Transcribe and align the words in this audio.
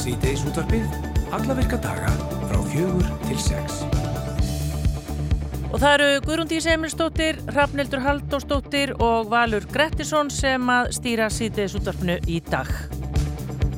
síðdeis 0.00 0.42
útvarpið 0.48 0.86
alla 1.36 1.54
virka 1.58 1.76
daga 1.82 2.10
frá 2.48 2.60
fjögur 2.72 3.08
til 3.26 3.36
sex. 3.40 3.82
Og 5.70 5.76
það 5.78 5.92
eru 5.92 6.06
Guðrúndís 6.24 6.66
Emilstóttir, 6.66 7.38
Hrafnildur 7.52 8.02
Haldóstóttir 8.02 8.94
og 8.98 9.28
Valur 9.30 9.66
Grettisson 9.70 10.32
sem 10.34 10.72
að 10.72 10.90
stýra 10.96 11.28
síðdeis 11.30 11.76
útvarpinu 11.78 12.16
í 12.26 12.40
dag. 12.48 12.70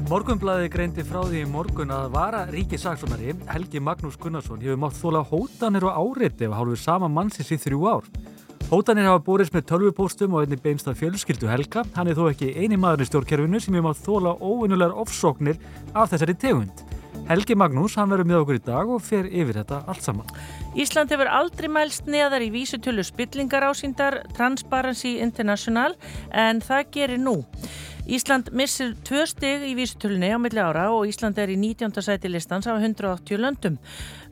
Morgunblæði 0.08 0.70
greindi 0.72 1.04
frá 1.08 1.20
því 1.24 1.42
í 1.42 1.48
morgun 1.48 1.92
að 1.92 2.10
vara 2.14 2.42
ríkisaksonari 2.50 3.34
Helgi 3.48 3.80
Magnús 3.80 4.18
Gunnarsson 4.20 4.62
hefur 4.62 4.80
mátt 4.80 4.98
þóla 4.98 5.24
hótanir 5.26 5.88
og 5.88 6.18
áreiti 6.20 6.46
ef 6.48 6.56
hálfur 6.56 6.80
sama 6.80 7.08
mannsins 7.12 7.52
í 7.52 7.60
þrjú 7.60 7.86
ár. 7.88 8.08
Hótanir 8.72 9.04
hafa 9.04 9.20
borist 9.20 9.52
með 9.52 9.66
tölvupóstum 9.68 10.32
og 10.32 10.46
einni 10.46 10.56
beinst 10.56 10.86
af 10.88 10.96
fjölskyldu 10.96 11.44
Helga. 11.50 11.82
Hann 11.92 12.08
er 12.08 12.16
þó 12.16 12.30
ekki 12.30 12.54
eini 12.56 12.78
maður 12.80 13.02
í 13.04 13.08
stjórnkerfinu 13.10 13.60
sem 13.60 13.76
hefur 13.76 13.84
mátt 13.84 14.00
þóla 14.00 14.32
óvinnulegar 14.40 14.96
ofsóknir 15.02 15.58
af 15.92 16.08
þessari 16.14 16.32
tegund. 16.40 16.80
Helgi 17.28 17.52
Magnús, 17.52 17.98
hann 18.00 18.08
verður 18.08 18.30
með 18.30 18.40
okkur 18.40 18.56
í 18.56 18.64
dag 18.64 18.94
og 18.96 19.04
fer 19.04 19.28
yfir 19.28 19.60
þetta 19.60 19.82
allt 19.92 20.08
saman. 20.08 20.32
Ísland 20.72 21.12
hefur 21.12 21.28
aldrei 21.28 21.68
mælst 21.68 22.08
neðar 22.08 22.46
í 22.46 22.48
vísutölu 22.54 23.04
spillingar 23.04 23.68
ásýndar 23.68 24.22
Transparency 24.32 25.18
International 25.20 25.92
en 26.32 26.64
það 26.64 26.88
gerir 26.96 27.20
nú. 27.20 27.42
Ísland 28.08 28.48
missir 28.56 28.96
tvö 29.06 29.22
stig 29.30 29.62
í 29.68 29.76
vísutölunni 29.78 30.32
á 30.34 30.40
milli 30.40 30.58
ára 30.58 30.88
og 30.90 31.04
Ísland 31.06 31.36
er 31.38 31.52
í 31.52 31.60
19. 31.60 31.92
sæti 32.02 32.32
listans 32.32 32.66
af 32.66 32.80
180 32.80 33.38
löndum 33.38 33.76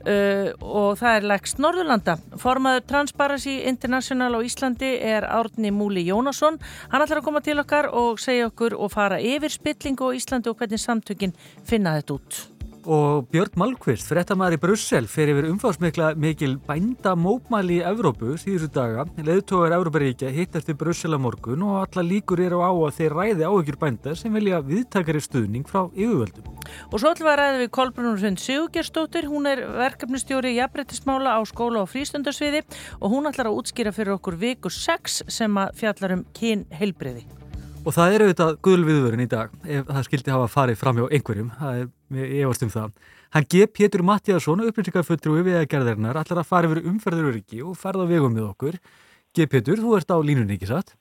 uh, 0.05 0.51
og 0.61 0.99
það 0.99 1.17
er 1.17 1.27
lægst 1.31 1.61
Norðurlanda. 1.63 2.17
Formaður 2.41 2.85
Transparency 2.89 3.57
International 3.69 4.37
á 4.37 4.39
Íslandi 4.45 4.93
er 4.99 5.27
Árni 5.29 5.73
Múli 5.73 6.05
Jónasson. 6.07 6.59
Hann 6.91 7.05
ætlar 7.05 7.21
að 7.21 7.27
koma 7.29 7.43
til 7.45 7.59
okkar 7.61 7.91
og 7.91 8.21
segja 8.21 8.49
okkur 8.51 8.77
og 8.77 8.93
fara 8.93 9.21
yfir 9.21 9.53
spillingu 9.53 10.11
á 10.11 10.17
Íslandi 10.17 10.51
og 10.51 10.59
hvernig 10.61 10.81
samtökin 10.81 11.37
finna 11.65 11.97
þetta 11.99 12.19
út 12.19 12.50
og 12.85 13.27
Björn 13.31 13.57
Malmqvist, 13.59 14.07
frettamæður 14.09 14.55
í 14.55 14.59
Brussel 14.61 15.07
fer 15.09 15.29
yfir 15.31 15.47
umfásmikla 15.49 16.11
mikil 16.19 16.55
bænda 16.67 17.13
mópmæli 17.19 17.79
í 17.79 17.83
Evrópu 17.85 18.35
síðustu 18.41 18.69
daga 18.75 19.05
leðtógar 19.21 19.75
Evróparíkja 19.77 20.31
hittast 20.33 20.71
í 20.71 20.75
Brussel 20.77 21.13
á 21.13 21.19
morgun 21.21 21.65
og 21.67 21.79
alla 21.81 22.05
líkur 22.05 22.41
eru 22.45 22.61
á 22.63 22.71
að 22.71 22.95
þeir 22.99 23.17
ræði 23.17 23.49
áhugjur 23.49 23.79
bænda 23.81 24.15
sem 24.17 24.33
vilja 24.33 24.61
viðtakari 24.65 25.21
stuðning 25.21 25.67
frá 25.67 25.83
yfirvöldum. 25.89 26.47
Og 26.91 26.97
svo 27.01 27.11
ætlum 27.11 27.27
við 27.27 27.33
að 27.33 27.39
ræða 27.41 27.59
við 27.61 27.73
Kolbrunur 27.77 28.23
Hund 28.25 28.41
Sigurgerstóttir 28.45 29.29
hún 29.31 29.49
er 29.51 29.65
verkefnistjóri 29.81 30.55
jafnbrettismála 30.57 31.37
á 31.37 31.41
skóla 31.49 31.83
og 31.83 31.91
frístundarsviði 31.91 32.63
og 32.99 33.13
hún 33.13 33.29
ætlar 33.29 33.51
að 33.51 33.61
útskýra 33.61 33.93
fyrir 33.95 34.17
okkur 34.17 34.39
viku 34.41 34.73
6 34.73 35.23
sem 35.27 35.61
að 35.61 35.77
fjallar 35.81 36.19
um 36.19 36.25
kyn 36.37 36.65
heilbriði. 36.71 37.40
Og 37.81 37.95
það 37.95 38.13
er 38.13 38.23
auðvitað 38.23 38.57
guðlviðvörun 38.61 39.23
í 39.23 39.29
dag 39.29 39.53
ef 39.65 39.87
það 39.87 40.03
skildi 40.05 40.33
hafa 40.33 40.49
farið 40.53 40.77
fram 40.77 40.99
hjá 40.99 41.05
einhverjum, 41.17 41.47
það 41.57 41.79
er, 41.79 41.87
ég 42.29 42.49
varst 42.51 42.65
um 42.65 42.69
það. 42.69 42.91
Hann 43.33 43.47
gef 43.49 43.71
Pétur 43.73 44.03
Mattíasson, 44.05 44.61
upplýsingarföldrúi 44.67 45.41
við 45.47 45.57
gerðarinnar, 45.71 46.19
allar 46.21 46.41
að 46.43 46.49
fara 46.51 46.69
yfir 46.69 46.83
umferðuröryggi 46.91 47.63
og 47.65 47.79
ferða 47.81 48.05
vegum 48.11 48.35
með 48.37 48.51
okkur. 48.51 48.77
Gef 49.33 49.49
Pétur, 49.49 49.81
þú 49.81 49.95
ert 49.97 50.13
á 50.13 50.17
línunni, 50.21 50.59
ekki 50.59 50.69
satt? 50.69 50.93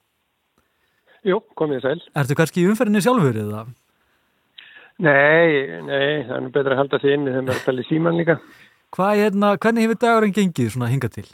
Jú, 1.28 1.42
komið 1.60 1.84
sæl. 1.84 2.00
Ertu 2.16 2.38
kannski 2.38 2.64
í 2.64 2.70
umferðinni 2.70 3.04
sjálfur 3.04 3.42
eða? 3.42 3.66
Nei, 5.04 5.52
nei, 5.84 6.24
það 6.30 6.36
er 6.38 6.48
betra 6.54 6.78
að 6.78 6.80
halda 6.80 7.02
því 7.02 7.12
inni 7.18 7.34
þegar 7.34 7.46
maður 7.50 7.74
er 7.74 7.84
í 7.84 7.88
síman 7.90 8.20
líka. 8.22 8.38
Hvað, 8.96 9.20
hérna, 9.20 9.52
hvernig 9.60 9.84
hefur 9.84 10.00
dagurinn 10.00 10.36
gengið 10.38 10.72
svona 10.72 10.88
hinga 10.88 11.12
til? 11.12 11.28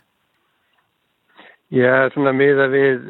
Já, 1.74 2.11
svona 2.14 2.34
miða 2.34 2.67
við 2.70 3.06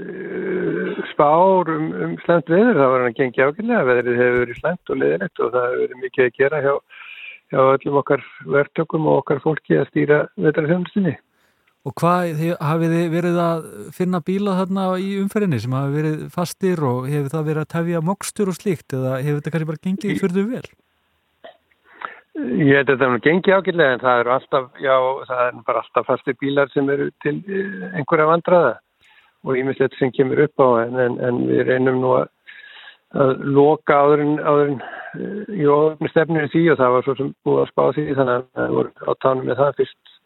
spár 1.17 1.71
um, 1.73 1.91
um 2.05 2.17
slemt 2.25 2.51
veður, 2.53 2.77
það 2.77 2.91
var 2.93 3.03
hann 3.03 3.11
að 3.11 3.19
gengja 3.19 3.49
ákveðlega, 3.49 3.85
veðrið 3.89 4.19
hefur 4.21 4.41
verið 4.43 4.59
slemt 4.61 4.91
og 4.93 4.99
leðilegt 5.01 5.41
og 5.41 5.53
það 5.55 5.67
hefur 5.67 5.83
verið 5.83 6.03
mikið 6.05 6.25
að 6.27 6.35
gera 6.37 6.63
hjá, 6.65 6.73
hjá 7.53 7.61
öllum 7.63 8.01
okkar 8.03 8.27
verktökum 8.57 9.09
og 9.09 9.23
okkar 9.23 9.43
fólki 9.45 9.79
að 9.81 9.89
stýra 9.91 10.19
veðrarþjónustinni. 10.37 11.17
Og 11.87 11.95
hvað 12.01 12.41
hafið 12.67 12.97
þið 12.97 13.13
verið 13.13 13.37
að 13.39 13.67
finna 13.95 14.21
bíla 14.27 14.57
þarna 14.59 14.87
í 14.99 15.13
umferðinni 15.21 15.61
sem 15.63 15.77
hafi 15.77 15.95
verið 15.95 16.25
fastir 16.35 16.83
og 16.83 17.07
hefur 17.07 17.31
það 17.37 17.47
verið 17.51 17.63
að 17.63 17.71
tefja 17.77 18.03
mokstur 18.09 18.51
og 18.51 18.59
slíkt 18.59 18.97
eða 18.99 19.21
hefur 19.21 19.39
þetta 19.39 19.53
kannski 19.55 19.71
bara 19.71 19.85
gengið 19.87 20.19
fyrir 20.23 20.37
þau 20.37 20.51
vel? 20.51 20.67
Ég 22.37 22.75
held 22.77 22.91
að 22.93 22.99
það 23.01 23.15
er 23.15 23.23
gengið 23.25 23.55
ákveðlega 23.57 23.93
en 23.95 24.03
það 24.03 24.19
eru 24.23 24.33
alltaf, 24.35 24.67
já, 24.83 24.97
það 25.31 25.45
er 25.45 25.63
bara 25.71 25.85
alltaf 25.85 26.11
fastir 26.11 26.37
bílar 26.43 26.75
sem 26.75 26.91
eru 26.93 27.07
til 27.25 27.37
eh, 27.47 27.87
einhverja 27.97 28.27
vandraða 28.29 28.75
og 29.45 29.59
ímislegt 29.59 29.99
sem 29.99 30.13
kemur 30.15 30.47
upp 30.47 30.63
á 30.63 30.69
en, 30.87 30.99
en, 31.05 31.21
en 31.21 31.43
við 31.51 31.67
reynum 31.69 32.01
nú 32.03 32.13
að, 32.17 32.29
að 33.17 33.33
loka 33.59 34.01
áðurinn, 34.03 34.39
áðurinn 34.41 34.83
í 35.57 35.69
ofnir 35.71 36.13
stefninu 36.13 36.51
því 36.53 36.65
og 36.73 36.81
það 36.81 36.95
var 36.97 37.07
svo 37.07 37.17
sem 37.19 37.33
búið 37.47 37.63
að 37.63 37.71
spá 37.73 37.85
því 37.97 38.07
þannig 38.19 38.35
að 38.37 38.47
það 38.61 38.75
voru 38.79 39.11
á 39.11 39.13
tánum 39.25 39.47
með 39.47 39.61
það 39.63 39.77
fyrst 39.81 40.17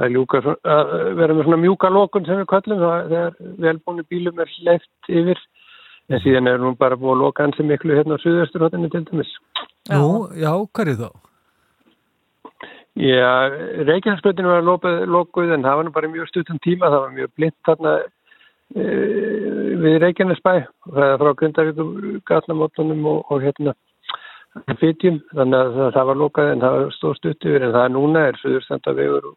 að, 0.00 0.12
ljúka, 0.16 0.42
að 0.44 0.92
vera 1.20 1.36
með 1.36 1.46
svona 1.46 1.62
mjúka 1.64 1.90
lokun 1.92 2.28
sem 2.28 2.42
við 2.42 2.50
kallum 2.52 2.84
þegar 2.84 3.40
velbúinu 3.64 4.06
bílum 4.10 4.44
er 4.44 4.54
leift 4.68 5.10
yfir 5.10 5.40
en 6.10 6.22
síðan 6.24 6.50
er 6.50 6.60
nú 6.60 6.74
bara 6.78 6.98
búið 6.98 7.16
að 7.16 7.24
loka 7.24 7.46
hansi 7.46 7.66
miklu 7.66 7.96
hérna 7.96 8.18
á 8.18 8.22
Suðausturhóttinu 8.22 8.90
til 8.90 9.04
dæmis. 9.06 9.32
Nú, 9.90 10.28
já, 10.34 10.52
hvað 10.74 10.92
er 10.92 11.02
þá? 11.04 11.10
Já, 13.00 13.30
Reykjanesbröðinu 13.86 14.50
var 14.50 14.64
lokuð 15.08 15.52
en 15.54 15.62
það 15.64 15.76
var 15.78 15.86
nú 15.86 15.92
bara 15.94 16.10
mjög 16.10 16.30
stuttum 16.30 16.58
tíma, 16.64 16.90
það 16.90 17.04
var 17.04 17.12
mjög 17.14 17.30
blind 17.38 17.56
þarna 17.68 17.92
við 18.74 19.96
Reykjanesbæ 20.04 20.52
frá 20.94 21.30
Grindavíkum, 21.38 22.20
Gatnamóttunum 22.28 23.06
og, 23.10 23.24
og 23.32 23.42
hérna 23.42 23.74
Fitjum, 24.80 25.20
þannig 25.30 25.60
að 25.60 25.76
það, 25.76 25.92
það 25.94 26.08
var 26.08 26.18
lokað 26.18 26.48
en 26.52 26.64
það 26.64 26.76
var 26.76 26.96
stór 26.96 27.18
stutt 27.18 27.46
yfir 27.46 27.64
en 27.66 27.74
það 27.74 27.84
er 27.84 27.92
núna 27.94 28.22
er 28.26 28.38
Suðurstandavegur 28.40 29.28
og, 29.30 29.36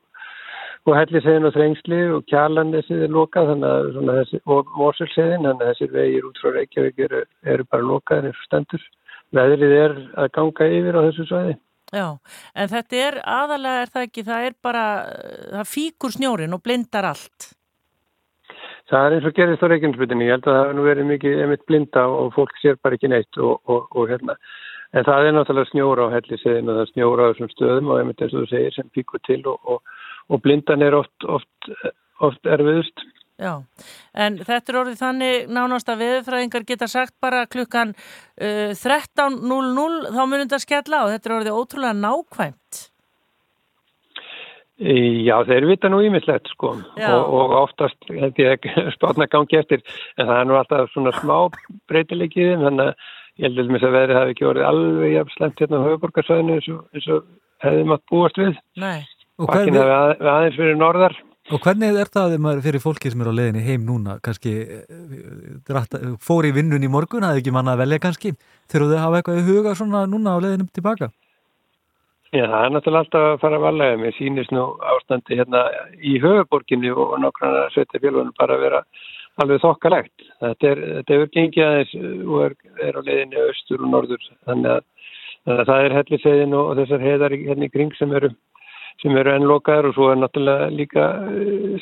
og 0.89 0.97
Hellisegin 0.97 1.47
og 1.49 1.53
Þrengsli 1.53 1.99
og 2.15 2.25
Kjarlandesið 2.31 3.03
er 3.05 3.13
lokað 3.13 3.51
þessi, 3.61 4.41
og 4.49 4.73
Mosulsegin, 4.77 5.45
þannig 5.45 5.61
að 5.61 5.69
þessir 5.69 5.93
vegir 5.93 6.27
út 6.29 6.41
frá 6.41 6.55
Reykjavík 6.57 7.03
eru, 7.05 7.21
eru 7.45 7.67
bara 7.69 7.89
lokað 7.91 8.23
en 8.23 8.31
er 8.31 8.41
stendur. 8.47 8.87
Veðrið 9.33 9.75
er 9.77 9.95
að 10.21 10.33
ganga 10.33 10.69
yfir 10.79 10.97
á 10.97 11.05
þessu 11.07 11.27
svæði. 11.29 11.55
Já, 11.93 12.07
en 12.57 12.69
þetta 12.73 13.01
er 13.05 13.19
aðalega 13.29 13.81
er 13.83 13.91
það 13.93 14.07
ekki, 14.07 14.25
það 14.25 14.47
er 14.47 14.55
bara, 14.65 14.85
það 15.59 15.69
fíkur 15.69 16.17
snjórin 16.17 16.57
og 16.57 16.65
blindar 16.65 17.13
allt. 17.13 17.53
Það 18.91 19.05
er 19.05 19.15
eins 19.15 19.25
og 19.29 19.35
gerist 19.37 19.63
á 19.63 19.67
Reykjanesbyttinni, 19.71 20.27
ég 20.27 20.35
held 20.35 20.47
að 20.47 20.55
það 20.57 20.61
hefur 20.63 20.77
nú 20.77 20.85
verið 20.89 21.09
mikið 21.09 21.41
emitt 21.45 21.65
blinda 21.69 22.03
og 22.11 22.33
fólk 22.35 22.53
sér 22.59 22.75
bara 22.83 22.97
ekki 22.97 23.09
neitt 23.13 23.39
og, 23.39 23.61
og, 23.71 23.87
og 23.95 24.11
hérna. 24.11 24.35
En 24.93 25.07
það 25.07 25.27
er 25.27 25.35
náttúrulega 25.37 25.71
snjóra 25.71 26.07
á 26.11 26.13
helliseðin 26.13 26.69
og 26.69 26.79
það 26.79 26.89
snjóra 26.91 27.25
á 27.25 27.29
þessum 27.31 27.51
stöðum 27.53 27.91
og 27.93 28.01
emitt 28.01 28.21
eins 28.21 28.35
og 28.35 28.43
þú 28.43 28.49
segir 28.51 28.75
sem 28.75 28.91
fíkur 28.93 29.23
til 29.25 29.39
og, 29.49 29.79
og 30.29 30.43
blindan 30.43 30.85
er 30.85 30.99
oft, 30.99 31.15
oft, 31.25 31.71
oft 32.21 32.51
erfiðust. 32.57 33.05
Já, 33.41 33.55
en 34.13 34.37
þetta 34.45 34.71
er 34.71 34.79
orðið 34.83 34.99
þannig 34.99 35.49
nánast 35.49 35.89
að 35.89 36.03
veðurfræðingar 36.03 36.65
geta 36.69 36.87
sagt 36.91 37.15
bara 37.23 37.47
klukkan 37.49 37.95
uh, 37.97 38.75
13.00 38.77 40.11
þá 40.13 40.21
munum 40.21 40.43
þetta 40.45 40.61
skella 40.61 41.05
og 41.07 41.15
þetta 41.15 41.29
er 41.31 41.37
orðið 41.39 41.57
ótrúlega 41.57 41.97
nákvæmt. 42.03 42.83
Já, 44.81 45.35
þeir 45.45 45.67
vita 45.69 45.89
nú 45.91 45.99
ímislegt 46.01 46.49
sko 46.49 46.71
og, 46.73 47.25
og 47.29 47.51
oftast 47.59 48.07
held 48.09 48.39
ég 48.41 48.63
spátna 48.95 49.27
gangi 49.29 49.59
eftir 49.59 49.83
en 50.17 50.25
það 50.25 50.39
er 50.39 50.47
nú 50.49 50.57
alltaf 50.57 50.89
svona 50.95 51.13
smá 51.19 51.35
breytilegiðin 51.91 52.65
þannig 52.65 52.89
að 52.89 53.11
ég 53.37 53.45
held 53.47 53.61
að 53.61 53.85
að 53.85 53.95
veðrið 53.97 54.19
hafi 54.19 54.33
ekki 54.33 54.47
orðið 54.49 54.69
alveg 54.69 55.13
jafn 55.13 55.35
slemt 55.35 55.61
hérna 55.61 55.77
á 55.81 55.85
höfuborgarsvæðinu 55.87 56.57
eins 56.57 56.71
eins 56.97 57.11
og 57.13 57.29
hefði 57.63 57.85
maður 57.91 58.03
búast 58.11 58.41
við. 58.41 58.57
Nei. 58.81 59.05
Bakkin 59.43 59.77
hafi 59.77 59.95
að, 59.99 60.25
aðeins 60.33 60.59
fyrir 60.59 60.77
norðar. 60.81 61.15
Og 61.51 61.59
hvernig 61.59 61.97
er 61.99 62.09
það 62.13 62.37
fyrir 62.63 62.81
fólki 62.81 63.11
sem 63.11 63.21
er 63.21 63.29
á 63.29 63.33
leiðinni 63.35 63.63
heim 63.65 63.81
núna, 63.83 64.15
kannski 64.23 64.53
fór 66.23 66.47
í 66.47 66.53
vinnun 66.55 66.85
í 66.85 66.91
morgun, 66.91 67.25
hafði 67.27 67.43
ekki 67.43 67.53
manna 67.53 67.73
að 67.75 67.83
velja 67.83 68.03
kannski, 68.05 68.31
þegar 68.71 68.93
þau 68.93 69.01
hafa 69.01 69.19
eitthvað 69.19 69.41
í 69.41 69.47
huga 69.49 69.73
svona 69.75 70.05
núna 70.07 70.37
á 70.39 70.43
leiðinum 70.43 70.69
tilbaka? 70.71 71.09
Já, 72.33 72.47
það 72.49 72.63
er 72.65 72.71
náttúrulega 72.73 73.03
alltaf 73.03 73.23
að 73.27 73.41
fara 73.43 73.57
að 73.59 73.63
valega, 73.67 73.97
mér 74.01 74.15
sýnist 74.17 74.53
nú 74.55 74.61
ástandi 74.89 75.35
hérna 75.37 75.59
í 76.01 76.15
höfuborginni 76.21 76.89
og 76.89 77.11
nokkranna 77.21 77.67
sveitafélunum 77.75 78.31
bara 78.39 78.55
að 78.57 78.63
vera 78.65 78.79
alveg 79.43 79.61
þokkalegt. 79.61 80.25
Þetta 80.41 80.71
er, 80.71 80.81
þetta 80.95 81.13
er 81.13 81.29
gengið 81.35 81.67
aðeins 81.67 81.93
og 82.25 82.39
er, 82.47 82.55
er 82.87 82.97
á 82.97 83.01
leiðinni 83.05 83.43
austur 83.43 83.85
og 83.85 83.93
norður, 83.93 84.25
þannig 84.49 84.71
að, 84.73 84.81
að 85.53 85.63
það 85.69 85.83
er 85.83 85.95
hellisegin 85.99 86.57
og 86.57 86.73
þessar 86.81 87.05
heiðar 87.05 87.37
hérna 87.43 87.69
í 87.69 87.73
kring 87.75 87.93
sem 87.99 88.17
eru 88.17 88.33
sem 89.03 89.21
eru 89.21 89.35
ennlokaður 89.35 89.91
og 89.91 89.95
svo 89.97 90.09
er 90.09 90.19
náttúrulega 90.23 90.73
líka 90.73 91.07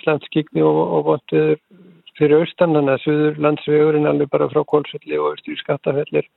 slandskikni 0.04 0.68
og, 0.68 0.81
og 0.97 1.07
vontiður 1.13 1.57
fyrir 2.19 2.44
austan, 2.44 2.75
þannig 2.75 2.97
að 2.97 3.04
söður 3.06 3.42
landsvegurinn 3.47 4.12
alveg 4.12 4.31
bara 4.36 4.51
frá 4.51 4.65
Kólsvelli 4.68 5.19
og 5.19 5.31
austur 5.31 5.63
Skattafellir 5.63 6.27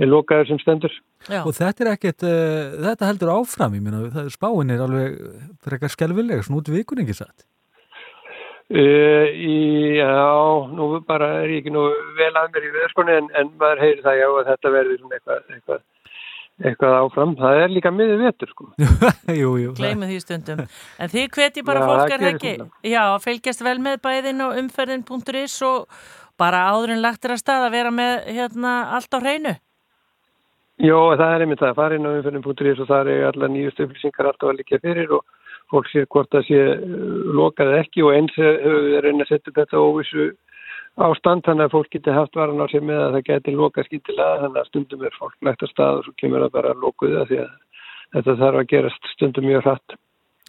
er 0.00 0.10
lokaður 0.10 0.52
sem 0.52 0.60
stendur. 0.62 0.94
Já. 1.28 1.42
Og 1.44 1.54
þetta 1.56 1.84
er 1.84 1.90
ekkert, 1.92 2.26
uh, 2.26 2.76
þetta 2.88 3.08
heldur 3.10 3.32
áfram, 3.36 3.78
ég 3.78 3.84
minna, 3.84 4.26
spáin 4.32 4.72
er 4.72 4.84
alveg 4.84 5.18
frekar 5.64 5.92
skelvilega, 5.92 6.44
svona 6.46 6.62
út 6.62 6.72
vikur 6.72 7.02
ekki 7.02 7.16
satt? 7.16 7.46
Uh, 8.72 9.28
já, 9.98 10.12
nú 10.72 10.94
bara 11.04 11.42
er 11.42 11.50
ég 11.52 11.60
ekki 11.60 11.72
nú 11.74 11.82
vel 12.16 12.32
að 12.40 12.54
mér 12.54 12.68
í 12.68 12.76
veðskonu 12.78 13.16
en, 13.18 13.26
en 13.36 13.50
maður 13.60 13.82
heyri 13.84 14.04
það 14.06 14.20
já 14.22 14.28
að 14.30 14.46
þetta 14.48 14.72
verður 14.78 15.02
svona 15.02 15.18
eitthvað, 15.18 15.42
eitthvað 15.52 15.82
eitthvað 16.60 16.96
áfram. 17.00 17.34
Það 17.38 17.60
er 17.62 17.72
líka 17.72 17.92
miður 17.94 18.22
vetur 18.22 18.52
sko. 18.52 18.68
jú, 19.40 19.52
jú. 19.60 19.74
Gleimu 19.78 20.08
því 20.08 20.18
stundum. 20.22 20.64
En 21.00 21.12
þið 21.12 21.28
hveti 21.36 21.64
bara 21.66 21.84
fólk 21.88 22.16
er 22.16 22.26
ekki. 22.32 22.54
Já, 22.86 23.02
fylgjast 23.24 23.64
vel 23.64 23.78
með 23.82 24.00
bæðin 24.04 24.44
og 24.46 24.58
umferðin.is 24.60 25.58
og 25.68 26.00
bara 26.40 26.64
áður 26.72 26.96
en 26.96 27.04
lagt 27.04 27.26
er 27.26 27.36
að 27.36 27.42
stað 27.42 27.68
að 27.68 27.76
vera 27.76 27.94
með 27.94 28.14
hérna 28.38 28.74
allt 28.96 29.12
á 29.12 29.18
hreinu. 29.20 29.54
Jó, 30.80 31.12
það 31.18 31.34
er 31.34 31.44
einmitt 31.44 31.60
það. 31.60 31.74
Farin 31.76 32.08
á 32.08 32.10
umfyrir.is 32.16 32.80
og 32.80 32.88
það 32.88 33.10
er 33.12 33.26
allar 33.28 33.50
nýjust 33.52 33.82
upplýsingar 33.84 34.30
alltaf 34.30 34.48
að 34.48 34.58
líka 34.62 34.80
fyrir 34.80 35.12
og 35.12 35.26
fólk 35.72 35.90
sér 35.92 36.06
hvort 36.08 36.30
það 36.32 36.46
sé 36.48 36.62
uh, 36.72 37.34
lokað 37.36 37.74
ekki 37.80 38.04
og 38.06 38.14
eins 38.16 38.38
við 38.38 39.00
reyna 39.04 39.26
að 39.26 39.34
setja 39.34 39.54
þetta 39.58 39.82
óvissu 39.82 40.30
ástand 41.00 41.44
þannig 41.46 41.68
að 41.68 41.74
fólk 41.76 41.92
geti 41.92 42.12
haft 42.12 42.36
varan 42.36 42.60
á 42.60 42.66
sér 42.68 42.84
með 42.84 43.00
að 43.00 43.12
það 43.16 43.28
geti 43.28 43.54
lokað 43.56 43.86
skýndilega 43.88 44.40
þannig 44.42 44.60
að 44.60 44.68
stundum 44.68 45.04
er 45.08 45.18
fólk 45.18 45.36
lægt 45.48 45.62
að 45.64 45.72
stað 45.72 45.98
og 45.98 46.04
svo 46.06 46.12
kemur 46.20 46.44
það 46.44 46.56
bara 46.56 46.74
lokuð 46.82 47.18
því 47.30 47.38
að 47.44 47.52
þetta 48.12 48.38
þarf 48.42 48.60
að 48.60 48.70
gerast 48.72 49.12
stundum 49.14 49.48
mjög 49.48 49.64
hratt. 49.68 49.96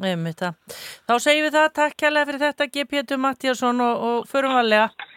Einmitt 0.03 0.39
það. 0.41 0.77
Þá 1.07 1.13
segjum 1.21 1.45
við 1.45 1.55
það. 1.55 1.67
Takk 1.77 1.97
kærlega 2.01 2.27
fyrir 2.29 2.43
þetta, 2.47 2.69
G. 2.73 2.85
Pétur 2.89 3.19
Mattíasson 3.21 3.83
og, 3.85 4.07
og. 4.09 5.12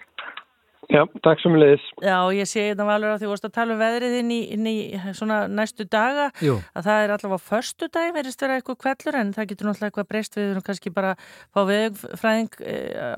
Já, 0.93 1.03
takk 1.25 1.41
sem 1.43 1.55
leiðis. 1.59 1.85
Já, 2.05 2.17
ég 2.37 2.47
sé 2.47 2.63
þetta 2.69 2.85
valur 2.87 3.11
að 3.11 3.23
því 3.23 3.31
vorst 3.33 3.47
að 3.49 3.55
tala 3.57 3.75
um 3.75 3.81
veðrið 3.81 4.13
inn 4.21 4.29
í, 4.31 4.39
inn 4.55 4.67
í 4.71 4.75
svona 5.19 5.39
næstu 5.51 5.87
daga 5.91 6.29
Jú. 6.45 6.59
að 6.79 6.87
það 6.87 7.01
er 7.03 7.15
allavega 7.17 7.43
förstu 7.43 7.89
dag 7.91 8.13
verðist 8.15 8.45
vera 8.45 8.59
eitthvað 8.61 8.79
kvellur 8.85 9.19
en 9.19 9.33
það 9.35 9.49
getur 9.51 9.69
náttúrulega 9.71 9.91
eitthvað 9.91 10.09
breyst 10.13 10.39
við 10.39 10.51
erum 10.53 10.67
kannski 10.67 10.93
bara 10.95 11.15
fá 11.51 11.61
veðfræðing 11.71 12.61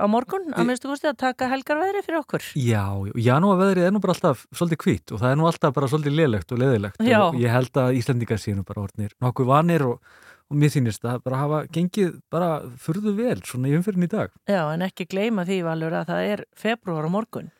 á 0.00 0.06
morgun 0.08 0.48
að 0.54 0.70
minnstu 0.70 0.88
kosti 0.88 1.10
að 1.10 1.18
taka 1.20 1.50
helgarveðri 1.52 2.04
fyrir 2.06 2.22
okkur. 2.22 2.46
Já, 2.56 2.84
janúarveðrið 3.28 3.90
er 3.90 3.92
nú 3.94 4.00
bara 4.04 4.16
alltaf 4.16 4.46
svolítið 4.56 4.82
hvít 4.86 5.12
og 5.12 5.20
það 5.20 5.34
er 5.34 5.38
nú 5.42 5.50
alltaf 5.50 5.76
bara 5.76 5.90
svolítið 5.92 6.16
leðilegt 6.22 6.56
og 6.56 6.62
leðilegt 6.64 7.04
Já. 7.04 7.20
og 7.26 7.38
ég 7.42 7.52
held 7.52 7.82
að 7.84 8.00
Íslandingar 8.00 8.40
séu 8.40 8.56
nú 8.56 8.64
bara 8.68 8.86
orðnir 8.86 9.12
nokkuð 9.20 9.52
vanir 9.52 9.84
og, 9.90 10.00
og 10.48 10.56
mér 10.56 10.72
þýnist 10.72 11.04
að 11.04 11.20
bara 11.26 11.42
hafa 11.44 11.60
gengið 11.74 12.16
bara 12.32 12.50
furðu 12.80 13.12
vel 13.18 13.36
svona 13.44 13.68
í 13.68 13.76
umfyrin 13.76 14.08
í 14.08 14.10
dag. 14.10 14.32
Já, 14.48 14.62
en 14.72 14.88
ekki 14.88 15.04
gleyma 15.12 15.44
því 15.48 15.60
valur 15.68 16.00
að 16.00 16.10
það 16.14 16.32
er 16.32 16.44
februar 16.56 17.04
á 17.04 17.10
morgun. 17.12 17.52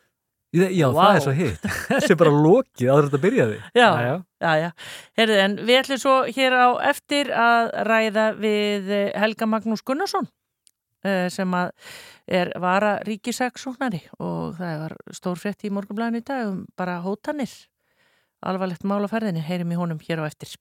Já, 0.49 0.87
Vá. 0.89 1.03
það 1.03 1.15
er 1.15 1.23
svo 1.25 1.33
hitt. 1.37 1.65
Þessi 1.91 2.13
er 2.15 2.17
bara 2.17 2.31
lokið 2.33 2.89
en 2.89 3.07
þetta 3.07 3.21
byrjaði. 3.25 3.57
Já. 3.77 3.89
já. 4.01 4.13
Já, 4.41 4.51
já. 4.57 4.69
Herðu, 5.19 5.39
en 5.43 5.57
við 5.67 5.79
ætlum 5.83 6.01
svo 6.01 6.15
hér 6.25 6.55
á 6.57 6.67
eftir 6.89 7.29
að 7.35 7.71
ræða 7.85 8.25
við 8.39 8.93
Helga 9.19 9.49
Magnús 9.51 9.83
Gunnarsson 9.85 10.29
eh, 11.05 11.27
sem 11.29 11.53
að 11.53 11.73
er 12.29 12.53
vara 12.61 12.95
ríkisaksóknari 13.05 14.01
og 14.17 14.57
það 14.57 14.81
var 14.85 14.97
stór 15.17 15.41
frétt 15.41 15.65
í 15.65 15.73
morgunblæðinu 15.73 16.23
í 16.23 16.25
dag 16.25 16.49
um 16.49 16.63
bara 16.77 16.99
hótanir 17.05 17.53
alvarlegt 18.41 18.85
mál 18.87 19.03
á 19.03 19.09
ferðinni, 19.11 19.43
heyrim 19.43 19.73
í 19.73 19.79
honum 19.79 19.99
hér 20.01 20.23
á 20.23 20.29
eftir. 20.29 20.55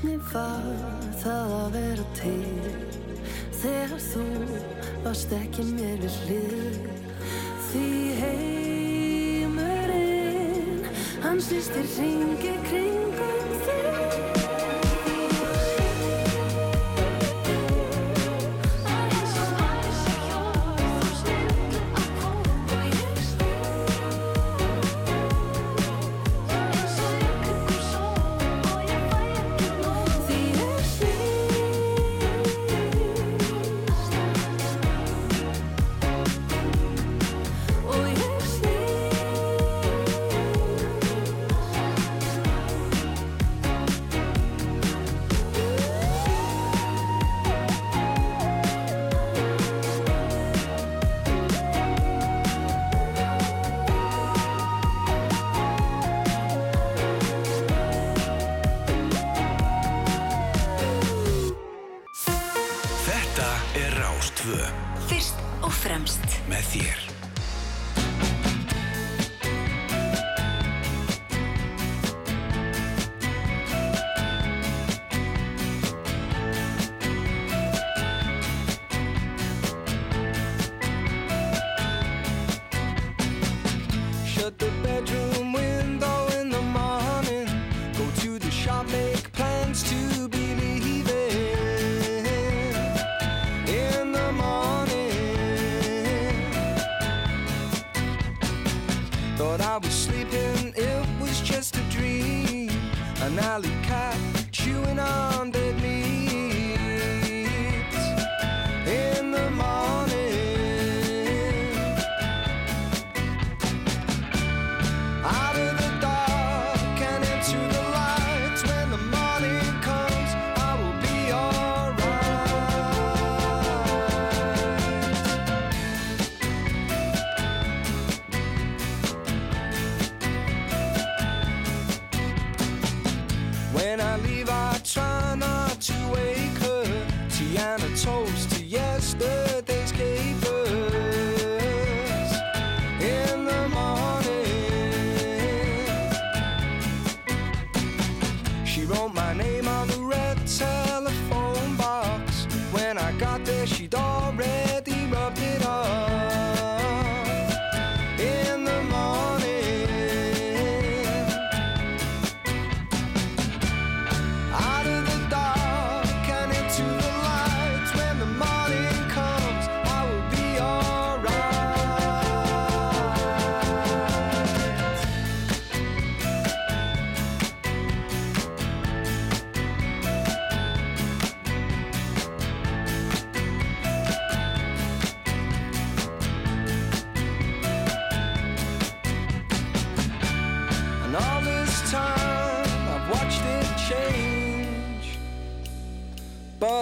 Hvernig 0.00 0.20
var 0.32 0.62
það 1.20 1.50
að 1.52 1.74
vera 1.74 2.04
til? 2.16 2.70
Þegar 3.60 4.00
þú 4.00 4.22
varst 5.04 5.32
ekki 5.36 5.60
mér 5.74 6.00
við 6.00 6.14
hlið. 6.22 6.78
Því 7.66 7.88
heimurinn 8.22 9.68
hann 11.20 11.36
snýst 11.44 11.76
í 11.76 11.84
ringi 11.98 12.54
kringum 12.70 12.99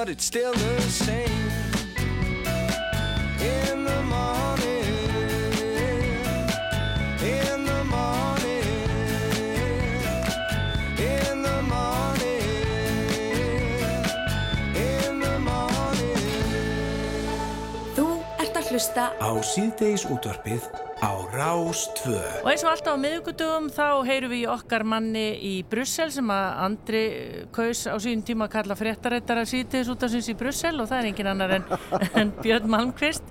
but 0.08 0.12
it's 0.12 0.24
still 0.24 0.52
the 0.54 0.80
same. 0.80 1.50
In 3.40 3.84
the 3.84 4.02
morning, 4.04 4.84
in 7.20 7.64
the 7.64 7.84
morning, 7.84 8.64
in 10.98 11.42
the 11.42 11.60
morning, 11.74 12.42
in 14.74 15.20
the 15.20 15.38
morning. 15.50 16.24
Þú 17.96 18.08
ert 18.40 18.56
að 18.56 18.72
hlusta 18.72 19.10
Á 19.20 19.30
síðdeis 19.44 20.08
útvarpið 20.08 20.77
á 21.38 21.54
Rás 21.54 21.88
2. 22.04 22.42
Og 22.42 22.50
eins 22.50 22.64
og 22.64 22.72
alltaf 22.72 22.96
á 22.98 23.00
miðugutugum 23.00 23.68
þá 23.70 24.02
heyrum 24.08 24.32
við 24.32 24.50
okkar 24.50 24.82
manni 24.86 25.26
í 25.38 25.54
Brussel 25.70 26.10
sem 26.10 26.30
að 26.34 26.46
Andri 26.64 27.02
kaus 27.54 27.84
á 27.86 27.94
síðan 28.02 28.24
tíma 28.26 28.48
að 28.48 28.54
kalla 28.56 28.78
fréttarættara 28.78 29.44
síðtegis 29.46 29.90
út 29.92 30.02
af 30.02 30.12
sinns 30.12 30.30
í 30.32 30.36
Brussel 30.38 30.74
og 30.82 30.90
það 30.90 30.98
er 30.98 31.10
engin 31.12 31.30
annar 31.32 31.56
en, 31.58 31.64
en 32.20 32.34
Björn 32.42 32.70
Malmqvist. 32.74 33.26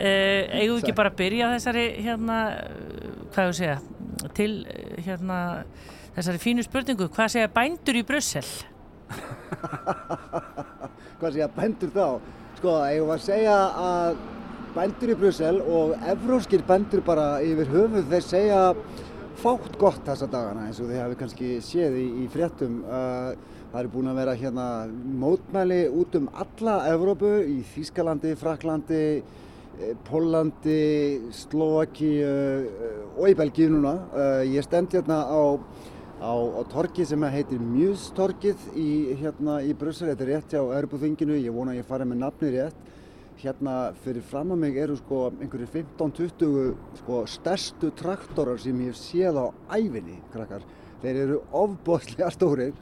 Uh, 0.00 0.46
eigum 0.56 0.78
við 0.78 0.84
ekki 0.84 0.96
bara 0.96 1.12
að 1.12 1.18
byrja 1.18 1.52
þessari 1.56 1.86
hérna, 2.06 2.36
hvað 3.34 3.50
ég 3.50 3.56
segja, 3.58 3.78
til 4.36 4.52
eh, 4.64 4.94
hérna 5.04 5.38
þessari 6.16 6.40
fínu 6.40 6.64
spurningu, 6.64 7.10
hvað 7.12 7.34
segja 7.34 7.50
bændur 7.52 7.98
í 8.00 8.04
Brussel? 8.08 8.46
hvað 11.20 11.34
segja 11.34 11.50
bændur 11.52 11.92
þá? 11.92 12.06
Sko, 12.60 12.78
eigum 12.86 13.10
við 13.10 13.18
að 13.18 13.26
segja 13.26 13.58
að 13.80 14.22
bændur 14.74 15.10
í 15.10 15.16
Brussel 15.18 15.60
og 15.66 15.96
evróskir 16.12 16.62
bændur 16.66 17.02
bara 17.06 17.40
yfir 17.42 17.70
höfuð 17.72 18.06
þeir 18.12 18.24
segja 18.26 18.60
fátt 19.40 19.76
gott 19.80 20.02
þessa 20.06 20.28
dagana 20.30 20.68
eins 20.68 20.78
og 20.82 20.90
þið 20.90 21.00
hafi 21.00 21.18
kannski 21.18 21.50
séð 21.64 21.96
í, 21.98 22.06
í 22.22 22.26
fréttum. 22.30 22.80
Uh, 22.84 23.32
það 23.72 23.80
eru 23.80 23.92
búin 23.94 24.10
að 24.12 24.20
vera 24.20 24.36
hérna 24.38 24.66
mótmæli 25.22 25.80
út 26.02 26.18
um 26.18 26.28
alla 26.44 26.76
Evrópu 26.90 27.30
í 27.46 27.60
Þýskalandi, 27.72 28.34
Fraklandi, 28.38 29.04
eh, 29.80 29.92
Pólandi, 30.08 30.80
Slovaki 31.34 32.10
og 33.16 33.26
í 33.30 33.36
Belgíu 33.38 33.70
núna. 33.72 33.96
Uh, 34.12 34.42
ég 34.50 34.66
stend 34.66 34.94
hérna 34.94 35.22
á 35.26 35.42
á, 36.20 36.32
á 36.36 36.62
torki 36.68 37.06
sem 37.08 37.22
heitir 37.32 37.60
Mjústorkið 37.64 38.70
í, 38.76 38.90
hérna, 39.22 39.60
í 39.64 39.74
Brussel, 39.74 40.10
þetta 40.12 40.26
er 40.26 40.32
rétt 40.34 40.54
hjá 40.54 40.60
Europafinginu, 40.60 41.38
ég 41.40 41.54
vona 41.54 41.72
að 41.72 41.80
ég 41.80 41.88
fari 41.88 42.06
með 42.06 42.26
nafni 42.26 42.52
rétt. 42.58 42.90
Hérna 43.40 43.94
fyrir 44.04 44.24
fram 44.26 44.52
að 44.52 44.60
mig 44.66 44.76
eru 44.76 44.98
sko 44.98 45.20
einhverjir 45.30 45.70
15-20 45.72 46.74
sko 46.98 47.22
stærstu 47.30 47.88
traktorar 47.96 48.60
sem 48.60 48.76
ég 48.84 48.92
hef 48.92 49.00
séð 49.00 49.38
á 49.40 49.46
æfinni, 49.78 50.18
krakkar. 50.34 50.66
Þeir 51.00 51.20
eru 51.22 51.38
ofbóðslega 51.56 52.28
stórir. 52.34 52.74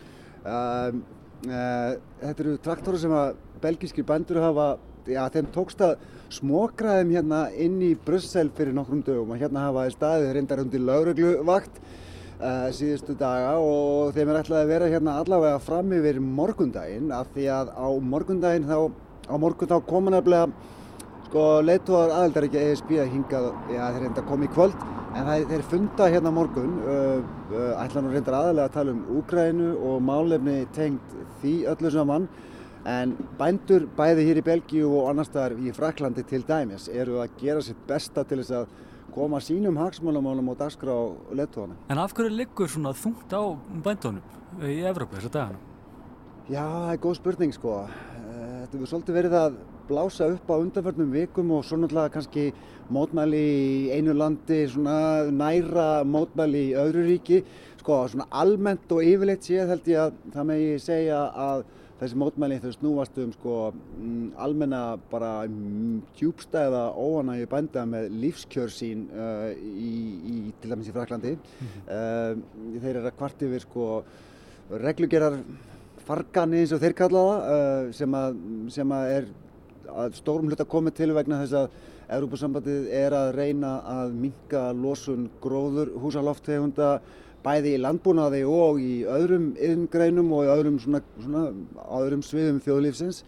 Um, 0.43 1.05
uh, 1.47 1.95
þetta 2.25 2.45
eru 2.45 2.57
traktorar 2.65 3.03
sem 3.05 3.15
að 3.15 3.38
belgískir 3.62 4.07
bændur 4.09 4.43
hafa, 4.43 4.69
já 5.07 5.23
þeim 5.35 5.53
tókst 5.55 5.83
að 5.85 5.97
smokraðum 6.35 7.15
hérna 7.15 7.45
inn 7.55 7.79
í 7.85 7.95
Brussel 8.05 8.50
fyrir 8.57 8.75
nokkrum 8.77 9.00
dögum 9.07 9.33
og 9.33 9.41
hérna 9.41 9.69
hafa 9.69 9.87
þeir 9.87 9.97
staðið 9.97 10.35
reyndar 10.37 10.62
undir 10.65 10.85
laurugluvakt 10.85 11.79
uh, 12.43 12.69
síðustu 12.75 13.17
daga 13.19 13.57
og 13.62 14.12
þeim 14.17 14.33
er 14.33 14.41
ætlað 14.43 14.65
að 14.65 14.73
vera 14.73 14.91
hérna 14.93 15.17
allavega 15.23 15.61
fram 15.62 15.95
yfir 15.97 16.21
morgundaginn 16.23 17.12
af 17.15 17.31
því 17.35 17.49
að 17.55 17.73
á 17.79 17.88
morgundaginn 18.12 18.69
þá, 18.69 18.91
á 19.29 19.35
morgun 19.39 19.71
þá 19.71 19.79
koma 19.87 20.15
nefnilega 20.15 20.49
sko 21.29 21.45
leituðar 21.61 22.15
aðeldaríkja 22.17 22.65
ESB 22.73 22.95
að 23.03 23.11
hingað, 23.13 23.49
já 23.69 23.83
þeir 23.93 24.03
reynda 24.07 24.23
að 24.23 24.29
koma 24.31 24.47
í 24.49 24.53
kvöld 24.55 24.77
en 25.15 25.29
það, 25.29 25.47
þeir 25.51 25.65
funda 25.73 26.09
hérna 26.09 26.33
morgun 26.33 26.77
uh, 26.83 27.19
uh, 27.53 27.73
ætla 27.83 28.03
nú 28.03 28.13
reyndar 28.13 28.39
aðalega 28.39 28.69
að 28.71 28.77
tala 28.79 28.95
um 28.95 29.03
Úgrænu 29.19 29.71
og 29.91 30.05
málefni 30.05 30.59
tengt 30.77 31.17
því 31.43 31.55
öllu 31.75 31.93
saman 31.93 32.29
en 32.89 33.15
bændur 33.39 33.87
bæði 33.99 34.27
hér 34.29 34.41
í 34.41 34.45
Belgíu 34.47 34.91
og 35.01 35.11
annar 35.11 35.29
staðar 35.29 35.59
í 35.61 35.73
Fraklandi 35.77 36.25
til 36.29 36.45
dæmis 36.49 36.89
eru 36.89 37.21
að 37.23 37.37
gera 37.41 37.65
sitt 37.65 37.81
besta 37.89 38.25
til 38.25 38.41
þess 38.41 38.55
að 38.63 38.77
koma 39.13 39.41
sínum 39.43 39.79
hagsmálumálum 39.81 40.53
og 40.53 40.59
dagskrá 40.61 40.95
leituðana. 41.35 41.77
En 41.91 42.01
af 42.01 42.15
hverju 42.15 42.33
liggur 42.33 42.71
svona 42.71 42.95
þungt 42.97 43.33
á 43.35 43.43
bændunum 43.85 44.63
í 44.63 44.81
Evrópu 44.89 45.19
þessa 45.19 45.33
dagana? 45.35 45.65
Já, 46.49 46.63
það 46.63 46.93
er 46.93 47.01
góð 47.05 47.19
spurning 47.19 47.53
sko. 47.53 47.73
Eh, 48.38 48.59
Þetta 48.62 48.76
hefur 48.76 48.90
svolítið 48.90 49.16
verið 49.18 49.35
að 49.38 49.54
blása 49.88 50.26
upp 50.35 50.50
á 50.52 50.57
undanförnum 50.61 51.14
vikum 51.14 51.54
og 51.57 51.64
svo 51.66 51.78
náttúrulega 51.80 52.12
kannski 52.14 52.45
mótmæli 52.92 53.40
í 53.40 53.97
einu 53.97 54.14
landi, 54.16 54.61
svona 54.71 55.26
næra 55.33 56.04
mótmæli 56.07 56.68
í 56.71 56.76
öðru 56.78 57.07
ríki. 57.09 57.40
Sko, 57.80 58.04
svona 58.12 58.28
almennt 58.42 58.92
og 58.95 59.02
yfirleitt 59.02 59.49
séð 59.49 59.73
held 59.73 59.90
ég 59.90 60.02
að 60.04 60.21
það 60.35 60.49
megi 60.50 60.78
segja 60.85 61.23
að 61.49 61.64
þessi 61.99 62.18
mótmæli 62.23 62.61
þau 62.62 62.75
snúast 62.76 63.16
um 63.18 63.33
sko 63.35 63.54
mm, 63.73 64.26
almenna 64.38 64.83
bara 65.11 65.33
mm, 65.49 65.97
djúbstæða 66.21 66.85
óanægju 66.95 67.49
bænda 67.50 67.83
með 67.90 68.12
lífskjör 68.23 68.71
sín 68.71 69.09
uh, 69.11 69.49
í, 69.50 69.95
í, 70.30 70.37
til 70.61 70.71
dæmis 70.71 70.92
í 70.92 70.95
Fraklandi. 70.95 71.35
uh, 71.88 72.38
þeir 72.76 72.92
eru 72.92 73.09
að 73.09 73.16
kvart 73.18 73.42
yfir 73.49 73.66
sko 73.66 73.88
reglugerar 74.71 75.40
fargani 76.09 76.62
eins 76.62 76.73
og 76.75 76.83
þeir 76.83 76.97
kalla 76.97 77.23
það 77.29 77.53
uh, 77.53 77.93
sem, 78.00 78.19
að, 78.19 78.41
sem 78.75 78.97
að 78.97 79.12
er 79.19 79.31
að 79.88 80.19
stórum 80.19 80.50
hluta 80.50 80.67
komið 80.69 80.99
til 80.99 81.12
vegna 81.17 81.41
þess 81.43 81.57
að 81.62 81.79
Európa-sambandið 82.19 82.87
er 82.97 83.12
að 83.17 83.35
reyna 83.37 83.73
að 83.85 84.15
minka 84.17 84.69
losun 84.73 85.27
gróður 85.43 85.91
húsalofttegunda 86.00 86.95
bæði 87.45 87.75
í 87.77 87.81
landbúnaði 87.83 88.45
og 88.49 88.79
í 88.83 88.95
öðrum 89.09 89.50
yðngreinum 89.55 90.31
og 90.37 90.47
í 90.47 90.53
öðrum, 90.53 90.79
svona, 90.83 91.03
svona, 91.21 91.43
öðrum 92.00 92.25
sviðum 92.27 92.62
þjóðlífsins. 92.65 93.23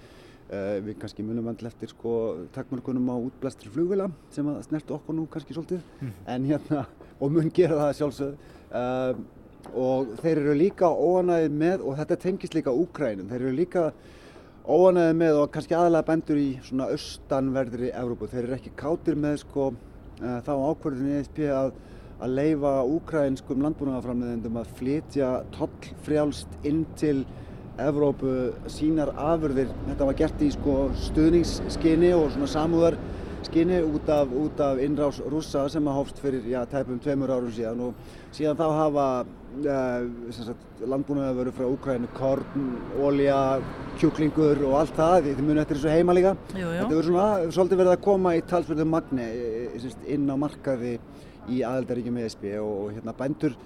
Uh, 0.50 0.80
við 0.82 0.96
kannski 0.98 1.22
munum 1.22 1.46
vandl 1.46 1.68
eftir 1.68 1.92
sko, 1.92 2.12
takmörkunum 2.56 3.12
á 3.12 3.16
útblæstri 3.20 3.70
flugvila 3.70 4.08
sem 4.34 4.48
að 4.50 4.64
snertu 4.66 4.96
okkur 4.96 5.14
nú 5.14 5.28
kannski 5.30 5.54
svolítið 5.54 5.84
en 6.34 6.48
hérna, 6.48 6.80
og 7.22 7.36
mun 7.36 7.52
gera 7.54 7.78
það 7.84 7.92
sjálfsögð. 8.00 8.48
Uh, 8.70 9.20
og 9.74 10.14
þeir 10.22 10.40
eru 10.40 10.54
líka 10.58 10.88
óanæðið 10.90 11.60
með, 11.62 11.84
og 11.84 11.98
þetta 12.00 12.18
tengist 12.24 12.56
líka 12.56 12.74
Úkrænum, 12.74 13.28
þeir 13.30 13.44
eru 13.44 13.52
líka 13.56 13.84
óanæðið 14.70 15.20
með 15.20 15.38
og 15.40 15.52
kannski 15.54 15.76
aðalega 15.76 16.08
bendur 16.10 16.40
í 16.40 16.48
svona 16.66 16.88
austanverðri 16.94 17.92
Evrópu. 17.96 18.28
Þeir 18.30 18.42
eru 18.44 18.56
ekki 18.58 18.74
kátir 18.78 19.18
með 19.18 19.38
sko 19.44 19.70
uh, 19.72 20.40
þá 20.46 20.52
ákvörðin 20.54 21.14
ESP 21.18 21.42
að, 21.54 21.72
að 22.20 22.34
leifa 22.38 22.74
úkrainskum 22.96 23.64
landbúnaðarframleðendum 23.66 24.58
að 24.60 24.74
flytja 24.80 25.30
tollfrjálst 25.56 26.68
inn 26.68 26.84
til 27.00 27.22
Evrópu 27.80 28.50
sínar 28.68 29.14
afurðir. 29.16 29.70
Þetta 29.86 30.10
var 30.10 30.18
gert 30.18 30.44
í 30.44 30.50
sko 30.52 30.76
stuðningsskinni 31.08 32.12
og 32.16 32.28
svona 32.34 32.50
samúðarskinni 33.50 33.82
út 33.82 34.08
af, 34.08 34.28
út 34.30 34.60
af 34.60 34.78
innrás 34.78 35.20
rússa 35.20 35.68
sem 35.68 35.86
að 35.86 35.96
hófst 35.98 36.20
fyrir 36.20 36.42
já, 36.46 36.64
tæpum 36.66 37.00
tveimur 37.00 37.30
árum 37.30 37.50
síðan 37.50 37.80
og 37.80 37.94
síðan 38.32 38.56
þá 38.56 38.66
hafa 38.76 39.06
uh, 39.66 40.86
landbúnaðarvöru 40.86 41.52
frá 41.52 41.66
Úkrænu, 41.66 42.08
korn, 42.14 42.78
olja, 43.00 43.60
kjúklingur 43.98 44.62
og 44.68 44.78
allt 44.80 44.94
það, 44.94 45.24
því 45.24 45.34
þið 45.34 45.48
munið 45.48 45.62
eftir 45.62 45.80
þessu 45.80 45.94
heima 45.94 46.14
líka. 46.14 46.36
Jú, 46.54 46.62
jú. 46.62 46.76
Þetta 46.78 46.94
verður 46.94 47.08
svona 47.08 47.52
svolítið 47.56 47.82
verið 47.82 47.92
að 47.92 48.04
koma 48.06 48.36
í 48.36 48.42
talsverðu 48.46 48.86
magni 48.86 49.26
eh, 49.26 49.90
inn 50.06 50.30
á 50.30 50.36
markaði 50.38 50.98
í 51.50 51.62
aðeldaríkjum 51.66 52.20
ESB 52.22 52.50
og, 52.60 52.74
og 52.84 52.94
hérna 52.94 53.16
bændur 53.18 53.56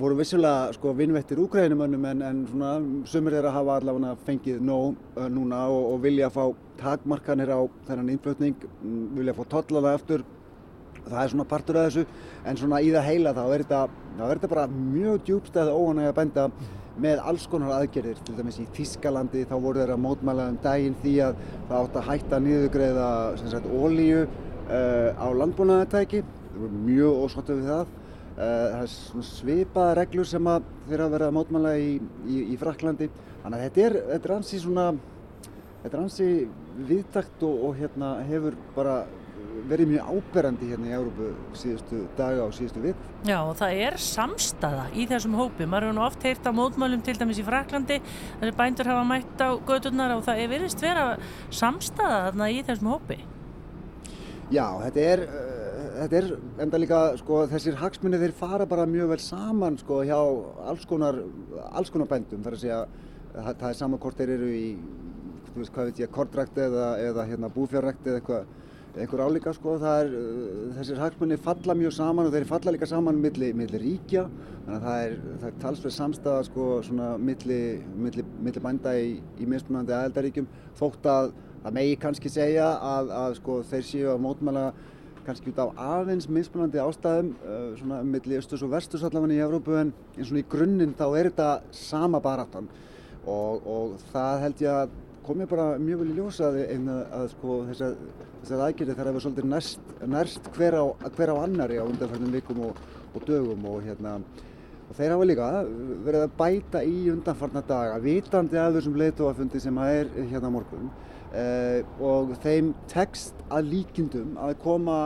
voru 0.00 0.16
vissulega 0.18 0.72
sko 0.74 0.92
vinnvettir 0.98 1.38
úkrænumönnum 1.38 2.04
en, 2.10 2.22
en 2.26 2.38
svona 2.48 2.70
sumir 3.06 3.36
þeirra 3.36 3.52
hafa 3.54 3.76
allavega 3.78 4.16
fengið 4.26 4.58
nóg 4.66 4.96
uh, 5.14 5.28
núna 5.30 5.60
og, 5.70 5.92
og 5.92 6.00
vilja 6.02 6.30
fá 6.34 6.42
takmarkanir 6.80 7.52
á 7.54 7.60
þennan 7.86 8.10
innflutning, 8.14 8.56
vilja 9.14 9.36
fá 9.36 9.44
tollana 9.52 9.92
aftur. 9.94 10.24
Það 11.04 11.20
er 11.22 11.32
svona 11.32 11.46
partur 11.52 11.78
af 11.78 11.86
þessu. 11.88 12.04
En 12.48 12.58
svona 12.58 12.80
í 12.82 12.90
það 12.94 13.06
heila 13.10 13.34
þá 13.36 13.42
er 13.44 13.64
þetta, 13.64 14.50
bara 14.50 14.66
mjög 14.72 15.22
djúbstæð 15.28 15.72
óanægja 15.76 16.16
bænda 16.18 16.48
með 17.00 17.22
alls 17.30 17.46
konar 17.52 17.76
aðgerðir. 17.78 18.18
Til 18.26 18.36
dæmis 18.40 18.58
í 18.60 18.66
Þískalandi 18.74 19.46
þá 19.48 19.54
voru 19.54 19.84
þeirra 19.84 20.00
mótmæla 20.00 20.50
um 20.50 20.58
daginn 20.64 20.98
því 21.04 21.14
að 21.28 21.46
það 21.70 21.78
átt 21.78 22.00
að 22.00 22.10
hætta 22.10 22.42
sagt 23.54 23.70
ólíu 23.70 24.26
uh, 24.26 25.10
á 25.14 25.26
landbúnaðartæki. 25.44 26.24
Það 26.50 26.62
voru 26.64 26.84
mjög 26.90 27.24
ósóttu 27.28 27.60
við 27.60 27.72
það 27.74 27.96
það 28.40 28.82
er 28.82 29.28
svipaða 29.30 29.96
reglur 30.00 30.28
sem 30.28 30.50
að 30.50 30.68
þeirra 30.88 31.06
að 31.08 31.14
vera 31.16 31.30
að 31.30 31.36
mótmæla 31.36 31.76
í, 31.76 31.90
í, 32.26 32.42
í 32.54 32.58
Fraklandi 32.60 33.10
þannig 33.42 33.56
að 33.56 33.64
þetta 33.66 33.86
er, 33.86 33.96
þetta 34.12 34.30
er 34.30 34.36
ansi 34.36 34.60
svona 34.62 34.86
þetta 35.82 35.92
er 35.92 36.02
ansi 36.02 36.28
viðtakt 36.90 37.44
og, 37.46 37.64
og 37.68 37.80
hérna 37.80 38.14
hefur 38.28 38.56
bara 38.76 39.00
verið 39.70 39.90
mjög 39.92 40.10
áberandi 40.14 40.68
hérna 40.70 40.88
í 40.88 40.94
Európu 40.94 41.30
síðustu 41.58 42.00
daga 42.18 42.44
og 42.46 42.54
síðustu 42.54 42.82
vik. 42.84 43.02
Já, 43.26 43.36
og 43.40 43.52
það 43.58 43.80
er 43.86 43.96
samstaða 44.02 44.86
í 44.94 45.06
þessum 45.10 45.36
hópi. 45.38 45.66
Maður 45.66 45.88
hefur 45.88 45.98
nú 45.98 46.04
oft 46.06 46.26
heyrt 46.26 46.46
á 46.46 46.52
mótmælum 46.54 47.02
til 47.06 47.16
dæmis 47.18 47.40
í 47.40 47.46
Fraklandi, 47.46 48.00
þessi 48.40 48.56
bændur 48.58 48.90
hafa 48.90 49.04
mætt 49.08 49.42
á 49.42 49.48
gödurnar 49.68 50.16
og 50.16 50.24
það 50.28 50.42
er 50.44 50.52
verið 50.54 50.76
vera 50.84 51.06
samstaða 51.60 52.22
þarna 52.28 52.50
í 52.50 52.62
þessum 52.68 52.92
hópi. 52.94 53.20
Já, 54.50 54.66
þetta 54.86 55.06
er, 55.12 55.24
uh, 55.26 55.49
þetta 55.96 56.18
er 56.20 56.28
enda 56.64 56.80
líka, 56.80 57.00
sko, 57.20 57.42
þessir 57.50 57.78
hagsmunni 57.80 58.20
þeir 58.20 58.36
fara 58.38 58.66
bara 58.68 58.86
mjög 58.88 59.12
vel 59.14 59.20
saman, 59.24 59.78
sko, 59.80 60.00
hjá 60.06 60.18
alls 60.70 60.86
konar, 60.88 61.20
alls 61.70 61.92
konar 61.92 62.10
bændum. 62.10 62.44
Það 62.44 62.52
er 62.52 62.58
að 62.58 62.64
segja, 62.64 62.80
það, 63.34 63.52
það 63.52 63.68
er 63.70 63.78
sama 63.80 64.00
hvort 64.02 64.20
þeir 64.20 64.34
eru 64.36 64.50
í, 64.54 64.64
þú 65.50 65.58
veist, 65.58 65.74
hvað 65.74 65.90
veit 65.90 66.02
ég, 66.04 66.14
kortrækt 66.14 66.64
eða, 66.68 66.88
eða 67.10 67.28
hérna 67.30 67.52
búfjárrækt 67.54 68.08
eða 68.08 68.22
eitthvað 68.22 68.56
einhver 68.98 69.20
álíka 69.22 69.52
sko, 69.54 69.76
það 69.78 70.00
er, 70.04 70.14
þessir 70.78 70.98
hagsmunni 70.98 71.36
falla 71.40 71.76
mjög 71.78 71.92
saman 71.94 72.26
og 72.26 72.32
þeir 72.34 72.46
falla 72.48 72.72
líka 72.74 72.88
saman 72.90 73.20
milli, 73.22 73.52
milli 73.54 73.78
ríkja, 73.78 74.24
þannig 74.64 74.78
að 74.78 74.86
það 74.86 75.04
er, 75.04 75.14
það 75.28 75.46
er 75.50 75.60
talsverð 75.62 75.94
samstæða 75.94 76.46
sko 76.48 76.66
svona 76.88 77.10
milli, 77.22 77.60
milli, 77.94 78.24
milli 78.42 78.62
bænda 78.64 78.96
í, 78.98 79.12
í 79.38 79.46
mismunandi 79.50 79.94
aðeldaríkjum, 79.94 80.48
þótt 80.80 81.06
að 81.12 81.30
það 81.62 81.76
megi 81.76 82.00
kannski 82.02 82.32
segja 82.32 82.66
að, 82.90 83.12
að 83.20 83.36
sko 83.38 83.60
þeir 83.70 83.86
séu 83.86 84.10
að 84.10 84.24
mótmæla 84.26 84.66
kannski 85.26 85.52
út 85.52 85.60
af 85.62 85.76
aðeins 85.80 86.28
mismunandi 86.30 86.80
ástæðum 86.82 87.34
uh, 87.40 87.68
svona 87.78 88.00
milli 88.06 88.38
östus 88.38 88.64
og 88.66 88.72
vestus 88.74 89.04
allavega 89.06 89.36
í 89.36 89.44
Evrópu 89.44 89.76
en 89.80 89.92
eins 90.16 90.32
og 90.32 90.40
í 90.40 90.46
grunninn 90.50 90.96
þá 90.98 91.06
er 91.08 91.30
þetta 91.30 91.50
sama 91.76 92.20
baráttan. 92.24 92.68
Og, 93.28 93.66
og 93.68 93.96
það 94.12 94.44
held 94.46 94.64
ég 94.64 94.82
að 94.82 94.98
kom 95.26 95.42
ég 95.44 95.50
bara 95.50 95.78
mjög 95.78 96.00
vel 96.02 96.10
í 96.10 96.16
ljósa 96.16 96.48
að, 96.48 96.60
að, 96.74 97.02
að 97.16 97.26
sko, 97.34 97.56
þessar, 97.68 97.98
þessar 98.40 98.62
aðgerði 98.66 98.94
þarf 98.98 99.10
að 99.10 99.10
vera 99.10 99.24
svolítið 99.24 99.50
nærst, 100.14 100.48
hver, 100.56 100.76
á, 100.80 100.84
hver 101.16 101.32
á 101.32 101.36
annari 101.42 101.76
á 101.78 101.84
undanfærnum 101.84 102.32
vikum 102.34 102.62
og, 102.70 102.80
og 103.12 103.26
dögum 103.28 103.66
og, 103.70 103.82
hérna, 103.84 104.16
þeir 104.96 105.14
hafa 105.14 105.28
líka 105.28 105.48
verið 106.06 106.26
að 106.26 106.36
bæta 106.40 106.82
í 106.86 106.98
undanfarnar 107.12 107.66
daga 107.68 108.02
vitandi 108.02 108.60
af 108.60 108.74
þessum 108.76 108.98
leituafundi 109.00 109.62
sem 109.62 109.80
að 109.80 109.96
er 110.00 110.12
hérna 110.32 110.52
morgun 110.52 110.90
eh, 111.34 111.80
og 112.02 112.36
þeim 112.42 112.74
tekst 112.90 113.42
að 113.48 113.72
líkindum 113.74 114.36
að 114.40 114.56
koma 114.64 115.00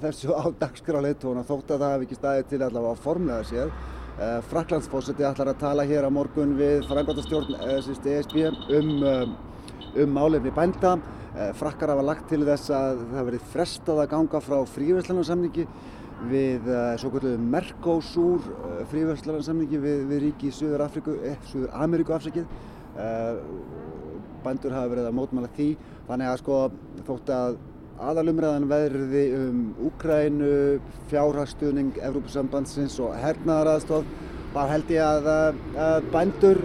þessu 0.00 0.34
á 0.36 0.44
dagskrá 0.60 1.00
leituana 1.04 1.46
þótt 1.48 1.72
að 1.72 1.84
það 1.84 1.94
hef 1.94 2.04
ekki 2.06 2.20
staðið 2.20 2.50
til 2.50 2.62
allavega 2.62 2.92
að 2.96 3.02
formlega 3.06 3.48
sér 3.48 3.74
Uh, 4.20 4.36
Fraklandsfósiti 4.50 5.24
ætlar 5.24 5.48
að 5.48 5.60
tala 5.62 5.84
hér 5.88 6.04
á 6.04 6.10
morgun 6.12 6.50
við 6.58 6.82
frangværtastjórn 6.90 7.54
ESB 7.72 8.34
um, 8.76 8.90
um, 9.00 9.30
um 9.96 10.12
málefni 10.12 10.52
bænda. 10.52 10.98
Frakkar 11.56 11.94
hafa 11.94 12.04
lagt 12.04 12.26
til 12.28 12.42
þess 12.44 12.72
að 12.74 13.00
það 13.14 13.28
verið 13.30 13.46
frestað 13.52 14.00
að 14.02 14.10
ganga 14.10 14.40
frá 14.44 14.56
fríverslunarsamningi 14.74 15.64
við 16.28 16.68
svo 17.00 17.10
kvöldu 17.14 17.32
Mercosur 17.40 18.44
fríverslunarsamningi 18.90 19.80
við, 19.80 20.04
við 20.10 20.22
ríki 20.26 20.50
í 20.50 20.54
Suður, 20.54 20.84
Afriku, 20.84 21.16
eh, 21.24 21.38
Suður 21.48 21.72
Ameríku 21.72 22.14
afsakið. 22.16 22.48
Bændur 24.44 24.74
hafa 24.74 24.90
verið 24.90 25.06
að 25.08 25.16
mótmála 25.16 25.48
því 25.56 25.68
þannig 26.08 26.30
að 26.30 26.40
sko 26.40 26.56
þótt 27.06 27.30
að 27.32 27.58
aðalumræðan 28.00 28.66
verði 28.68 29.22
um 29.36 29.60
Úkrænu, 29.88 30.80
fjárhagsstuðning 31.12 32.00
Evrópusambandsins 32.00 32.96
og 33.04 33.14
hernaðaraðstof 33.20 34.08
þá 34.54 34.60
held 34.72 34.92
ég 34.92 35.04
að, 35.06 35.58
að 35.78 36.08
bændur 36.12 36.60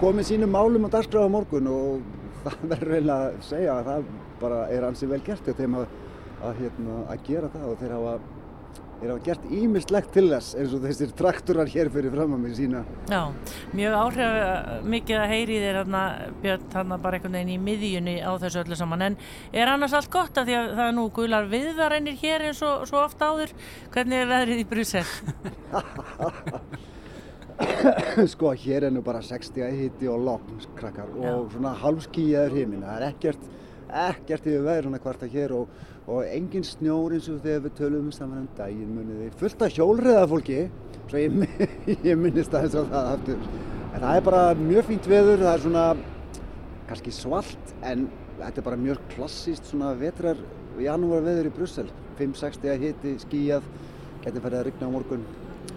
komi 0.00 0.24
sínum 0.24 0.52
málum 0.54 0.86
á 0.86 0.94
dagskrá 0.94 1.24
á 1.26 1.32
morgun 1.32 1.66
og 1.72 2.04
það 2.44 2.60
verður 2.74 2.94
eiginlega 2.98 3.24
að 3.24 3.40
segja 3.48 3.74
að 3.74 3.88
það 3.90 4.12
bara 4.40 4.60
er 4.72 4.86
ansið 4.88 5.12
vel 5.14 5.22
gert 5.26 5.42
til 5.44 5.56
þeim 5.58 5.74
að, 5.80 5.90
að, 6.40 6.62
hérna, 6.64 6.94
að 7.10 7.18
gera 7.26 7.48
það 7.54 7.64
og 7.70 7.76
þeir 7.80 7.92
hafa 7.96 8.14
þeir 9.00 9.10
hafa 9.14 9.22
gert 9.24 9.44
ímislegt 9.56 10.10
til 10.12 10.26
þess 10.28 10.56
eins 10.60 10.72
og 10.76 10.82
þessir 10.84 11.12
traktorar 11.16 11.68
hér 11.72 11.88
fyrir 11.92 12.12
fram 12.12 12.34
að 12.36 12.42
mér 12.42 12.54
sína. 12.58 12.80
Já, 13.08 13.22
mjög 13.76 13.92
áhrif 13.96 14.30
mikið 14.92 15.16
að 15.22 15.32
heyri 15.32 15.56
þér 15.62 15.78
hérna 15.80 16.02
Björn 16.42 16.66
þarna 16.74 16.96
bara 17.00 17.16
einhvern 17.16 17.36
veginn 17.38 17.54
í 17.54 17.64
miðjunni 17.64 18.16
á 18.20 18.32
þessu 18.42 18.60
öllu 18.64 18.76
saman. 18.76 19.06
En 19.08 19.14
er 19.56 19.72
annars 19.72 19.96
allt 19.96 20.12
gott 20.12 20.34
að 20.36 20.46
því 20.50 20.54
að 20.58 20.66
það 20.74 20.86
er 20.86 20.94
nú 20.98 21.04
gular 21.16 21.44
viðvarænir 21.54 22.16
hér 22.20 22.40
eins 22.50 22.60
og 22.66 22.74
svo 22.90 22.98
ofta 23.06 23.22
áður? 23.32 23.50
Hvernig 23.94 24.16
er 24.20 24.32
veðrið 24.34 24.64
í 24.64 24.70
Brussel? 24.74 25.08
Sko 28.32 28.52
hér 28.56 28.80
er 28.88 28.92
nú 28.92 29.00
bara 29.04 29.20
60 29.24 29.80
hitti 29.80 30.06
og 30.12 30.18
logn 30.28 30.60
krakkar 30.76 31.08
og 31.16 31.48
svona 31.54 31.72
halvskíjaður 31.80 32.56
himinn. 32.56 32.84
Það 32.84 33.00
er 33.00 33.08
ekkert 33.10 33.42
ekkert 33.90 34.46
yfir 34.46 34.64
veður 34.64 34.88
svona 34.88 35.00
kvarta 35.02 35.28
hér 35.30 35.54
og, 35.56 35.70
og 36.06 36.22
engin 36.24 36.64
snjór 36.64 37.16
eins 37.16 37.28
og 37.30 37.42
þegar 37.44 37.64
við 37.66 37.74
tölum 37.80 38.12
saman 38.14 38.44
um 38.44 38.48
daginn 38.58 38.94
muniði 38.96 39.28
fullt 39.40 39.64
af 39.66 39.74
hjólriða 39.76 40.22
fólki 40.30 40.62
svo 41.10 41.20
ég, 41.20 41.66
ég 42.08 42.18
minnist 42.18 42.54
aðeins 42.54 42.78
á 42.78 42.82
það 42.94 43.10
aftur 43.16 43.42
en 43.90 44.00
það 44.04 44.14
er 44.14 44.24
bara 44.30 44.42
mjög 44.58 44.88
fínt 44.88 45.10
veður 45.10 45.44
það 45.44 45.52
er 45.52 45.64
svona 45.66 45.84
kannski 46.90 47.14
svalt 47.14 47.74
en 47.86 48.08
þetta 48.40 48.62
er 48.62 48.68
bara 48.70 48.80
mjög 48.80 49.04
klassíst 49.14 49.68
svona 49.70 49.92
vetrar 49.98 50.40
janúar 50.80 51.26
veður 51.26 51.50
í 51.50 51.54
Brussel 51.54 51.90
5-60 52.20 52.80
hitti, 52.80 53.14
skíjað 53.24 53.68
getur 54.24 54.44
farið 54.44 54.60
að 54.62 54.66
rigna 54.70 54.88
á 54.88 54.94
morgun 54.96 55.28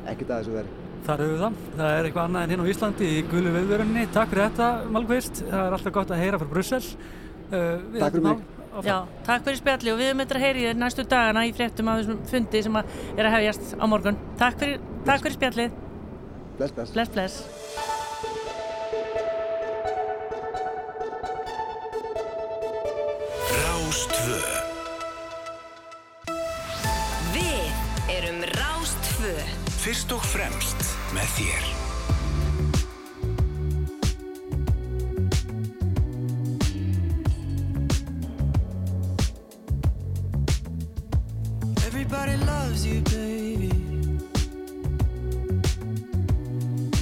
ekkert 0.07 0.31
að 0.31 0.39
þessu 0.39 0.57
verið 0.59 0.79
Þar 1.03 1.19
höfum 1.19 1.33
við 1.33 1.41
það. 1.43 1.55
Það 1.75 1.89
er 1.93 2.05
eitthvað 2.07 2.27
annað 2.29 2.43
en 2.45 2.51
hérna 2.53 2.63
á 2.63 2.71
Íslandi 2.71 3.07
í 3.12 3.23
gulu 3.27 3.51
viðvörunni. 3.51 4.03
Takk 4.15 4.29
fyrir 4.31 4.45
þetta, 4.45 4.67
Malmqvist. 4.95 5.41
Það 5.49 5.65
er 5.65 5.75
alltaf 5.75 5.95
gott 5.97 6.13
að 6.15 6.21
heyra 6.23 6.39
frá 6.39 6.47
Brussel. 6.53 6.79
Uh, 7.49 7.57
takk 7.97 8.15
fyrir 8.15 8.23
mig. 8.29 8.45
Já, 8.81 9.05
takk 9.27 9.43
fyrir 9.45 9.59
spjalli 9.59 9.91
og 9.93 9.99
við 9.99 10.07
höfum 10.09 10.23
eitthvað 10.23 10.39
að 10.39 10.45
heyri 10.47 10.63
þér 10.65 10.77
næstu 10.81 11.03
dagana 11.05 11.43
í 11.45 11.51
fréttum 11.53 11.89
af 11.91 11.99
þessum 11.99 12.23
fundi 12.31 12.62
sem 12.65 12.79
er 12.79 13.27
að 13.27 13.36
hefjast 13.36 13.75
á 13.77 13.86
morgun. 13.86 14.17
Takk 14.39 14.57
fyrir, 14.63 14.79
takk 15.05 15.21
fyrir 15.27 15.38
spjallið. 15.38 15.75
Bless, 16.57 16.73
bless. 16.73 16.93
Bless, 16.95 17.13
bless. 17.13 17.36
Rástvö 23.62 24.41
Við 27.38 28.12
erum 28.17 28.43
Rástvö. 28.57 29.38
Fyrst 29.83 30.17
og 30.17 30.25
fremst 30.33 30.93
með 31.13 31.33
þér 31.38 31.83
loves 42.73 42.86
you, 42.88 43.01
baby. 43.01 43.69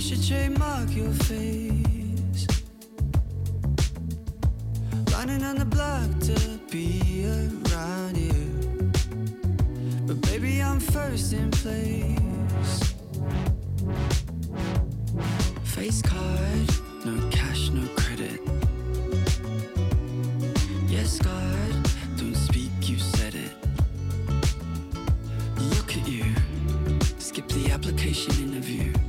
Should 0.02 0.28
trademark 0.28 0.94
your 0.94 1.12
face. 1.30 2.48
Running 5.14 5.44
on 5.44 5.56
the 5.56 5.66
block 5.66 6.10
to 6.28 6.60
be 6.70 7.26
around 7.26 8.18
you. 8.18 8.92
But 10.08 10.20
baby, 10.24 10.62
I'm 10.62 10.82
first 10.82 11.32
in 11.32 11.50
place. 11.52 12.94
Face 15.64 16.02
card, 16.02 16.68
no 17.06 17.30
cash, 17.30 17.70
no 17.70 17.88
credit. 17.96 18.42
Yes, 20.90 21.20
God. 21.20 21.51
the 27.54 27.72
application 27.72 28.32
interview. 28.44 29.01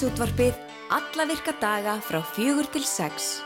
Ríkisútvarpið 0.00 0.56
alla 0.96 1.26
virka 1.28 1.52
daga 1.60 1.98
frá 2.00 2.22
fjögur 2.32 2.64
til 2.72 2.86
sex. 2.88 3.42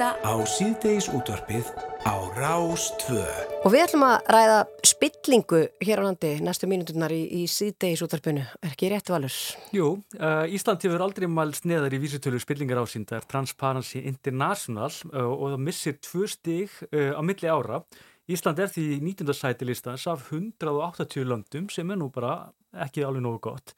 Hlusta 0.00 0.16
Á 0.24 0.34
síðdeis 0.48 1.08
útvarpið 1.12 1.68
á 2.08 2.14
Rás 2.32 2.88
2. 3.04 3.20
Og 3.66 3.72
við 3.72 3.82
ætlum 3.84 4.04
að 4.06 4.30
ræða 4.32 4.58
spillingu 4.88 5.60
hér 5.84 6.00
á 6.00 6.04
landi 6.06 6.30
næstu 6.40 6.68
mínuturnar 6.70 7.12
í, 7.12 7.20
í 7.28 7.42
síðdeis 7.44 8.00
útvarpinu. 8.04 8.46
Er 8.64 8.72
ekki 8.72 8.88
rétt 8.88 9.12
valur? 9.12 9.34
Jú, 9.76 9.90
uh, 10.16 10.46
Ísland 10.48 10.80
hefur 10.86 11.04
aldrei 11.04 11.28
mælst 11.28 11.68
neðar 11.68 11.92
í 11.92 12.00
vísutölu 12.00 12.40
spillingar 12.40 12.80
ásýndar 12.80 13.26
Transparency 13.28 14.00
International 14.08 14.88
uh, 15.12 15.28
og 15.28 15.52
það 15.52 15.64
missir 15.68 15.98
tvö 16.00 16.30
stig 16.30 16.72
uh, 16.88 17.12
á 17.12 17.20
milli 17.20 17.52
ára. 17.52 17.82
Ísland 18.30 18.62
er 18.62 18.72
því 18.72 18.86
í 18.96 19.00
19. 19.04 19.34
sæti 19.36 19.68
listans 19.68 20.06
af 20.08 20.30
180 20.32 21.28
löndum 21.28 21.68
sem 21.68 21.92
er 21.92 22.00
nú 22.00 22.08
bara 22.14 22.54
ekki 22.86 23.04
alveg 23.04 23.26
nógu 23.26 23.42
gott. 23.50 23.76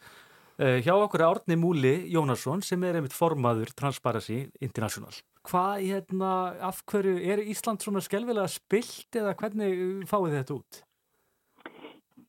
Uh, 0.61 0.79
hjá 0.85 0.93
okkur 0.93 1.23
er 1.23 1.31
Árni 1.31 1.57
Múli 1.57 1.93
Jónasson 2.13 2.61
sem 2.61 2.83
er 2.85 2.99
einmitt 2.99 3.15
formaður 3.17 3.71
Transparency 3.73 4.45
International. 4.61 5.15
Hvað, 5.49 5.85
hérna, 5.89 6.33
af 6.61 6.83
hverju, 6.87 7.15
er 7.25 7.41
Ísland 7.41 7.81
svona 7.83 8.03
skelvilega 8.05 8.51
spilt 8.53 9.17
eða 9.17 9.33
hvernig 9.41 10.05
fáið 10.11 10.37
þetta 10.37 10.59
út? 10.59 10.83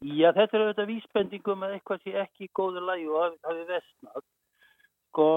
Já, 0.04 0.30
þetta 0.36 0.58
er 0.58 0.64
auðvitað 0.64 0.90
vísbendingum 0.90 1.66
að 1.68 1.76
eitthvað 1.78 2.02
sé 2.04 2.16
ekki 2.24 2.48
í 2.48 2.54
góðu 2.56 2.82
lægi 2.84 3.10
og 3.12 3.36
hafi, 3.44 3.66
vestnað. 3.70 4.26
Sko, 5.14 5.28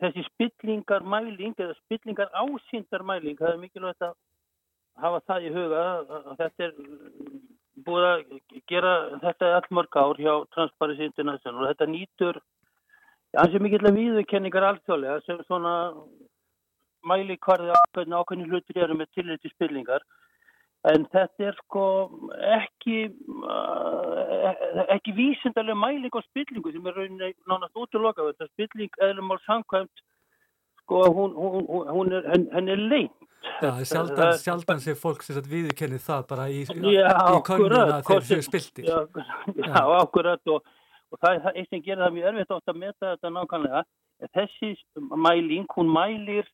þessi 0.00 0.24
spillingar 0.30 1.04
mæling 1.04 1.58
eða 1.58 1.76
spillingar 1.82 2.30
ásýndar 2.32 3.04
mæling, 3.06 3.36
það 3.38 3.50
er 3.52 3.60
mikilvægt 3.60 4.06
að 4.06 4.14
hafa 5.02 5.20
það 5.28 5.46
í 5.46 5.52
huga 5.58 5.82
að 6.00 6.30
þetta 6.40 6.68
er 6.68 6.78
búið 7.86 8.08
að 8.08 8.34
gera 8.70 8.94
þetta 9.22 9.52
allmörg 9.58 9.98
ár 9.98 10.20
hjá 10.20 10.32
Transparency 10.54 11.08
International. 11.08 11.62
Og 11.62 11.70
þetta 11.72 11.88
nýtur 11.90 12.40
ansið 13.42 13.64
mikilvægt 13.64 13.98
viðurkenningar 13.98 14.68
alþjóðlega 14.68 15.22
sem 15.26 15.40
svona 15.46 15.76
mæli 17.08 17.38
hvarði 17.42 17.72
ákveðin 17.76 18.18
ákveðin 18.18 18.50
hlutir 18.50 18.82
eru 18.84 18.98
með 18.98 19.14
tilliti 19.16 19.52
spillingar. 19.52 20.04
En 20.90 21.04
þetta 21.12 21.46
er 21.48 21.58
sko 21.60 21.84
ekki 22.56 22.96
uh, 23.46 24.86
ekki 24.90 25.14
vísindarlega 25.14 25.78
mæling 25.78 26.10
á 26.10 26.20
spillingu 26.26 26.72
sem 26.74 26.88
er 26.90 26.96
rauninni 26.98 27.34
nánast 27.46 27.78
útloka 27.78 28.26
þetta 28.32 28.50
spilling 28.50 28.98
eða 28.98 29.26
mál 29.26 29.38
samkvæmt 29.46 30.02
sko 30.92 31.12
hún, 31.16 31.34
hún, 31.34 31.66
hún, 31.88 32.12
er, 32.12 32.28
henn, 32.32 32.68
er 32.68 32.78
leint 32.78 33.18
Já, 33.62 33.72
sjaldan, 33.86 34.36
sjaldan 34.38 34.80
sé 34.82 34.94
fólk 34.98 35.22
sem 35.26 35.38
viðkenni 35.46 35.98
það 36.02 36.22
bara 36.30 36.46
í, 36.50 36.62
í 36.62 36.94
akkurat, 37.02 38.04
þegar 38.06 38.26
þau 38.28 38.44
spiltir. 38.46 38.86
Já, 38.86 39.00
já, 39.58 39.82
akkurat 39.98 40.52
og, 40.54 40.68
og 41.10 41.20
það 41.22 41.38
er 41.50 41.58
eitt 41.58 41.70
sem 41.70 41.82
gerir 41.82 42.04
það 42.04 42.16
mjög 42.16 42.28
erfitt 42.30 42.54
átt 42.56 42.72
að 42.72 42.80
meta 42.82 43.12
þetta 43.12 43.32
nákvæmlega. 43.36 43.82
Þessi 44.38 44.70
mæling, 45.26 45.66
hún 45.74 45.90
mælir 45.90 46.46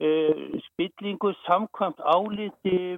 uh, 0.00 0.58
spillingu 0.70 1.34
samkvæmt 1.44 2.00
áliti 2.00 2.96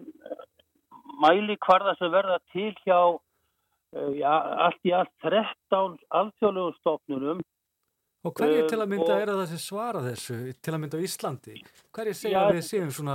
mæli 1.22 1.58
hvarða 1.66 1.96
sem 1.98 2.14
verða 2.14 2.38
til 2.54 2.70
hjá 2.84 2.98
uh, 2.98 4.12
já, 4.14 4.30
allt 4.68 4.86
í 4.86 4.94
allt 4.94 5.14
13 5.26 5.98
alþjóðlegum 6.20 6.78
stofnunum 6.78 7.42
Og 8.24 8.34
hverju 8.36 8.64
Eh, 8.64 8.68
til 8.68 8.78
að 8.78 8.88
mynda 8.92 9.14
og- 9.14 9.20
er 9.22 9.30
það 9.32 9.46
sem 9.48 9.60
svara 9.64 10.00
þessu, 10.04 10.36
til 10.60 10.72
að 10.74 10.80
mynda 10.80 10.98
á 11.00 11.04
Íslandi? 11.08 11.54
Hverju 11.94 12.14
segja 12.14 12.40
að 12.44 12.52
við 12.58 12.64
séum 12.68 12.90
svona 12.92 13.14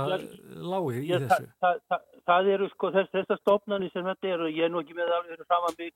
lágir 0.72 1.02
í 1.06 1.10
þessu? 1.14 1.46
það, 1.62 1.80
það, 1.90 2.00
það, 2.26 2.48
eru 2.54 2.68
sko 2.72 2.90
þess, 2.90 3.10
þessar 3.14 3.38
stofnani 3.38 3.90
sem 3.92 4.04
þetta 4.04 4.26
eru, 4.34 4.46
ég 4.50 4.64
er 4.64 4.70
nú 4.74 4.82
ekki 4.82 4.96
með 4.98 5.12
það 5.14 5.30
eru 5.36 5.44
saman 5.46 5.74
mig 5.78 5.92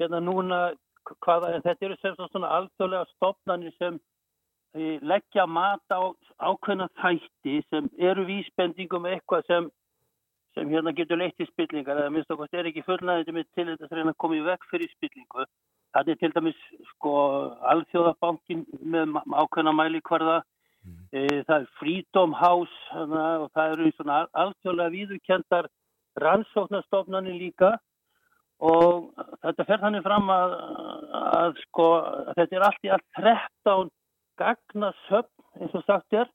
hérna 0.00 0.20
núna 0.22 0.60
hvaða, 1.20 1.54
en 1.54 1.62
þetta 1.62 1.82
eru 1.82 1.96
sem 2.00 2.14
svona 2.14 2.48
alþjóðlega 2.58 3.06
stofnani 3.16 3.72
sem 3.78 3.98
e, 4.74 4.98
leggja 5.02 5.46
mat 5.46 5.82
á 5.90 6.14
ákveðna 6.40 6.88
þætti 7.02 7.58
sem 7.70 7.90
eru 7.98 8.24
vísbendingum 8.24 9.04
eitthvað 9.10 9.46
sem 9.46 9.70
sem 10.54 10.68
hérna 10.70 10.94
getur 10.94 11.18
leitt 11.18 11.38
í 11.42 11.46
spillingar 11.50 11.98
eða 11.98 12.10
minnst 12.14 12.30
okkar 12.30 12.48
er 12.54 12.70
ekki 12.70 12.82
fullnæðið 12.86 13.34
með 13.34 13.46
til 13.54 13.66
þetta 13.66 13.86
að 13.90 13.96
reyna 13.98 14.12
að 14.14 14.18
koma 14.22 14.34
í 14.38 14.44
veg 14.46 14.60
fyrir 14.70 14.90
spillingu 14.94 15.46
Það 15.94 16.10
er 16.10 16.18
til 16.18 16.32
dæmis 16.34 16.60
sko 16.90 17.14
alþjóðabankin 17.70 18.64
með 18.82 19.16
ákveðna 19.30 19.74
mælikvarða. 19.78 20.40
E, 21.14 21.20
það 21.46 21.54
er 21.60 21.68
Freedom 21.78 22.34
House 22.36 22.74
hana, 22.92 23.24
og 23.44 23.52
það 23.54 23.74
eru 23.76 23.92
svona 23.94 24.16
al- 24.24 24.30
alþjóðlega 24.42 24.94
viðurkendar 24.98 25.68
rannsóknarstofnanir 26.20 27.38
líka. 27.38 27.76
Og 28.64 29.12
þetta 29.42 29.66
fer 29.68 29.82
þannig 29.82 30.04
fram 30.04 30.30
að, 30.30 30.56
að 31.38 31.62
sko 31.64 31.86
að 32.00 32.34
þetta 32.40 32.58
er 32.58 32.66
allt 32.68 32.86
í 32.86 32.92
allt 32.94 33.08
13 33.20 33.90
gagnasöfn 34.42 35.62
eins 35.62 35.78
og 35.78 35.86
sagt 35.86 36.18
er 36.18 36.28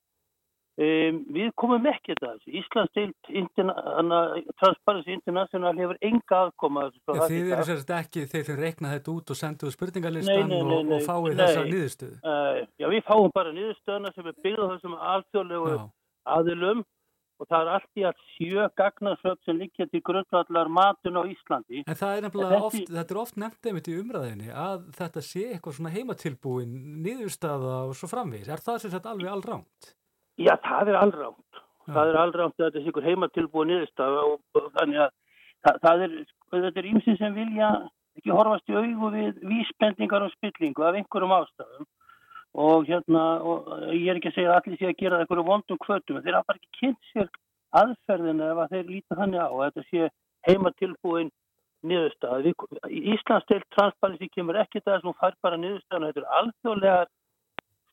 um, 0.85 1.19
við 1.35 1.49
komum 1.59 1.87
ekki 1.91 2.15
að 2.15 2.21
þessu 2.25 2.53
Íslands 2.61 2.93
deilt 2.97 3.31
interna, 3.41 4.19
Transparency 4.61 5.15
International 5.15 5.73
hefur 5.77 5.99
enga 6.11 6.43
aðkoma 6.45 6.85
að 6.85 6.91
þessu, 6.91 7.01
svo 7.03 7.15
Já, 7.17 7.21
það 7.21 7.33
þið 7.33 7.55
eru 7.55 7.67
sérst 7.69 7.95
ekki 7.99 8.27
þeir 8.33 8.45
sem 8.49 8.59
reikna 8.59 8.93
þetta 8.93 9.15
út 9.15 9.33
og 9.33 9.39
senduðu 9.39 9.71
Nei, 9.71 9.77
spurningalistan 9.77 10.55
og, 10.59 10.71
og 10.75 10.93
nei. 10.93 11.35
þessa 11.41 11.65
niðurstöðu. 11.67 12.21
Uh, 12.23 12.61
já, 12.79 12.87
við 12.95 13.03
fáum 13.09 13.35
bara 13.35 13.55
niðurstöðuna 13.57 14.13
sem 14.15 14.31
er 14.31 14.39
byggð 14.45 14.63
á 14.63 14.71
þessum 14.75 14.95
alþjóðlegu 15.15 15.75
aðilum 16.29 16.87
og 17.39 17.47
það 17.47 17.61
er 17.61 17.69
allt 17.77 17.99
í 17.99 18.03
allt 18.07 18.23
sjö 18.33 18.65
gagnasöfn 18.79 19.45
sem 19.47 19.59
liggja 19.59 19.87
til 19.87 20.01
grundvallar 20.05 20.71
matun 20.75 21.19
á 21.19 21.23
Íslandi. 21.23 21.83
En 21.85 21.99
það 21.99 22.15
er 22.15 22.25
nefnilega 22.25 22.59
oft, 22.67 22.81
þetta 22.89 23.15
er 23.15 23.21
oft 23.21 23.39
nefnt 23.39 23.69
einmitt 23.69 23.87
í 23.87 23.95
umræðinni 23.99 24.49
að 24.51 24.89
þetta 24.97 25.23
sé 25.23 25.45
eitthvað 25.53 25.77
svona 25.77 25.93
heimatilbúin, 25.93 26.75
niðurstaða 27.05 27.77
og 27.87 27.95
svo 27.95 28.11
framvegis. 28.11 28.51
Er 28.51 28.63
það 28.65 28.83
sagt 28.87 29.07
alveg 29.07 29.31
allránt? 29.31 29.93
Já, 30.39 30.54
það 30.63 30.91
er 30.93 30.97
allránt. 31.04 31.62
Það 31.89 32.10
er 32.12 32.17
allránt 32.21 32.56
að 32.60 32.65
þetta 32.67 32.80
er 32.80 32.86
sikur 32.86 33.06
heimatilbúið 33.08 33.69
niðurstafa 33.71 34.25
og, 34.30 34.41
þannig 34.78 34.99
að 35.04 35.13
það, 35.65 35.80
það 35.86 36.04
er, 36.06 36.12
þetta 36.54 36.80
er 36.84 36.89
ýmsið 36.93 37.17
sem 37.19 37.34
vilja 37.36 37.69
ekki 38.19 38.36
horfast 38.36 38.69
í 38.71 38.75
augu 38.78 39.10
við 39.15 39.39
vísbendingar 39.49 40.25
og 40.28 40.34
spillingu 40.36 40.86
af 40.86 40.97
einhverjum 40.99 41.34
ástæðum 41.39 41.88
og 42.60 42.88
hérna, 42.89 43.23
og 43.45 43.67
ég 43.93 44.08
er 44.10 44.19
ekki 44.19 44.32
að 44.32 44.38
segja 44.38 44.54
að 44.54 44.60
allir 44.62 44.80
sé 44.80 44.88
að 44.89 44.97
gera 45.02 45.19
einhverju 45.23 45.45
vondum 45.49 45.80
kvötum, 45.84 46.21
þeir 46.25 46.38
hafa 46.39 46.49
bara 46.49 46.62
ekki 46.62 46.80
kynnt 46.80 47.12
sér 47.13 47.28
aðferðina 47.82 48.47
ef 48.54 48.62
að 48.63 48.71
þeir 48.73 48.88
líta 48.93 49.17
þannig 49.19 49.43
á 49.45 49.49
þetta 49.60 49.84
sé 49.89 50.08
heimatilbúin 50.49 51.30
niðurstaða. 51.89 52.39
Við- 52.47 52.89
Í 52.89 52.99
Íslandsdeild 53.13 53.67
transparency 53.75 54.30
kemur 54.34 54.58
ekki 54.62 54.82
það 54.82 54.99
sem 55.02 55.10
hún 55.12 55.19
fær 55.21 55.38
bara 55.45 55.60
niðurstaðan, 55.62 56.10
þetta 56.10 56.23
er 56.25 56.34
alþjóðlegar 56.39 57.08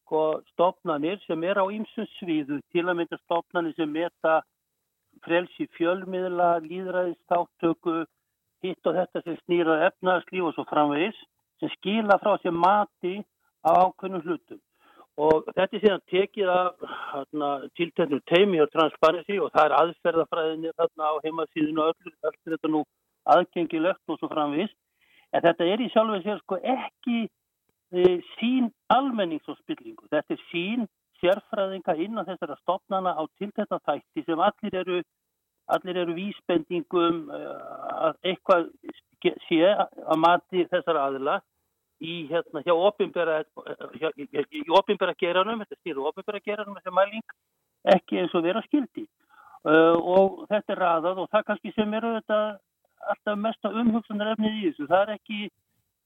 sko 0.07 0.41
stopnanir 0.53 1.19
sem 1.27 1.43
er 1.45 1.59
á 1.59 1.67
ýmsum 1.67 2.07
sviðu, 2.17 2.61
til 2.71 2.87
að 2.87 3.01
mynda 3.01 3.19
stopnanir 3.25 3.75
sem 3.75 3.91
meta 3.91 4.41
frelsi 5.25 5.67
fjölmiðla, 5.75 6.61
líðræðistáttöku, 6.63 8.05
hitt 8.63 8.87
og 8.87 8.99
þetta 9.01 9.23
sem 9.25 9.39
snýra 9.43 9.81
efnaðarslíf 9.89 10.47
og 10.47 10.55
svo 10.55 10.65
framvegis, 10.71 11.19
sem 11.61 11.73
skila 11.75 12.19
frá 12.23 12.37
sér 12.39 12.55
mati 12.55 13.19
á 13.67 13.71
ákveðnum 13.83 14.23
hlutum. 14.23 14.61
Og 15.17 15.47
þetta 15.57 15.77
er 15.77 15.83
síðan 15.83 16.03
tekið 16.13 16.51
af 16.53 17.69
tilteknum 17.81 18.21
teimi 18.29 18.61
og 18.61 18.69
transparency 18.75 19.39
og 19.41 19.49
það 19.55 19.65
er 19.65 19.77
aðferðafræðinni 19.81 20.75
þarna 20.77 21.09
á 21.09 21.15
heimasíðinu 21.25 21.83
og 21.83 21.95
öllu, 21.95 22.13
allt 22.21 22.41
er 22.45 22.55
þetta 22.57 22.73
nú 22.75 22.83
aðgengilegt 23.35 24.13
og 24.13 24.21
svo 24.21 24.29
framvegis. 24.31 24.75
En 25.33 25.43
þetta 25.43 25.67
er 25.73 25.83
í 25.83 25.89
sjálfu 25.91 26.21
sér 26.23 26.43
sko 26.45 26.61
ekki 26.61 27.25
sín 28.37 28.71
almennings 28.93 29.49
og 29.49 29.59
spillingu. 29.61 30.09
Þetta 30.11 30.35
er 30.35 30.45
sín 30.51 30.87
sérfræðinga 31.21 31.97
innan 32.03 32.27
þessara 32.27 32.57
stopnana 32.61 33.15
á 33.17 33.23
tiltekna 33.39 33.79
þætti 33.87 34.25
sem 34.27 34.41
allir 34.41 34.79
eru, 34.83 35.03
allir 35.73 36.01
eru 36.03 36.17
vísbendingum 36.17 37.31
eh, 37.33 37.53
að 38.07 38.19
eitthvað 38.31 38.71
sé 39.49 39.61
að 39.73 40.19
mati 40.21 40.67
þessara 40.71 41.07
aðila 41.09 41.41
í 42.05 42.27
hérna 42.29 42.61
hjá 42.65 42.75
opinbera 42.75 43.43
hjá, 43.97 44.11
í, 44.21 44.63
opinbera 44.69 45.15
geranum, 45.19 45.63
þetta 45.65 45.79
stýru 45.81 46.05
opinbera 46.11 46.43
geranum 46.45 46.77
þessi 46.77 46.93
mæling 46.93 47.25
ekki 47.97 48.21
eins 48.21 48.35
og 48.37 48.45
vera 48.45 48.63
skildi 48.67 49.07
uh, 49.65 49.97
og 49.97 50.45
þetta 50.51 50.75
er 50.75 50.83
raðað 50.83 51.23
og 51.23 51.31
það 51.33 51.47
kannski 51.51 51.73
sem 51.73 51.95
eru 51.97 52.13
þetta 52.19 52.41
alltaf 53.13 53.39
mesta 53.41 53.73
umhugsunar 53.73 54.35
efnið 54.35 54.59
í 54.59 54.67
þessu, 54.69 54.89
það 54.91 55.03
er 55.03 55.15
ekki 55.17 55.41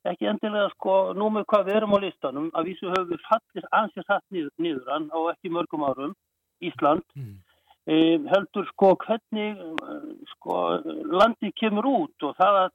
ekki 0.09 0.29
endilega 0.31 0.71
sko 0.75 0.97
númur 1.19 1.45
hvað 1.51 1.69
við 1.69 1.79
erum 1.81 1.95
á 1.97 1.99
listanum, 2.01 2.51
að 2.57 2.71
vísu 2.71 2.89
höfum 2.89 3.11
við 3.13 3.23
fallir 3.29 3.69
ansið 3.81 4.07
satt 4.07 4.25
niður, 4.33 4.53
niður 4.57 4.91
hann 4.95 5.09
á 5.13 5.19
ekki 5.35 5.53
mörgum 5.53 5.85
árum, 5.85 6.15
Ísland 6.61 7.05
um, 7.17 8.29
heldur 8.33 8.69
sko 8.73 8.95
hvernig 9.05 9.61
sko 10.35 10.61
landið 11.13 11.57
kemur 11.61 11.89
út 11.89 12.29
og 12.29 12.37
það 12.41 12.61
að 12.65 12.71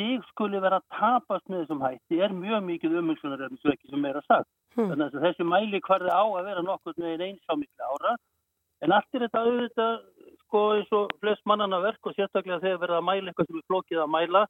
stig 0.00 0.24
skuli 0.30 0.60
vera 0.60 0.80
að 0.80 0.88
tapast 0.96 1.48
með 1.48 1.64
þessum 1.64 1.84
hætti 1.84 2.20
er 2.24 2.32
mjög 2.32 2.64
mikið 2.64 2.98
ekki 3.00 3.90
sem 3.90 4.00
meira 4.00 4.22
sagt. 4.26 4.48
Hmm. 4.76 4.92
Þannig 4.92 5.16
að 5.16 5.24
þessi 5.26 5.44
mæli 5.44 5.80
hvarði 5.82 6.12
á 6.14 6.24
að 6.24 6.44
vera 6.46 6.62
nokkur 6.62 6.94
með 6.96 7.24
eins 7.26 7.50
á 7.50 7.54
miklu 7.58 7.88
ára 7.90 8.14
en 8.80 8.92
allt 8.96 9.16
er 9.16 9.24
þetta 9.26 9.42
auðvitað 9.44 9.96
sko 10.44 10.62
eins 10.76 10.92
og 10.96 11.14
flest 11.20 11.42
mannana 11.44 11.80
verk 11.82 12.06
og 12.06 12.14
sérstaklega 12.16 12.62
þegar 12.62 12.82
verða 12.84 13.00
að 13.00 13.08
mæla 13.08 13.32
eitthvað 13.32 13.48
sem 13.50 13.58
er 13.60 13.66
flókið 13.68 14.02
að 14.04 14.12
mæla 14.14 14.44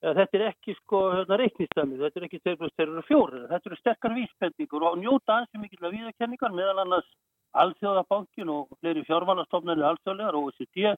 Eh, 0.00 0.14
Þetta 0.16 0.38
er 0.38 0.46
ekki 0.48 0.74
sko 0.78 1.00
hérna, 1.12 1.36
reiknistæmið, 1.42 2.06
þetta 2.06 2.20
er 2.20 2.26
ekki 2.28 2.40
2 2.46 2.56
plus 2.60 2.72
2 2.80 2.86
eru 2.86 3.02
4, 3.04 3.42
þetta 3.50 3.68
eru 3.70 3.78
sterkar 3.80 4.14
vísbendingur 4.16 4.86
og 4.88 4.96
njóta 5.00 5.36
ansi 5.36 5.60
mikilvæg 5.60 5.96
viðurkenningar 5.98 6.56
meðal 6.56 6.80
annars 6.84 7.10
Alþjóðabankin 7.60 8.52
og 8.54 8.70
fleiri 8.78 9.02
fjármálastofnarnir 9.08 9.88
alþjóðlegar 9.90 10.38
og 10.38 10.48
OECD, 10.48 10.92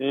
e, 0.00 0.08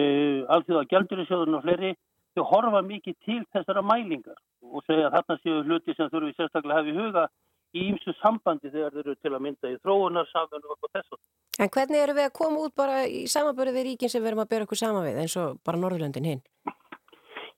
Alþjóða 0.55 0.85
Gjaldurisjóðurinn 0.91 1.57
og 1.57 1.63
fleiri, 1.65 1.95
þau 2.37 2.43
horfa 2.51 2.83
mikið 2.85 3.17
til 3.25 3.39
þessara 3.57 3.83
mælingar 3.89 4.37
og 4.69 4.85
segja 4.87 5.09
að 5.09 5.17
þarna 5.17 5.39
séu 5.41 5.63
hluti 5.65 5.97
sem 5.97 6.13
þurfi 6.13 6.35
sérstaklega 6.37 6.77
að 6.77 6.79
hafa 6.79 6.93
í 6.93 6.97
huga 6.99 7.25
í 7.73 7.87
ýmsu 7.89 8.13
sambandi 8.21 8.69
þegar 8.69 8.93
þeir 8.93 9.03
eru 9.03 9.17
til 9.17 9.33
að 9.33 9.43
mynda 9.47 9.73
í 9.73 9.79
þróunarsamfunum 9.81 10.77
og 10.77 10.93
þessu. 10.93 11.19
En 11.59 11.73
hvernig 11.73 12.05
eru 12.05 12.15
við 12.17 12.29
að 12.29 12.37
koma 12.37 12.63
út 12.63 12.75
bara 12.77 13.03
í 13.09 13.25
samanbörði 13.29 13.75
við 13.75 13.87
ríkin 13.89 14.13
sem 14.13 14.23
við 14.23 14.31
erum 14.31 14.45
að 14.45 14.51
bera 14.53 14.67
okkur 14.69 14.79
saman 14.79 15.07
við 15.09 15.19
eins 15.25 15.35
og 15.41 15.59
bara 15.65 15.81
Norðurlöndin 15.81 16.29
hinn? 16.29 16.43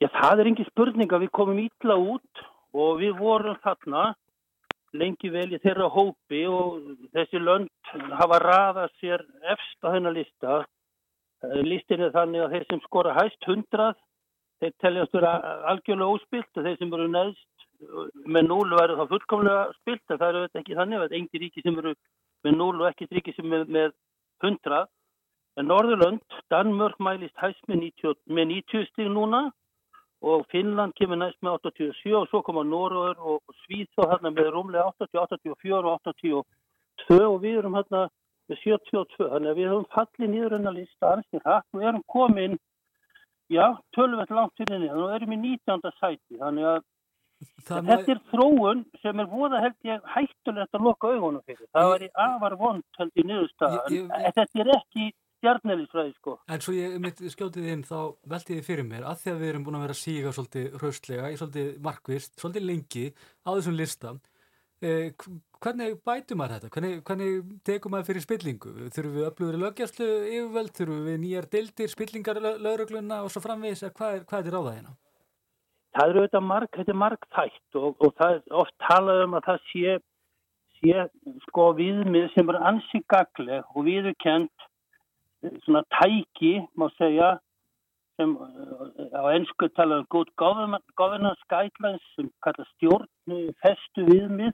Já, 0.03 0.09
það 0.11 0.41
er 0.41 0.47
engin 0.49 0.67
spurning 0.67 1.13
að 1.15 1.23
við 1.23 1.31
komum 1.37 1.59
ítla 1.61 1.95
út 1.95 2.45
og 2.75 2.97
við 2.99 3.13
vorum 3.15 3.55
þarna 3.63 4.09
lengi 4.99 5.31
vel 5.31 5.47
í 5.55 5.59
þeirra 5.63 5.87
hópi 5.91 6.41
og 6.51 6.81
þessi 7.15 7.39
lönd 7.39 7.91
hafa 8.19 8.39
raðað 8.43 8.97
sér 8.99 9.23
efst 9.53 9.87
á 9.87 9.95
þennan 9.95 10.17
lista. 10.17 10.57
Eh, 11.43 11.61
Listin 11.63 12.03
er 12.03 12.13
þannig 12.15 12.43
að 12.43 12.55
þeir 12.55 12.67
sem 12.69 12.83
skora 12.85 13.15
hæst 13.15 13.47
100, 13.47 13.95
þeir 14.63 14.75
teljast 14.83 15.15
vera 15.15 15.33
algjörlega 15.71 16.11
óspilt 16.11 16.59
og 16.59 16.67
þeir 16.67 16.77
sem 16.79 16.93
eru 16.99 17.09
neðst 17.15 17.65
eh, 17.87 18.05
með 18.35 18.51
0 18.51 18.61
verður 18.75 19.01
þá 19.01 19.11
fullkomlega 19.15 19.65
spilt 19.79 20.11
en 20.11 20.21
það 20.21 20.29
eru 20.29 20.45
þetta 20.45 20.63
ekki 20.63 20.79
þannig 20.79 20.99
að 20.99 21.05
það 21.05 21.11
er 21.11 21.19
engi 21.21 21.43
ríki 21.43 21.65
sem 21.65 21.83
eru 21.83 21.97
með 22.43 22.57
0 22.61 22.71
og 22.81 22.87
ekki 22.91 23.11
ríki 23.15 23.35
sem 23.35 23.59
er 23.59 23.67
með 23.79 23.91
100. 24.43 24.87
En 25.55 25.71
Norðurlönd, 25.71 26.41
Danmörk 26.51 26.99
mælist 26.99 27.37
hæst 27.39 27.63
með 27.71 27.85
90, 27.87 28.25
með 28.27 28.51
90 28.59 28.89
stig 28.91 29.07
núna 29.07 29.47
og 30.25 30.45
Finnland 30.51 30.95
kemur 30.97 31.19
næst 31.21 31.37
með 31.45 31.67
87 31.69 32.13
og 32.17 32.29
svo 32.31 32.41
koma 32.45 32.63
Norður 32.65 33.19
og 33.19 33.55
Svíþó 33.63 34.07
hérna 34.09 34.31
með 34.33 34.51
rúmlega 34.55 34.87
80, 34.97 35.19
84 35.45 35.81
og 35.81 35.99
82 36.09 37.19
og 37.27 37.37
við 37.43 37.59
erum 37.61 37.77
hérna 37.77 38.07
með 38.49 38.61
72 38.63 39.29
þannig 39.33 39.51
að 39.51 39.59
við 39.59 39.69
höfum 39.73 39.87
fallið 39.93 40.33
nýður 40.33 40.57
en 40.57 40.71
að 40.71 40.81
ansið 41.11 41.45
hratt. 41.45 41.67
Og 41.73 41.85
erum 41.85 42.03
komin 42.15 42.57
já, 43.53 43.65
tölvett 43.97 44.33
langt 44.33 44.57
fyrir 44.57 44.81
niður 44.81 45.05
og 45.05 45.15
erum 45.19 45.35
í 45.35 45.39
19. 45.43 45.95
sæti. 46.01 46.41
Þannig 46.41 46.69
að 46.73 46.83
Það 47.67 47.87
þetta 47.89 48.13
er 48.13 48.19
þróun 48.31 48.81
sem 49.03 49.19
er 49.19 49.27
voða 49.27 49.59
held 49.59 49.87
ég 49.89 50.05
hættulegt 50.13 50.77
að 50.77 50.85
loka 50.87 51.09
augunum 51.11 51.43
fyrir. 51.45 51.67
Það 51.75 51.89
var 51.91 52.05
í 52.05 52.09
afar 52.25 52.55
vond 52.61 52.83
held 52.97 53.11
ég 53.19 53.27
niðurstaða. 53.27 53.81
Ég- 53.91 53.97
ég- 53.97 54.13
en 54.25 54.35
þetta 54.37 54.61
er 54.63 54.71
ekki 54.77 55.07
stjarnelisfræði 55.39 56.13
sko 56.19 56.37
En 56.49 56.61
svo 56.63 56.73
ég 56.75 56.95
mitt 57.03 57.19
skjótið 57.33 57.67
inn 57.73 57.83
þá 57.87 57.97
velti 58.35 58.57
ég 58.59 58.65
fyrir 58.67 58.87
mér 58.87 59.03
að 59.09 59.19
því 59.23 59.33
að 59.33 59.41
við 59.43 59.49
erum 59.53 59.65
búin 59.67 59.77
að 59.79 59.85
vera 59.87 59.95
að 59.97 60.01
síga 60.03 60.31
svolítið 60.35 60.77
hraustlega, 60.79 61.31
í 61.31 61.37
svolítið 61.41 61.69
markvist, 61.89 62.33
svolítið 62.39 62.65
lengi 62.69 63.05
á 63.45 63.49
þessum 63.55 63.77
lista. 63.79 64.15
Eh, 64.83 65.13
hv- 65.15 65.39
hvernig 65.63 65.95
bætum 66.05 66.37
maður 66.41 66.57
þetta? 66.59 66.69
Hvernig, 66.75 66.97
hvernig 67.07 67.61
tekum 67.65 67.93
maður 67.95 68.09
fyrir 68.09 68.25
spillingu? 68.25 68.73
Þurfum 68.93 69.15
við 69.15 69.27
öflugur 69.29 69.55
í 69.55 69.61
lögjastlu 69.63 70.07
yfirveld? 70.29 70.73
Þurfum 70.77 71.05
við 71.07 71.17
nýjar 71.23 71.47
deildir, 71.55 71.89
spillingar 71.93 72.41
lögregluna 72.43 73.21
og 73.23 73.31
svo 73.33 73.41
framvegis? 73.45 73.85
Eða 73.87 73.95
Hvað 74.01 74.17
er, 74.19 74.25
hvað 74.29 74.49
er 74.51 74.55
ráða 74.57 74.73
hérna? 74.75 74.93
það 75.95 76.09
eru 76.11 76.19
auðvitað 76.25 76.43
marg, 76.43 76.69
þetta 76.75 76.91
er 76.91 76.97
marg 76.99 77.25
þætt 77.31 77.77
og, 77.79 78.01
og 78.03 78.09
það 78.19 78.33
er 78.35 78.55
oft 78.61 78.73
talað 78.83 79.21
um 79.23 79.35
að 79.39 79.45
það 79.47 79.59
sé, 79.71 79.93
sé 80.81 81.05
sko 81.47 81.67
viðmið 81.77 82.25
sem 82.33 82.49
er 82.51 82.57
ansi 82.67 82.99
gagleg 83.13 83.69
og 83.71 83.85
viðurkend 83.87 84.65
svona 85.65 85.83
tæki, 85.97 86.53
má 86.77 86.87
segja, 86.97 87.35
sem 88.19 88.35
uh, 88.35 88.89
á 89.11 89.23
ennsku 89.35 89.69
talað 89.75 90.03
um 90.03 90.11
good 90.13 90.31
governance 90.39 91.49
guidelines 91.51 92.05
sem 92.15 92.29
kalla 92.45 92.65
stjórn 92.75 93.09
festu 93.63 94.05
viðmið 94.07 94.53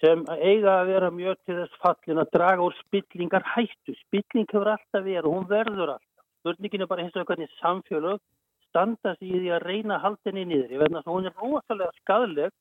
sem 0.00 0.24
eiga 0.38 0.78
að 0.80 0.90
vera 0.92 1.10
mjög 1.14 1.38
til 1.46 1.56
þess 1.58 1.80
fallin 1.82 2.22
að 2.22 2.32
draga 2.34 2.66
úr 2.66 2.74
spillingar 2.84 3.46
hættu. 3.54 3.94
Spilling 4.04 4.46
hefur 4.46 4.72
alltaf 4.74 5.04
verið 5.04 5.26
og 5.26 5.34
hún 5.34 5.48
verður 5.50 5.94
alltaf. 5.96 6.26
Spurningin 6.38 6.84
er 6.84 6.90
bara 6.90 7.02
hins 7.02 7.16
vegar 7.16 7.32
hvernig 7.32 7.56
samfélög 7.58 8.20
standa 8.68 9.14
sig 9.16 9.32
í 9.32 9.40
því 9.42 9.50
að 9.56 9.66
reyna 9.66 9.98
henni 10.04 10.44
niður. 10.44 10.70
Ég 10.76 10.82
veit 10.82 10.94
að 11.00 11.10
hún 11.10 11.26
er 11.26 11.34
rosalega 11.42 11.90
skadleg 12.02 12.54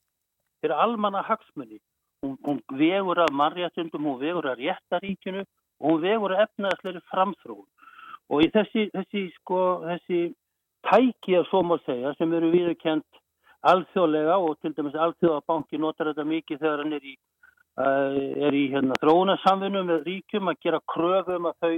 fyrir 0.62 0.82
almanna 0.82 1.22
hagsmunni. 1.28 1.80
Hún, 2.26 2.38
hún 2.46 2.62
vegur 2.80 3.22
að 3.22 3.36
mannréttundum, 3.38 4.08
hún 4.10 4.22
vegur 4.22 4.50
að 4.50 4.64
réttaríkinu 4.64 5.44
og 5.82 5.92
hún 5.92 6.04
vegur 6.04 6.34
að 6.36 6.44
efnaðsleiri 6.48 7.04
framþróun. 7.12 7.68
Og 8.28 8.44
í 8.44 8.50
þessi, 8.52 8.88
þessi, 8.94 9.24
sko, 9.38 9.62
þessi 9.86 10.22
tæki, 10.88 11.38
ef 11.40 11.48
svo 11.52 11.64
má 11.64 11.78
segja, 11.86 12.14
sem 12.18 12.34
eru 12.34 12.52
viðurkend 12.52 13.06
alþjóðlega 13.68 14.38
og 14.44 14.58
til 14.62 14.74
dæmis 14.78 14.98
alþjóðabanki 15.06 15.80
notar 15.82 16.12
þetta 16.12 16.26
mikið 16.28 16.60
þegar 16.64 16.84
hann 16.84 16.98
er 16.98 17.08
í, 17.08 17.16
uh, 17.82 18.20
er 18.48 18.58
í 18.58 18.66
hérna, 18.74 18.98
þróunarsamfunum 19.02 19.90
með 19.92 20.10
ríkjum 20.10 20.52
að 20.52 20.60
gera 20.66 20.84
kröfum 20.94 21.50
að 21.50 21.58
þau 21.64 21.74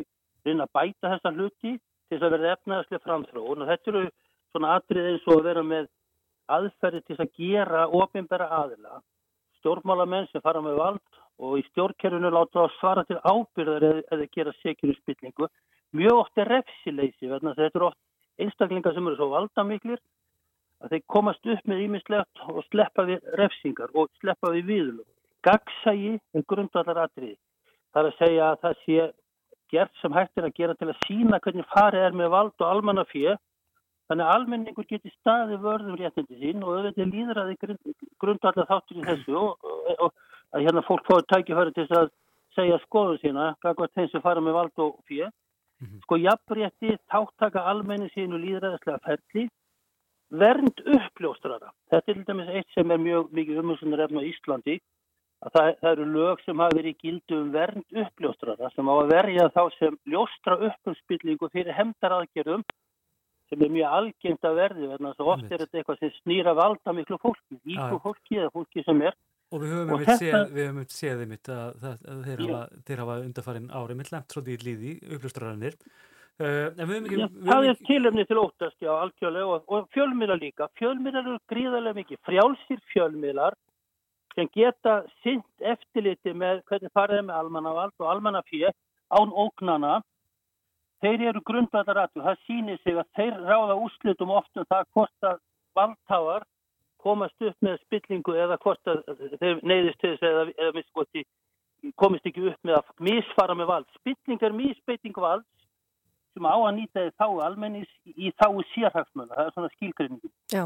reyna 0.48 0.66
að 0.66 0.74
bæta 0.80 1.14
þessa 1.14 1.34
hluti 1.36 1.76
til 1.78 2.18
þess 2.18 2.26
að 2.26 2.36
verða 2.36 2.52
efnaðslega 2.58 3.06
framþróun 3.06 3.64
og 3.64 3.72
þetta 3.72 3.92
eru 3.94 4.04
svona 4.50 4.76
atrið 4.80 5.10
eins 5.12 5.26
og 5.28 5.40
að 5.40 5.48
vera 5.50 5.64
með 5.64 5.90
aðferði 6.50 7.02
til 7.06 7.18
að 7.20 7.34
gera 7.38 7.88
ofinbæra 8.02 8.50
aðila 8.60 9.02
stjórnmálamenn 9.60 10.30
sem 10.32 10.44
fara 10.44 10.64
með 10.66 10.80
vald 10.80 11.20
og 11.40 11.58
í 11.60 11.66
stjórnkerfinu 11.70 12.32
láta 12.34 12.66
að 12.66 12.76
svara 12.78 13.06
til 13.08 13.20
ábyrðar 13.24 13.86
eða, 13.90 14.06
eða 14.14 14.30
gera 14.36 14.54
sekjur 14.60 14.94
í 14.94 14.98
spillingu. 15.00 15.50
Mjög 15.96 16.22
oft 16.22 16.42
er 16.42 16.52
refsileysi, 16.52 17.30
þetta 17.32 17.70
eru 17.70 17.90
oft 17.90 18.00
einstaklingar 18.40 18.96
sem 18.96 19.08
eru 19.08 19.20
svo 19.20 19.30
valdamiklir 19.34 20.00
að 20.80 20.94
þeir 20.94 21.06
komast 21.12 21.48
upp 21.54 21.66
með 21.68 21.86
ímislegt 21.86 22.44
og 22.48 22.62
sleppa 22.70 23.06
við 23.08 23.32
refsingar 23.40 23.96
og 23.96 24.12
sleppa 24.22 24.54
við 24.56 24.70
viðlum. 24.74 25.08
Gagsægi 25.44 26.14
er 26.36 26.46
grundvallar 26.52 27.04
atriði. 27.06 27.38
Það 27.94 28.02
er 28.02 28.10
að 28.10 28.20
segja 28.20 28.48
að 28.50 28.62
það 28.64 28.80
sé 28.86 29.10
gert 29.74 30.02
sem 30.02 30.16
hægt 30.16 30.40
er 30.40 30.48
að 30.48 30.58
gera 30.58 30.76
til 30.78 30.90
að 30.90 31.04
sína 31.06 31.40
hvernig 31.44 31.68
farið 31.74 32.08
er 32.08 32.18
með 32.18 32.34
vald 32.36 32.56
og 32.60 32.68
almanna 32.70 33.06
fjö. 33.10 33.36
Þannig 34.10 34.26
að 34.26 34.36
almenningur 34.36 34.88
geti 34.90 35.12
staði 35.14 35.60
vörðum 35.62 36.00
réttindi 36.00 36.40
sín 36.40 36.64
og 36.66 36.80
auðvitað 36.80 37.12
líður 37.14 37.42
að 37.44 37.52
þið 37.52 38.08
grundvallar 38.24 38.70
þáttur 38.70 39.02
í 39.02 39.06
þessu 39.06 39.36
og, 39.38 39.68
og, 39.70 39.92
og 40.08 40.29
að 40.56 40.66
hérna 40.66 40.86
fólk 40.88 41.06
fóði 41.08 41.28
tækifæri 41.30 41.76
til 41.76 41.88
að 41.98 42.12
segja 42.58 42.80
skoðun 42.86 43.22
sína, 43.22 43.54
hvað 43.62 43.88
þeim 43.96 44.10
sem 44.12 44.26
fara 44.26 44.42
með 44.44 44.58
vald 44.58 44.84
og 44.86 44.98
fjö. 45.08 45.30
Sko 46.04 46.18
jafnrétti, 46.20 46.98
þáttaka 47.08 47.64
almenni 47.72 48.10
sínu 48.12 48.40
líðræðislega 48.42 49.00
ferli, 49.06 49.46
vernd 50.30 50.82
uppljóstrara. 50.84 51.72
Þetta 51.90 52.12
er 52.12 52.18
til 52.18 52.26
dæmis 52.28 52.50
eitt 52.52 52.74
sem 52.76 52.92
er 52.92 53.00
mjög 53.02 53.30
mikið 53.32 53.62
umhersunar 53.64 54.04
efna 54.06 54.22
á 54.22 54.30
Íslandi 54.30 54.76
að 55.40 55.56
það, 55.56 55.70
það 55.80 55.92
eru 55.94 56.08
lög 56.14 56.44
sem 56.44 56.62
hafa 56.62 56.76
verið 56.76 56.92
í 56.92 57.00
gildu 57.06 57.40
um 57.40 57.52
vernd 57.54 57.98
uppljóstrara 58.04 58.70
sem 58.76 58.92
á 58.92 58.94
að 58.94 59.14
verja 59.14 59.48
þá 59.56 59.62
sem 59.78 59.98
ljóstra 60.12 60.58
upp 60.68 60.92
um 60.92 60.98
spillingu 61.00 61.50
fyrir 61.54 61.78
hemdaraðgerðum 61.78 62.66
sem 63.50 63.64
er 63.66 63.74
mjög 63.74 63.96
algengt 64.00 64.46
að 64.46 64.60
verði 64.60 64.90
þannig 64.92 65.24
að 65.24 65.32
oft 65.34 65.48
er 65.48 65.64
þetta 65.64 65.80
eitthvað 65.80 66.02
sem 66.04 66.16
snýra 66.20 66.54
valda 66.60 66.94
miklu 66.94 67.18
fólki, 67.24 67.58
íku 67.64 67.96
Já. 67.96 68.02
fólki 68.04 68.42
eða 68.42 68.52
fólki 68.54 68.84
sem 68.86 69.02
er 69.08 69.16
Og 69.50 69.64
við 69.64 69.72
höfum 69.74 69.96
einmitt 69.96 70.22
séð, 70.22 70.82
séð 70.94 71.22
einmitt 71.24 71.50
að, 71.50 71.70
það- 71.82 72.04
að 72.14 72.20
þeir, 72.28 72.42
hafa, 72.46 72.82
þeir 72.86 73.00
hafa 73.02 73.16
undarfærin 73.24 73.72
ári 73.80 73.96
mitt 73.98 74.12
lemt 74.14 74.36
svolítið 74.36 74.54
í 74.54 74.68
líði, 74.68 74.92
uppljóstrarannir. 75.16 75.78
Uh, 76.40 76.68
höfum 76.78 77.08
ekki... 77.10 77.18
Já, 77.18 77.26
það 77.50 77.70
er 77.72 77.80
tilöfni 77.88 78.26
til 78.30 78.38
óttast, 78.44 78.78
já, 78.86 78.92
algjörlega 78.94 79.56
og, 79.56 79.66
og 79.74 79.88
fjölmiðlar 79.96 80.40
líka. 80.44 80.70
Fjölmiðlar 80.80 81.26
eru 81.26 81.40
gríðarlega 81.52 81.98
mikið. 81.98 82.22
Frjálsir 82.30 82.84
fjölmiðlar 82.94 83.58
sem 84.36 84.52
geta 84.54 85.00
sint 85.24 85.66
eftirliti 85.74 86.36
með 86.38 86.62
hvernig 86.70 86.94
farið 86.96 87.24
er 87.24 87.28
með 87.28 87.42
almannavald 87.42 87.96
og 87.98 88.12
almannafíð 88.14 88.70
án 89.18 89.34
ógnana. 89.34 89.98
Þeir 91.02 91.26
eru 91.32 91.42
grundvallaratur. 91.48 92.24
Það 92.28 92.42
sýnir 92.46 92.80
sig 92.84 93.02
að 93.02 93.10
þeir 93.18 93.42
ráða 93.50 93.80
úrslitum 93.82 94.32
oft 94.38 94.62
um 94.62 94.68
það 94.70 94.88
hvort 94.94 95.28
að 95.32 95.42
valdháar 95.80 96.46
komast 97.04 97.48
upp 97.48 97.66
með 97.66 97.80
spillingu 97.86 98.36
eða 98.36 98.60
hvort 98.64 98.92
að 98.92 99.04
þeir 99.40 99.62
neyðist 99.64 100.02
til 100.02 100.16
þess 100.16 100.28
eða, 100.30 100.48
eða 100.68 100.84
í 101.20 101.94
komist 102.00 102.28
ekki 102.28 102.44
upp 102.52 102.68
með 102.68 102.80
að 102.82 102.92
misfara 103.08 103.56
með 103.56 103.72
vald. 103.72 103.88
Spilling 104.02 104.44
er 104.44 104.56
misbeiting 104.56 105.16
valds 105.16 105.48
sem 106.36 106.46
á 106.46 106.56
að 106.56 106.76
nýta 106.78 107.06
í 107.08 107.14
þáu 107.18 107.40
almennis 107.44 107.90
í 108.06 108.32
þáu 108.38 108.62
sérhagsmöna. 108.74 109.34
Það 109.34 109.48
er 109.48 109.56
svona 109.56 109.72
skilgreiningin. 109.76 110.34
Já. 110.54 110.64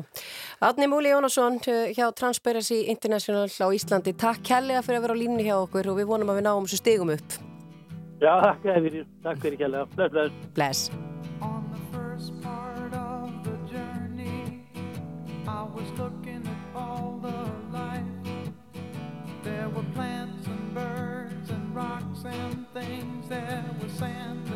Átni 0.67 0.89
Múli 0.91 1.13
Jónasson 1.13 1.61
uh, 1.61 1.88
hjá 1.95 2.05
Transparency 2.17 2.84
International 2.93 3.47
á 3.47 3.67
Íslandi. 3.71 4.15
Takk 4.25 4.43
kærlega 4.49 4.84
fyrir 4.86 5.01
að 5.01 5.07
vera 5.07 5.17
á 5.17 5.21
línni 5.23 5.47
hjá 5.47 5.55
okkur 5.61 5.93
og 5.93 6.01
við 6.01 6.11
vonum 6.11 6.34
að 6.34 6.41
við 6.41 6.47
náum 6.49 6.67
þessu 6.67 6.84
stigum 6.84 7.15
upp. 7.15 7.39
Já, 8.23 8.34
takk 8.43 8.69
fyrir, 8.69 9.09
takk 9.23 9.41
fyrir 9.43 9.59
kjærlega. 9.63 9.89
Bless, 9.95 10.13
bless. 10.13 10.53
Bless. 10.53 11.12
I 15.47 15.63
was 15.63 15.89
looking 15.97 16.47
at 16.47 16.77
all 16.77 17.19
the 17.21 17.77
life. 17.77 18.03
There 19.43 19.67
were 19.69 19.83
plants 19.93 20.47
and 20.47 20.73
birds 20.73 21.49
and 21.49 21.75
rocks 21.75 22.23
and 22.25 22.65
things. 22.73 23.27
There 23.27 23.65
was 23.81 23.91
sand 23.91 24.53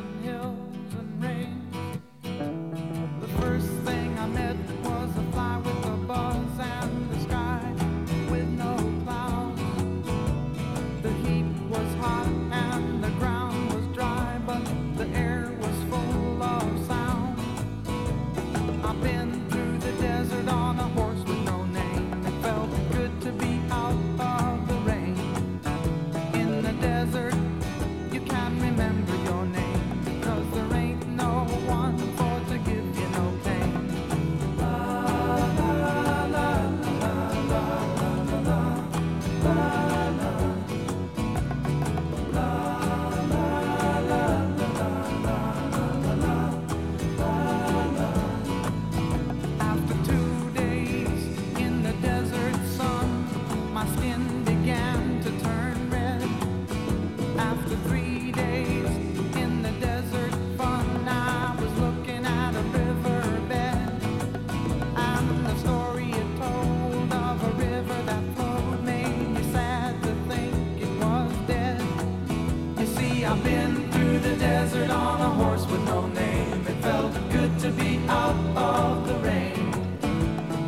with 75.72 75.84
no 75.86 76.08
name. 76.08 76.66
It 76.68 76.82
felt 76.82 77.14
good 77.32 77.60
to 77.60 77.70
be 77.72 78.00
out 78.08 78.36
of 78.56 79.08
the 79.08 79.16
rain. 79.16 79.74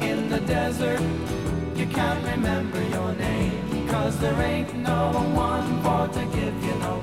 In 0.02 0.30
the 0.30 0.40
desert, 0.42 1.02
you 1.76 1.86
can't 1.88 2.24
remember 2.26 2.82
your 2.84 3.14
name. 3.14 3.88
Cause 3.88 4.18
there 4.20 4.40
ain't 4.42 4.74
no 4.76 5.12
one 5.34 5.82
for 5.84 6.08
to 6.14 6.26
give 6.38 6.64
you 6.64 6.76
no 6.80 6.99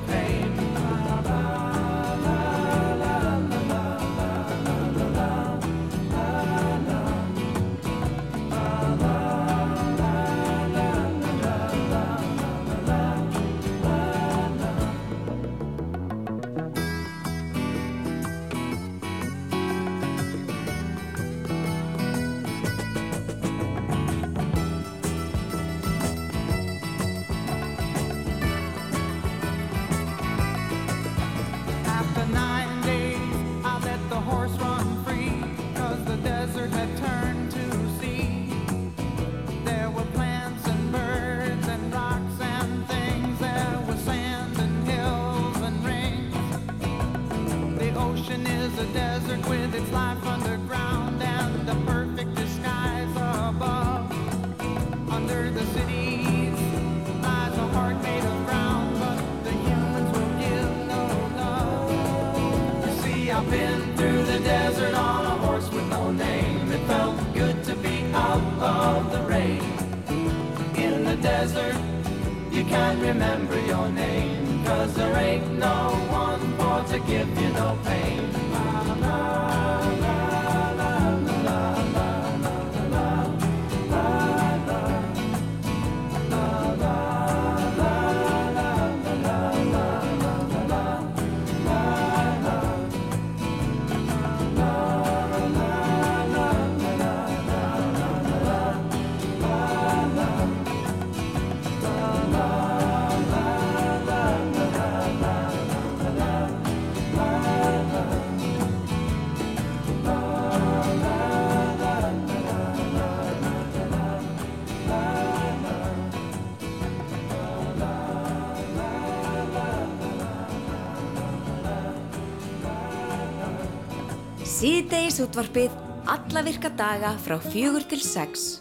Ríkisútvarpið 125.16 125.76
alla 126.12 126.42
virka 126.44 126.68
daga 126.76 127.14
frá 127.24 127.38
fjögur 127.40 127.88
til 127.88 128.02
sex. 128.04 128.58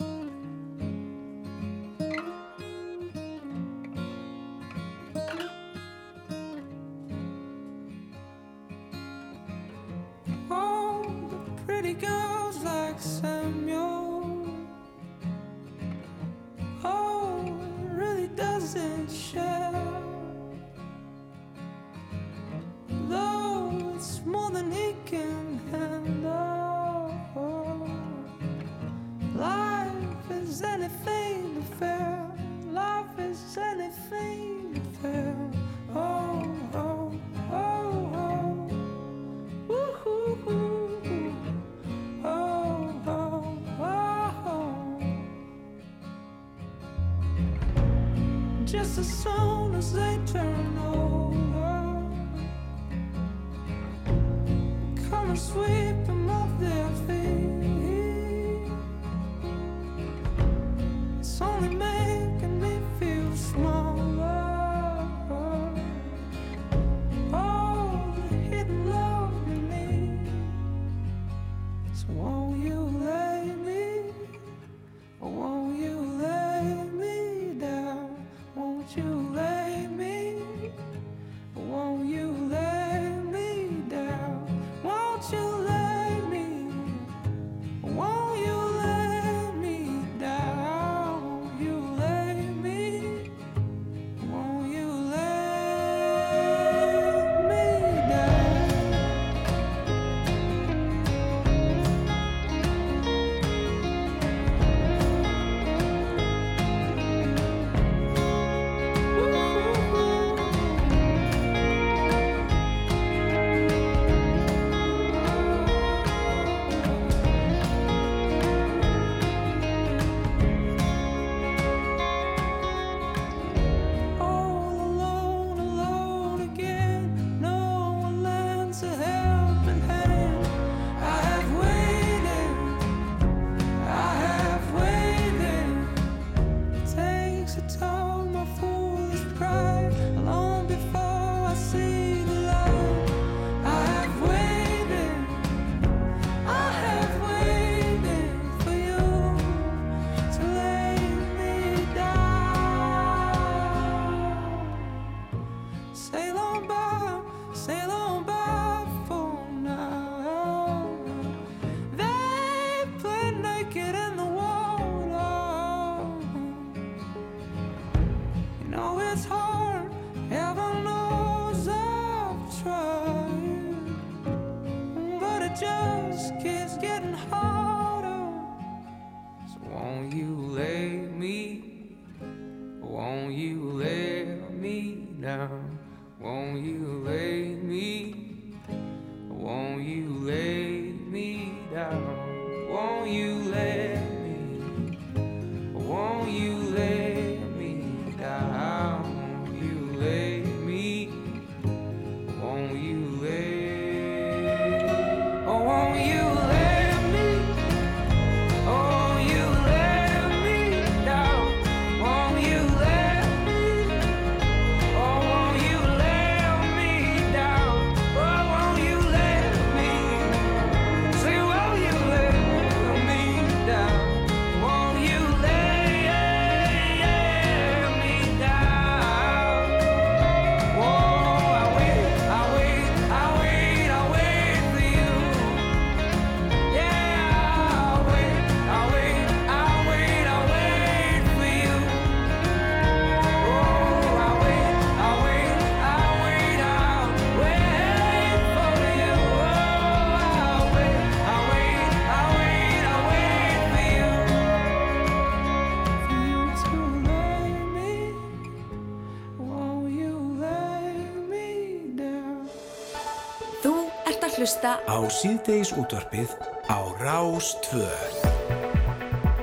að 264.36 264.42
hlusta 264.44 264.72
á 264.84 264.98
síðdeis 265.16 265.70
útvarpið 265.80 266.32
á 266.68 266.80
Rástvöð. 267.00 268.16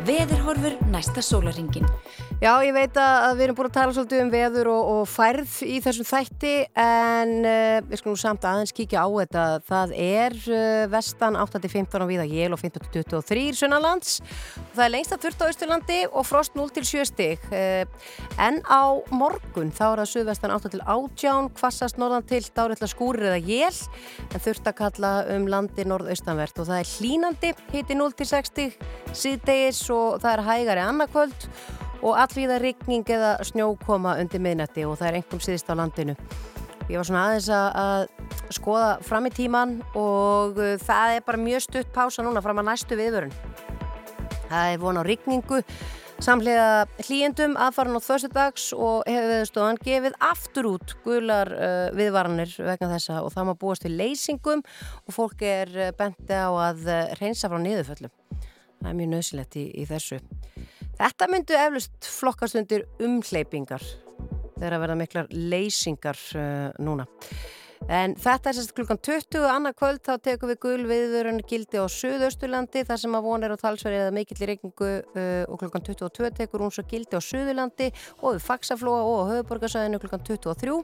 Veðurhorfur 0.05 0.75
næsta 0.93 1.25
sólaringin. 1.25 1.87
Já, 2.43 2.57
ég 2.67 2.73
veit 2.75 2.97
að 2.99 3.37
við 3.39 3.45
erum 3.45 3.55
búin 3.55 3.69
að 3.69 3.75
tala 3.77 3.93
svolítið 3.95 4.21
um 4.25 4.31
veður 4.33 4.69
og, 4.73 4.87
og 4.91 5.03
færð 5.07 5.53
í 5.63 5.77
þessum 5.79 6.07
þætti 6.09 6.55
en 6.83 7.35
uh, 7.47 7.77
við 7.87 8.01
skulum 8.01 8.17
samt 8.19 8.47
aðeins 8.51 8.75
kíkja 8.75 9.05
á 9.07 9.09
þetta. 9.15 9.45
Það 9.69 9.93
er 10.03 10.35
uh, 10.51 10.81
vestan 10.91 11.39
8-15 11.39 12.03
á 12.03 12.07
viða 12.11 12.25
jél 12.27 12.49
og 12.51 12.59
15-23 12.59 13.45
sunnalands. 13.61 14.17
Það 14.73 14.83
er 14.83 14.91
lengst 14.91 15.15
að 15.15 15.27
40 15.29 15.39
á 15.47 15.53
Ísturlandi 15.53 15.99
og 16.11 16.27
frost 16.27 16.59
0-7 16.59 17.05
stig. 17.13 17.47
Uh, 17.55 18.11
en 18.43 18.59
á 18.67 18.91
morgun 19.15 19.71
þá 19.71 19.85
er 19.93 20.03
það 20.03 20.11
suðvestan 20.17 20.57
8-18, 20.57 21.53
kvassast 21.61 22.03
norðan 22.03 22.27
til 22.27 22.43
dáriðla 22.51 22.91
skúrir 22.91 23.29
eða 23.31 23.39
jél 23.39 23.71
en 24.33 24.43
þurft 24.43 24.67
að 24.67 24.79
kalla 24.83 25.13
um 25.37 25.47
landi 25.47 25.87
norðaustanvert 25.87 26.59
og 26.59 26.73
það 26.73 26.83
er 26.83 26.93
hlínandi 26.97 27.55
hiti 27.71 28.01
0-6 28.03 28.51
stig 28.51 28.77
síðdegis 29.15 29.85
og 29.95 30.19
það 30.27 30.31
er 30.35 30.47
hægari 30.51 30.87
annarkvöld 30.89 31.51
og 32.03 32.19
allvíða 32.19 32.59
rigning 32.63 33.07
eða 33.07 33.37
snjókoma 33.47 34.17
undir 34.21 34.43
miðnætti 34.43 34.85
og 34.89 34.99
það 35.01 35.09
er 35.09 35.19
einhverjum 35.21 35.47
síðist 35.47 35.71
á 35.71 35.75
landinu. 35.79 36.17
Ég 36.91 36.99
var 36.99 37.07
svona 37.07 37.25
aðeins 37.29 37.49
að, 37.55 38.09
skoða 38.53 38.91
fram 39.07 39.29
í 39.29 39.33
tíman 39.33 39.79
og 39.97 40.59
uh, 40.61 40.75
það 40.83 41.17
er 41.17 41.27
bara 41.27 41.41
mjög 41.41 41.65
stutt 41.69 41.91
pása 41.95 42.25
núna 42.27 42.43
fram 42.45 42.61
að 42.61 42.69
næstu 42.69 42.99
viðvörun. 42.99 43.35
Það 44.51 44.73
er 44.75 44.81
von 44.83 44.99
á 45.01 45.03
rigningu 45.07 45.63
samlega 46.23 46.85
hlýjendum 47.03 47.57
aðfaran 47.59 47.99
á 47.99 48.03
þörstu 48.05 48.31
dags 48.35 48.69
og 48.77 49.07
hefur 49.09 49.31
viðstofan 49.33 49.81
gefið 49.83 50.19
aftur 50.23 50.69
út 50.75 50.95
gular 51.07 51.51
uh, 51.55 51.89
viðvaranir 51.97 52.53
vegna 52.61 52.93
þessa 52.93 53.23
og 53.25 53.33
það 53.35 53.49
má 53.49 53.55
búast 53.59 53.87
við 53.87 53.97
leysingum 54.03 54.63
og 55.07 55.17
fólk 55.17 55.43
er 55.47 55.73
uh, 55.79 55.91
benti 55.99 56.37
á 56.37 56.51
að 56.51 56.87
uh, 56.87 57.05
reynsa 57.23 57.51
frá 57.51 57.59
niðurföllum. 57.63 58.13
Það 58.83 58.91
er 58.91 58.99
mjög 58.99 59.13
nöðsilegt 59.15 59.59
í, 59.59 59.69
í 59.79 59.87
þessu. 59.89 60.21
Þetta 61.03 61.27
myndu 61.27 61.57
eflust 61.59 62.07
flokkast 62.07 62.55
undir 62.61 62.85
umhleypingar 63.03 63.83
þegar 64.55 64.77
að 64.77 64.83
verða 64.85 64.95
miklar 65.01 65.33
leysingar 65.35 66.19
uh, 66.39 66.69
núna. 66.79 67.09
En 67.91 68.13
þetta 68.15 68.53
er 68.53 68.55
sérst 68.55 68.75
klukkan 68.77 69.01
20 69.03 69.43
annað 69.51 69.73
kvöld 69.81 70.05
þá 70.07 70.13
tekum 70.23 70.53
við 70.53 70.59
gul 70.63 70.85
viðvörun 70.87 71.41
gildi 71.51 71.81
á 71.83 71.91
Suðausturlandi 71.91 72.85
þar 72.87 73.01
sem 73.03 73.17
að 73.19 73.25
von 73.27 73.43
er 73.43 73.55
á 73.59 73.59
talsverið 73.59 74.05
eða 74.05 74.13
mikill 74.15 74.37
í 74.39 74.49
regningu 74.53 74.91
uh, 75.03 75.25
og 75.51 75.59
klukkan 75.65 75.83
22 75.89 76.31
tekur 76.39 76.63
hún 76.63 76.71
svo 76.77 76.85
gildi 76.87 77.19
á 77.19 77.23
Suðurlandi 77.27 77.89
og 78.21 78.37
við 78.37 78.47
Faxaflóa 78.47 79.01
og 79.03 79.25
á 79.27 79.31
höfuborgarsæðinu 79.33 79.99
klukkan 80.05 80.23
23 80.29 80.77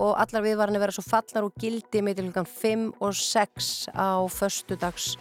og 0.00 0.14
allar 0.16 0.46
viðvarnir 0.46 0.80
vera 0.80 0.96
svo 0.96 1.04
fallar 1.04 1.50
og 1.50 1.60
gildi 1.60 2.00
með 2.00 2.22
klukkan 2.22 2.48
5 2.48 2.88
og 3.04 3.12
6 3.20 3.92
á 3.92 4.24
förstu 4.32 4.80
dags 4.80 5.12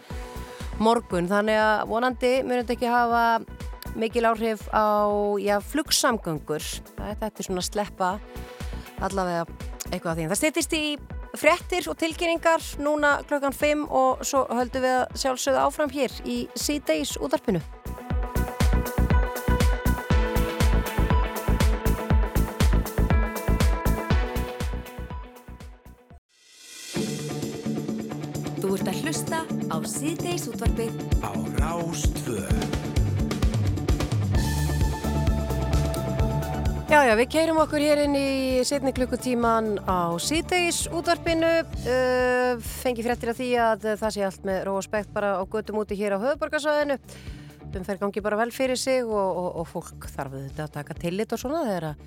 morgun. 0.79 1.27
Þannig 1.27 1.59
að 1.59 1.83
vonandi 1.91 2.31
munum 2.45 2.63
þetta 2.63 2.77
ekki 2.79 2.95
hafa 2.95 3.25
mikil 3.95 4.25
áhrif 4.29 4.67
á 4.71 5.11
já, 5.41 5.57
flugsamgöngur. 5.59 6.63
Þetta 6.97 7.31
er 7.31 7.47
svona 7.47 7.63
að 7.63 7.69
sleppa 7.69 8.11
allavega 9.01 9.45
eitthvað 9.91 10.11
að 10.11 10.19
því. 10.19 10.29
Það 10.31 10.39
styrtist 10.41 10.77
í 10.77 10.85
frettir 11.37 11.87
og 11.91 11.99
tilkynningar 11.99 12.63
núna 12.83 13.19
klokkan 13.27 13.55
5 13.55 13.85
og 13.87 14.25
svo 14.27 14.45
höldum 14.51 14.83
við 14.83 14.97
að 15.01 15.21
sjálfsögðu 15.23 15.61
áfram 15.65 15.93
hér 15.93 16.17
í 16.27 16.41
síðdeis 16.59 17.15
útarpinu. 17.21 17.61
Þú 28.61 28.77
ert 28.77 28.91
að 28.91 29.01
hlusta 29.01 29.41
á 29.71 29.77
síðdeis 29.87 30.47
útvarpið 30.51 30.95
á 31.23 31.31
Rástvöð. 31.59 32.80
Já, 36.91 37.05
já, 37.07 37.13
við 37.15 37.29
keirum 37.31 37.59
okkur 37.61 37.79
hér 37.79 38.01
inn 38.03 38.15
í 38.19 38.63
setni 38.67 38.91
klukkutíman 38.91 39.77
á 39.87 40.11
síðdeis 40.19 40.81
útvarpinu, 40.91 41.51
uh, 41.87 42.59
fengi 42.81 43.05
fréttir 43.05 43.31
af 43.31 43.37
því 43.37 43.47
að 43.63 43.85
það 44.01 44.11
sé 44.11 44.25
allt 44.27 44.49
með 44.49 44.57
ró 44.67 44.73
og 44.75 44.83
spekt 44.83 45.13
bara 45.15 45.29
á 45.39 45.43
göttum 45.47 45.79
úti 45.79 45.95
hér 45.95 46.17
á 46.19 46.23
höfuborgarsvæðinu. 46.25 46.97
Umferð 47.79 48.03
gangi 48.03 48.25
bara 48.25 48.41
vel 48.41 48.51
fyrir 48.51 48.75
sig 48.75 49.07
og, 49.07 49.39
og, 49.39 49.47
og 49.63 49.69
fólk 49.71 50.09
þarf 50.11 50.35
þetta 50.35 50.65
að 50.67 50.75
taka 50.75 50.99
tillit 50.99 51.31
og 51.31 51.39
svona 51.39 51.63
þegar 51.69 51.87
að 51.93 52.03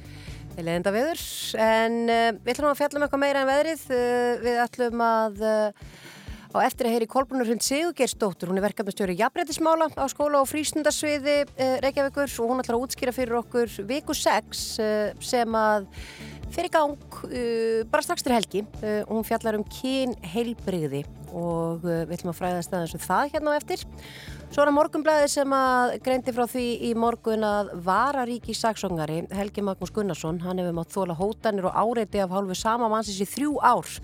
við 0.59 0.69
leðenda 0.69 0.95
veður. 0.99 1.25
En 1.71 1.99
uh, 2.05 2.29
við 2.45 2.53
ætlum 2.53 2.73
að 2.75 2.81
fjalla 2.83 3.01
um 3.01 3.09
eitthvað 3.09 3.25
meira 3.25 3.41
en 3.47 3.53
veðrið. 3.55 3.87
Uh, 3.89 4.31
við 4.45 4.63
ætlum 4.69 5.07
að 5.09 5.45
á 6.55 6.59
eftir 6.63 6.87
að 6.87 6.95
heyri 6.95 7.09
Kolbrunur 7.11 7.49
Hund 7.51 7.65
Sigurgeirsdóttur. 7.67 8.51
Hún 8.51 8.61
er 8.61 8.67
verkefnastjóri 8.69 9.17
jafnbreytismála 9.19 9.91
á 9.99 10.07
skóla 10.13 10.43
og 10.43 10.49
frísnundarsviði 10.51 11.41
uh, 11.49 11.75
Reykjavíkur 11.83 12.31
og 12.31 12.53
hún 12.53 12.63
ætlar 12.63 12.79
að 12.79 12.87
útskýra 12.87 13.15
fyrir 13.17 13.41
okkur 13.41 13.75
viku 13.89 14.15
6 14.15 14.63
uh, 14.79 15.25
sem 15.25 15.59
að 15.59 15.89
fyrir 16.55 16.71
gang 16.71 17.19
uh, 17.27 17.83
bara 17.91 18.07
strax 18.07 18.23
til 18.23 18.37
helgi. 18.37 18.63
Uh, 18.83 19.03
hún 19.11 19.27
fjallar 19.27 19.59
um 19.59 19.67
kyn 19.67 20.15
heilbrigði 20.35 21.03
og 21.35 21.83
uh, 21.83 22.05
við 22.07 22.15
ætlum 22.21 22.31
að 22.31 22.39
fræða 22.39 22.63
staðins 22.69 22.95
um 22.95 23.03
það 23.03 23.35
hérna 23.35 23.57
á 23.57 23.59
eftir. 23.59 23.83
Svo 24.55 24.63
er 24.63 24.71
að 24.71 24.77
morgunblæði 24.77 25.33
sem 25.33 25.57
að 25.57 25.97
greindi 26.05 26.37
frá 26.37 26.45
því 26.47 26.69
í 26.87 26.93
morgun 26.95 27.43
að 27.49 27.73
vararíki 27.83 28.55
saksóngari 28.55 29.25
Helgi 29.35 29.65
Magnús 29.67 29.91
Gunnarsson, 29.95 30.39
hann 30.45 30.63
hefur 30.63 30.79
mátt 30.79 30.95
þóla 30.95 31.19
hótanir 31.19 31.67
og 31.67 31.75
áreiti 31.75 32.23
af 32.23 32.31
hálfu 32.31 32.55
sama 32.59 32.91
mannsins 32.93 33.19
í 33.25 33.27
þrjú 33.27 33.59
ár. 33.59 33.99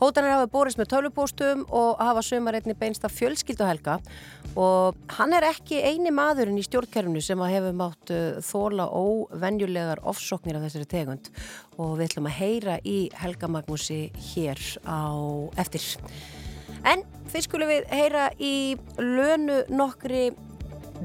Hótanir 0.00 0.34
hafa 0.34 0.48
borist 0.50 0.78
með 0.80 0.90
tölvupóstum 0.90 1.64
og 1.70 2.00
hafa 2.02 2.22
sömarreitni 2.26 2.74
beinst 2.78 3.04
af 3.06 3.14
fjölskylduhelga 3.14 4.00
og 4.58 4.98
hann 5.16 5.34
er 5.34 5.46
ekki 5.48 5.80
eini 5.82 6.12
maðurinn 6.14 6.58
í 6.58 6.64
stjórnkerfinu 6.66 7.22
sem 7.22 7.40
að 7.42 7.54
hefur 7.56 7.76
mátt 7.78 8.14
uh, 8.14 8.40
þóla 8.44 8.88
óvenjulegar 8.90 10.02
ofsóknir 10.06 10.58
af 10.58 10.66
þessari 10.66 10.90
tegund 10.90 11.30
og 11.78 11.96
við 11.98 12.08
ætlum 12.08 12.30
að 12.30 12.38
heyra 12.40 12.78
í 12.82 12.96
Helga 13.18 13.50
Magnúsi 13.50 14.00
hér 14.32 14.60
á 14.86 15.14
eftir. 15.62 15.86
En 16.84 17.06
fyrst 17.30 17.48
skulum 17.48 17.70
við 17.70 17.86
heyra 17.94 18.28
í 18.38 18.74
lönu 19.00 19.62
nokkri 19.72 20.28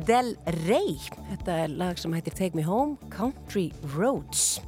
Del 0.06 0.36
Rey. 0.66 0.98
Þetta 1.32 1.62
er 1.66 1.78
lag 1.80 1.98
sem 2.00 2.14
heitir 2.14 2.36
Take 2.38 2.58
Me 2.58 2.66
Home, 2.66 2.98
Country 3.14 3.70
Roads. 3.96 4.60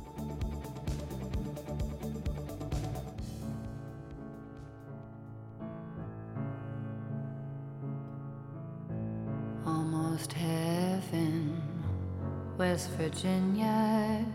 West 12.72 12.92
Virginia, 12.92 14.26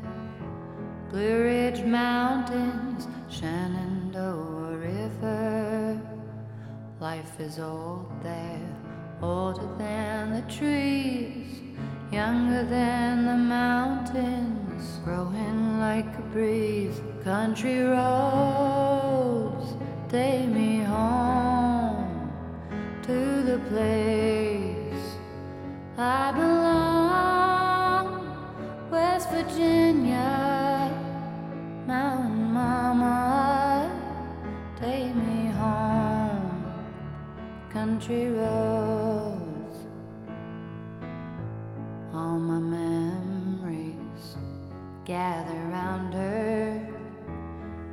Blue 1.08 1.42
Ridge 1.42 1.82
Mountains, 1.86 3.08
Shenandoah 3.30 4.76
River. 4.76 5.98
Life 7.00 7.40
is 7.40 7.58
old 7.58 8.12
there, 8.22 8.60
older 9.22 9.66
than 9.78 10.34
the 10.34 10.42
trees, 10.52 11.62
younger 12.12 12.62
than 12.64 13.24
the 13.24 13.38
mountains, 13.38 15.00
growing 15.02 15.80
like 15.80 16.18
a 16.18 16.22
breeze. 16.34 17.00
Country 17.24 17.80
roads, 17.80 19.66
take 20.10 20.46
me 20.48 20.82
home 20.82 22.30
to 23.00 23.42
the 23.44 23.58
place 23.70 25.16
I 25.96 26.32
belong, 26.32 27.65
West 28.96 29.28
Virginia, 29.28 30.90
Mountain 31.86 32.50
Mama, 32.50 33.92
take 34.80 35.14
me 35.14 35.48
home, 35.48 36.64
country 37.70 38.30
roads, 38.30 39.76
all 42.14 42.38
my 42.38 42.58
memories 42.58 44.36
gather 45.04 45.60
round 45.76 46.14
her, 46.14 46.88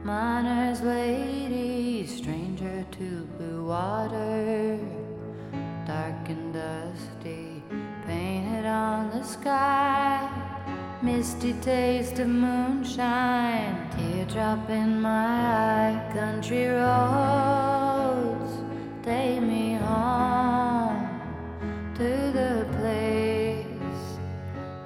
miner's 0.06 0.80
lady, 0.84 2.08
stranger 2.08 2.86
to 2.91 3.28
blue 3.38 3.66
water 3.66 4.80
dark 5.86 6.30
and 6.30 6.54
dusty, 6.54 7.62
painted 8.08 8.66
on 8.66 9.10
the 9.10 9.22
sky. 9.22 10.33
Misty 11.04 11.51
taste 11.60 12.18
of 12.20 12.30
moonshine, 12.30 13.89
teardrop 13.91 14.70
in 14.70 15.01
my 15.01 15.10
eye. 15.10 16.12
Country 16.14 16.68
roads, 16.68 18.54
take 19.04 19.41
me 19.41 19.74
home 19.74 21.10
to 21.95 22.32
the 22.32 22.66
place 22.78 24.18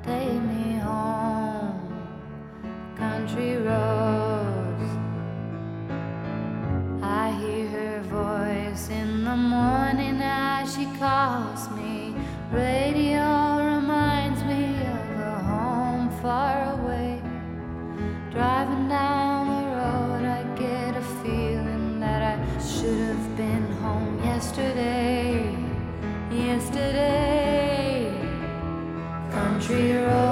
take 0.03 0.43
me 0.43 0.77
home 0.77 1.89
country 2.99 3.57
roads. 3.57 4.40
I 7.11 7.33
hear 7.33 7.67
her 7.67 8.01
voice 8.03 8.89
in 8.89 9.25
the 9.25 9.35
morning 9.35 10.21
as 10.23 10.77
she 10.77 10.85
calls 10.97 11.69
me. 11.71 12.15
Radio 12.53 13.59
reminds 13.59 14.45
me 14.45 14.77
of 14.95 15.19
a 15.19 15.39
home 15.51 16.09
far 16.23 16.79
away. 16.79 17.21
Driving 18.31 18.89
down 18.89 19.49
the 19.49 19.65
road, 19.81 20.25
I 20.39 20.43
get 20.57 20.97
a 20.97 21.03
feeling 21.23 21.99
that 21.99 22.23
I 22.35 22.37
should 22.63 23.09
have 23.17 23.37
been 23.37 23.67
home 23.83 24.23
yesterday. 24.23 25.57
Yesterday, 26.31 28.15
country 29.33 29.95
road. 29.95 30.30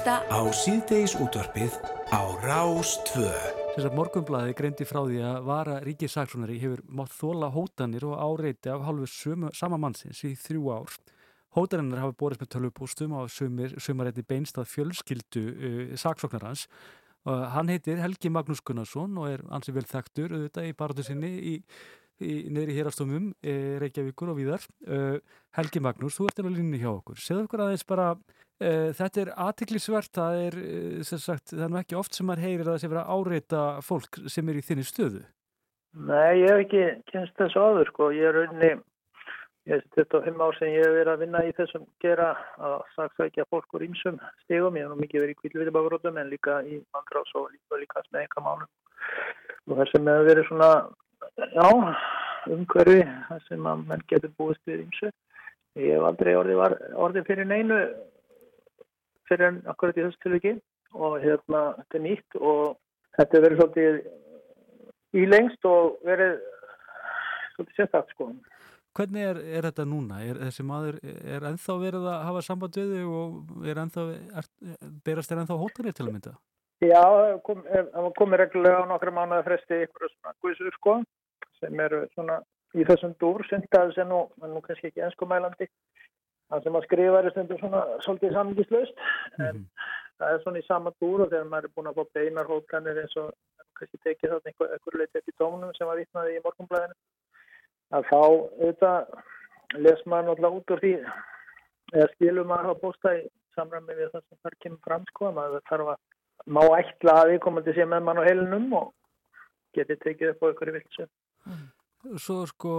Hlusta 0.00 0.20
Á 0.32 0.40
síðdeis 0.56 1.12
útvarpið 1.20 1.74
á 2.08 2.24
Rás 2.40 2.96
2. 3.12 3.20
Þess 3.74 3.84
að 3.84 3.96
morgunblæði 3.98 4.54
greindi 4.56 4.86
frá 4.88 5.02
því 5.04 5.18
að 5.28 5.44
vara 5.44 5.74
ríkisaksónari 5.84 6.56
hefur 6.62 6.80
mátt 6.88 7.12
þóla 7.12 7.50
hótanir 7.52 8.06
og 8.08 8.16
áreiti 8.16 8.70
af 8.72 8.80
sömu, 9.06 9.50
sama 9.52 9.76
mannsins 9.76 10.22
í 10.24 10.32
þrjú 10.40 10.72
ár. 10.72 10.96
Hótarinnar 11.52 12.00
hafa 12.00 12.16
borist 12.16 12.40
með 12.40 12.48
tölvupústum 12.54 13.12
á 13.12 13.28
sumarétti 13.28 14.24
beinstað 14.24 14.70
fjölskyldu 14.72 15.44
uh, 15.44 15.96
saksóknarans. 15.96 16.66
Uh, 17.26 17.50
hann 17.52 17.68
heitir 17.68 18.00
Helgi 18.00 18.30
Magnús 18.30 18.64
Gunnarsson 18.64 19.18
og 19.20 19.28
er 19.28 19.44
ansið 19.52 19.82
vel 19.82 19.88
þekktur 19.90 20.32
auðvitað 20.32 20.70
í 20.70 20.76
baratu 20.78 21.04
sinni 21.04 21.34
í, 21.36 21.54
í 22.24 22.34
neyri 22.48 22.72
hérastómum, 22.78 23.34
e, 23.42 23.76
Reykjavíkur 23.82 24.32
og 24.32 24.40
víðar. 24.40 24.64
Uh, 24.86 25.18
Helgi 25.58 25.82
Magnús, 25.84 26.16
þú 26.16 26.30
ert 26.30 26.40
alveg 26.40 26.56
línni 26.56 26.80
hjá 26.80 26.94
okkur. 26.94 27.20
Segðu 27.20 27.48
okkur 27.48 27.66
aðeins 27.66 27.84
bara, 27.84 28.14
þetta 28.60 29.22
er 29.22 29.30
aðtiklisvert, 29.40 30.12
það 30.12 30.38
er, 30.44 30.56
uh, 30.60 31.02
sem 31.08 31.20
sagt, 31.22 31.54
það 31.54 31.66
er 31.66 31.80
ekki 31.80 31.96
oft 31.96 32.16
sem 32.16 32.28
maður 32.28 32.44
heyrir 32.44 32.66
að 32.66 32.74
það 32.74 32.82
sé 32.82 32.90
vera 32.92 33.04
að 33.04 33.20
áreita 33.20 33.62
fólk 33.86 34.20
sem 34.28 34.50
er 34.52 34.60
í 34.60 34.64
þinni 34.66 34.84
stöðu. 34.84 35.22
Nei, 35.96 36.42
ég 36.42 36.52
hef 36.52 36.60
ekki 36.66 36.82
kynst 37.10 37.34
þessu 37.40 37.58
áður 37.58 37.88
sko. 37.90 38.10
Ég 38.14 38.28
er 38.28 38.36
rauninni, 38.36 38.68
ég 39.66 39.80
er 39.80 39.86
25 39.96 40.44
ár 40.44 40.58
sem 40.58 40.70
ég 40.70 40.84
hef 40.84 40.92
verið 40.94 41.12
að 41.14 41.24
vinna 41.24 41.40
í 41.48 41.54
þessum 41.56 41.86
gera 42.04 42.28
að 42.60 42.76
saksækja 42.94 43.48
fólk 43.50 43.74
úr 43.74 43.86
ýmsum 43.88 44.20
stigum. 44.44 44.78
Ég 44.78 44.86
hef 44.86 44.92
nú 44.92 45.00
mikið 45.00 45.24
verið 45.24 45.34
í 45.34 45.40
kvílvitabagrótum 45.40 46.20
en 46.20 46.30
líka 46.30 46.60
í 46.62 46.78
mandrás 46.94 47.34
og 47.40 47.48
líka, 47.50 47.80
líka 47.80 48.04
með 48.12 48.22
eitthvað 48.22 48.46
málum. 48.46 48.70
Og 49.66 49.80
það 49.80 49.90
sem 49.90 50.12
hefur 50.12 50.30
verið 50.30 50.48
svona, 50.50 50.70
já, 51.56 51.66
umhverfi, 52.54 53.00
það 53.26 53.42
sem 53.48 53.68
að 53.72 53.84
menn 53.90 54.06
getur 54.12 54.36
búist 54.38 54.62
við 54.70 54.84
ýmsu. 54.84 55.12
Ég 55.80 55.96
hef 55.96 56.06
aldrei 56.06 56.32
orðið, 56.38 56.60
var, 56.60 56.78
orðið 57.08 57.26
fyrir 57.32 57.50
neinu 57.50 57.80
fyrir 59.30 59.48
en 59.48 59.60
akkurat 59.70 59.98
í 59.98 60.04
þessu 60.04 60.22
tilviki 60.24 60.54
og 60.98 61.18
hérna, 61.22 61.62
þetta 61.80 61.98
er 61.98 62.04
nýtt 62.06 62.38
og 62.40 62.64
þetta 63.18 63.42
verið 63.44 63.60
svolítið 63.60 65.20
í 65.20 65.26
lengst 65.30 65.68
og 65.70 66.00
verið 66.06 66.38
svolítið 67.54 67.78
sérstakt 67.78 68.14
sko. 68.14 68.30
Hvernig 68.98 69.22
er, 69.22 69.38
er 69.54 69.66
þetta 69.68 69.86
núna? 69.86 70.18
Er 70.26 70.38
þessi 70.48 70.64
maður, 70.66 70.96
er 71.06 71.44
ennþá 71.52 71.76
verið 71.78 72.06
að 72.10 72.22
hafa 72.26 72.40
samband 72.42 72.78
við 72.80 72.94
þig 72.96 73.10
og 73.20 73.66
er 73.70 73.80
ennþá, 73.84 74.06
er, 74.40 74.48
berast 75.06 75.30
þér 75.30 75.42
ennþá 75.44 75.58
hótanir 75.60 75.94
til 75.94 76.06
að 76.08 76.14
mynda? 76.16 76.32
Já, 76.80 77.02
það 77.04 77.36
kom, 77.46 77.60
það 77.70 78.08
komið 78.18 78.40
reglulega 78.40 78.82
á 78.82 78.90
nokkra 78.90 79.12
mánuða 79.14 79.46
fresti 79.46 79.82
ykkur 79.84 80.08
svona 80.08 80.34
guðsur 80.42 80.76
sko 80.78 80.96
sem 81.60 81.82
eru 81.84 82.00
svona 82.14 82.40
í 82.74 82.86
þessum 82.88 83.12
dúr 83.20 83.44
syndaði 83.50 83.94
sem 83.96 84.08
nú, 84.08 84.22
nú 84.42 84.62
kannski 84.64 84.88
ekki 84.90 85.04
enskumælandi 85.06 85.68
það 86.50 86.66
sem 86.66 86.78
að 86.78 86.86
skrifa 86.88 87.22
er 87.22 87.30
stundum 87.34 87.60
svona 87.62 87.80
svolítið 88.04 88.36
samgislaust 88.36 89.02
en 89.46 89.64
það 90.20 90.34
er 90.34 90.44
svona 90.44 90.62
í 90.62 90.66
sama 90.66 90.92
dúr 90.98 91.24
og 91.24 91.32
þegar 91.32 91.50
maður 91.50 91.68
er 91.68 91.74
búin 91.76 91.90
að 91.90 91.98
fá 91.98 92.14
beinar 92.18 92.50
hótanir 92.50 93.02
eins 93.02 93.16
og 93.20 93.32
kannski 93.78 94.00
tekið 94.04 94.34
þarna 94.34 94.52
einhver, 94.52 94.72
einhver 94.74 94.98
leiti 95.00 95.20
eftir 95.20 95.36
dónum 95.40 95.74
sem 95.76 95.88
var 95.88 96.00
vitnaði 96.00 96.36
í 96.36 96.44
morgunblæðinu 96.44 96.98
að 97.96 98.08
þá 98.10 98.20
auðvitað 98.20 99.82
les 99.86 100.06
maður 100.06 100.30
náttúrulega 100.30 100.60
út 100.60 100.74
úr 100.74 100.82
því 100.84 100.94
eða 101.94 102.08
skilur 102.14 102.48
maður 102.50 102.72
að 102.74 102.82
posta 102.84 103.14
í 103.18 103.26
samræmi 103.56 103.98
við 103.98 104.12
það 104.14 104.24
sem 104.24 104.40
þar 104.44 104.56
kemur 104.64 104.82
fram 104.86 105.06
sko 105.10 105.32
maður 105.36 105.68
þarf 105.70 105.92
að 105.94 106.00
má 106.56 106.62
ætla 106.78 107.16
að 107.20 107.32
við 107.34 107.42
komum 107.44 107.64
til 107.64 107.74
að 107.74 107.78
sé 107.80 107.86
með 107.88 108.06
mann 108.06 108.20
á 108.22 108.28
heilinum 108.28 108.72
og 108.78 108.90
geti 109.76 109.96
tekið 110.04 110.34
upp 110.34 110.44
á 110.44 110.50
ykkur 110.52 110.72
í 110.72 110.76
viltsu 110.78 111.08
Svo 112.16 112.42
sko, 112.48 112.74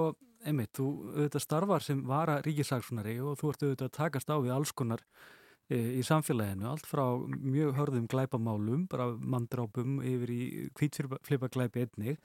einmitt, 0.47 0.73
þú 0.77 0.87
auðvitað 1.15 1.43
starfar 1.45 1.85
sem 1.85 2.01
vara 2.07 2.39
ríkisaksonari 2.45 3.17
og 3.23 3.37
þú 3.39 3.51
ert 3.51 3.65
auðvitað 3.65 3.89
að 3.89 3.97
takast 3.97 4.31
á 4.31 4.35
við 4.37 4.53
alls 4.55 4.71
konar 4.77 5.03
e, 5.69 5.77
í 5.99 6.05
samfélaginu, 6.05 6.69
allt 6.69 6.87
frá 6.89 7.03
mjög 7.27 7.75
hörðum 7.79 8.07
glæpamálum, 8.11 8.87
bara 8.91 9.11
manndrápum 9.19 9.99
yfir 10.05 10.33
í 10.33 10.41
hvítflipa 10.77 11.51
glæpi 11.51 11.85
einnig 11.85 12.17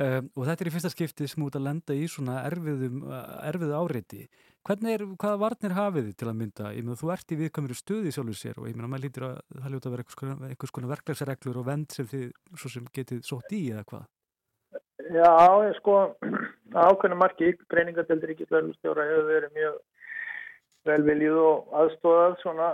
um, 0.00 0.30
og 0.36 0.46
þetta 0.46 0.64
er 0.64 0.70
í 0.70 0.74
fyrsta 0.76 0.92
skipti 0.92 1.28
sem 1.30 1.44
út 1.46 1.58
að 1.58 1.66
lenda 1.66 1.96
í 1.96 2.06
svona 2.10 2.40
erfiðum, 2.48 3.02
erfiðu 3.48 3.76
áreiti. 3.80 4.22
Hvernig 4.66 4.96
er, 4.98 5.04
hvaða 5.16 5.40
varnir 5.40 5.74
hafið 5.76 6.08
þið 6.10 6.16
til 6.20 6.28
að 6.28 6.38
mynda? 6.42 6.70
Ég 6.76 6.84
meina, 6.84 7.00
þú 7.00 7.12
ert 7.14 7.32
í 7.32 7.38
viðkamuru 7.40 7.76
stuði 7.78 8.12
sjálfur 8.12 8.36
sér 8.36 8.60
og 8.60 8.68
ég 8.68 8.76
meina, 8.76 8.90
maður 8.92 9.06
lítir 9.06 9.26
að 9.30 9.38
það 9.54 9.74
ljóta 9.74 9.88
að 9.88 9.94
vera 9.94 10.04
einhvers 10.04 10.20
konar, 10.20 10.72
konar 10.76 10.92
verklæsreglur 10.94 11.60
og 11.62 11.68
vend 11.70 11.94
sem 11.96 12.08
þið 12.10 12.26
svo 12.52 12.72
sem 12.76 12.90
getið 12.98 13.22
sótt 13.24 13.54
í 13.56 13.62
eða 13.72 13.86
hvað? 13.88 14.08
Já, 15.10 15.30
ég 15.66 15.74
sko, 15.80 15.94
ákveðna 16.86 17.16
marki, 17.18 17.54
greiningadeldir 17.72 18.30
ríkisverðustjóra 18.30 19.06
hefur 19.08 19.24
verið 19.26 19.56
mjög 19.56 19.78
velviljið 20.86 21.38
og 21.42 21.72
aðstóðað 21.80 22.36
svona 22.42 22.68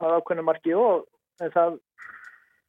að 0.00 0.14
ákveðna 0.16 0.44
marki 0.46 0.72
og 0.78 1.04
það, 1.42 1.76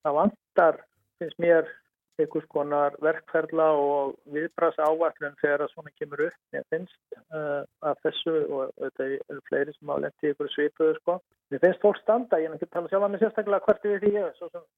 það 0.03 0.17
vantar, 0.19 0.81
finnst 1.21 1.39
mér, 1.39 1.71
einhvers 2.19 2.49
konar 2.51 2.99
verkferðla 3.01 3.69
og 3.79 4.11
viðbrasa 4.35 4.89
ávætlun 4.91 5.39
þegar 5.39 5.65
að 5.65 5.71
svona 5.71 5.95
kemur 5.97 6.27
upp. 6.27 6.37
Mér 6.53 6.67
finnst 6.73 7.17
uh, 7.23 7.63
að 7.87 8.03
þessu 8.03 8.35
og 8.43 8.75
þetta 8.83 9.07
er 9.23 9.41
fleiri 9.47 9.73
sem 9.73 9.95
á 9.95 9.95
lendi 10.03 10.33
ykkur 10.33 10.51
svipuðu 10.53 10.99
sko. 10.99 11.19
Mér 11.49 11.63
finnst 11.63 11.81
fólk 11.81 12.03
standa, 12.03 12.43
ég 12.43 12.51
er 12.51 12.59
ekki 12.59 12.69
að 12.69 12.75
tala 12.75 12.91
sjálf 12.91 13.07
að 13.07 13.15
mig 13.15 13.23
sérstaklega 13.23 13.65
hvert 13.65 13.87
við 13.87 13.99
því, 14.03 14.13
svo 14.37 14.51
sem 14.51 14.69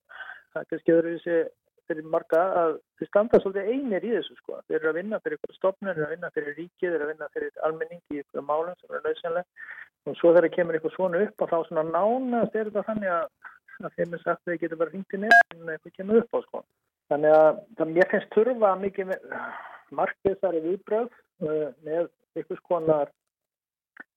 það 0.53 0.69
kannski 0.71 0.95
öðru 0.99 1.17
þessi 1.17 1.43
fyrir 1.89 2.07
marga 2.11 2.41
að 2.61 2.77
þið 2.99 3.09
standa 3.09 3.39
svolítið 3.41 3.71
einir 3.73 4.05
í 4.05 4.13
þessu 4.15 4.37
sko. 4.39 4.59
Þeir 4.67 4.77
eru 4.79 4.91
að 4.91 4.99
vinna 4.99 5.19
fyrir 5.23 5.39
ykkur 5.39 5.57
stofnun, 5.57 5.91
þeir 5.91 6.01
eru 6.01 6.07
að 6.07 6.13
vinna 6.15 6.31
fyrir 6.35 6.57
ríkið, 6.59 6.85
þeir 6.85 6.95
eru 6.95 7.05
að 7.05 7.11
vinna 7.13 7.29
fyrir 7.33 7.65
almenning 7.67 8.01
í 8.13 8.21
ykkur 8.21 8.45
málum 8.45 8.77
sem 8.79 8.93
eru 8.95 9.03
lausanlega 9.05 9.45
og 10.05 10.17
svo 10.19 10.31
þegar 10.35 10.53
kemur 10.53 10.79
ykkur 10.79 10.93
svona 10.93 11.21
upp 11.25 11.43
og 11.45 11.51
þá 11.51 11.57
svona 11.67 11.85
nánast 11.89 12.57
er 12.57 12.69
þetta 12.69 12.85
þannig 12.89 13.13
að, 13.15 13.27
þeim 13.97 14.15
er 14.17 14.23
sagt 14.23 14.41
að 14.41 14.51
þið 14.51 14.59
getur 14.63 14.81
bara 14.81 14.93
ringt 14.93 15.15
í 15.15 15.21
nefn 15.23 15.61
en 15.61 15.73
eitthvað 15.73 15.95
kemur 15.97 16.21
upp 16.21 16.37
á 16.37 16.39
sko. 16.45 16.63
Þannig 17.11 17.37
að 17.37 17.61
það 17.77 17.93
mér 17.97 18.11
finnst 18.13 18.37
þurfa 18.37 18.71
mikið 18.81 19.13
markviðsari 19.99 20.63
viðbröð 20.65 21.09
uh, 21.09 21.69
með 21.85 22.09
ykkur 22.41 22.61
skonar 22.61 23.11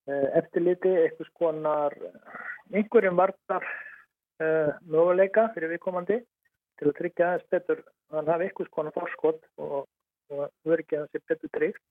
uh, 0.09 0.29
eftirliti, 0.41 0.95
ykkur 1.09 1.31
skonar 1.33 1.97
einhverjum 2.73 3.19
vartar 3.19 3.65
uh, 3.65 4.73
möguleika 4.89 5.49
fyrir 5.55 5.75
viðkomandi 5.75 6.21
til 6.79 6.89
að 6.91 6.97
tryggja 7.01 7.29
aðeins 7.29 7.51
betur 7.55 7.83
að 7.83 8.19
hann 8.19 8.33
hafi 8.33 8.49
ykkur 8.51 8.71
skonar 8.71 8.97
forskot 8.97 9.41
og, 9.65 9.77
og 10.33 10.73
örgja 10.73 11.05
þessi 11.05 11.25
betur 11.33 11.53
tryggt. 11.57 11.85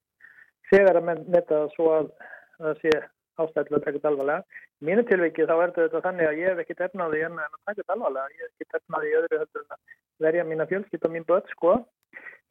Þegar 0.72 1.00
að 1.00 1.08
metta 1.10 1.54
það 1.54 1.70
svo 1.76 1.92
að 1.96 2.10
það 2.58 2.82
sé 2.82 2.96
ástæðilega 3.38 3.78
að 3.78 3.86
taka 3.86 3.98
þetta 3.98 4.12
alvarlega. 4.12 4.64
Í 4.78 4.88
mínu 4.88 5.04
tilviki 5.10 5.46
þá 5.50 5.54
er 5.58 5.74
þetta 5.76 6.02
þannig 6.06 6.30
að 6.30 6.40
ég 6.42 6.52
hef 6.52 6.64
ekkert 6.64 6.84
efnaði 6.88 7.22
en 7.28 7.40
að 7.44 7.56
taka 7.68 7.78
þetta 7.82 7.96
alvarlega. 7.98 8.34
Ég 8.34 8.44
hef 8.44 8.52
ekkert 8.56 8.80
efnaði 8.82 9.12
í 9.12 9.16
öðru 9.20 9.40
heldur 9.44 9.64
en 9.64 9.76
að 9.76 9.96
verja 10.26 10.48
mína 10.48 10.68
fjölskyld 10.72 11.08
og 11.08 11.14
mín 11.14 11.28
börn 11.30 11.54
sko. 11.54 11.78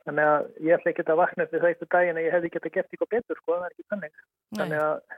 Þannig 0.06 0.30
að 0.30 0.48
ég 0.62 0.76
ætla 0.76 0.92
ekki 0.92 1.04
að 1.06 1.20
vakna 1.20 1.46
við 1.50 1.60
það 1.60 1.70
eitthvað 1.72 1.92
daginn 1.96 2.20
að 2.20 2.26
ég 2.26 2.36
hefði 2.36 2.50
gett 2.54 2.66
að 2.68 2.74
gert 2.76 2.92
eitthvað 2.92 3.12
betur 3.16 3.40
sko. 3.40 3.54
Það 3.56 3.66
er 3.66 3.74
ekki 3.74 3.88
þannig. 3.92 4.18
Þannig 4.60 4.82
að 4.86 5.16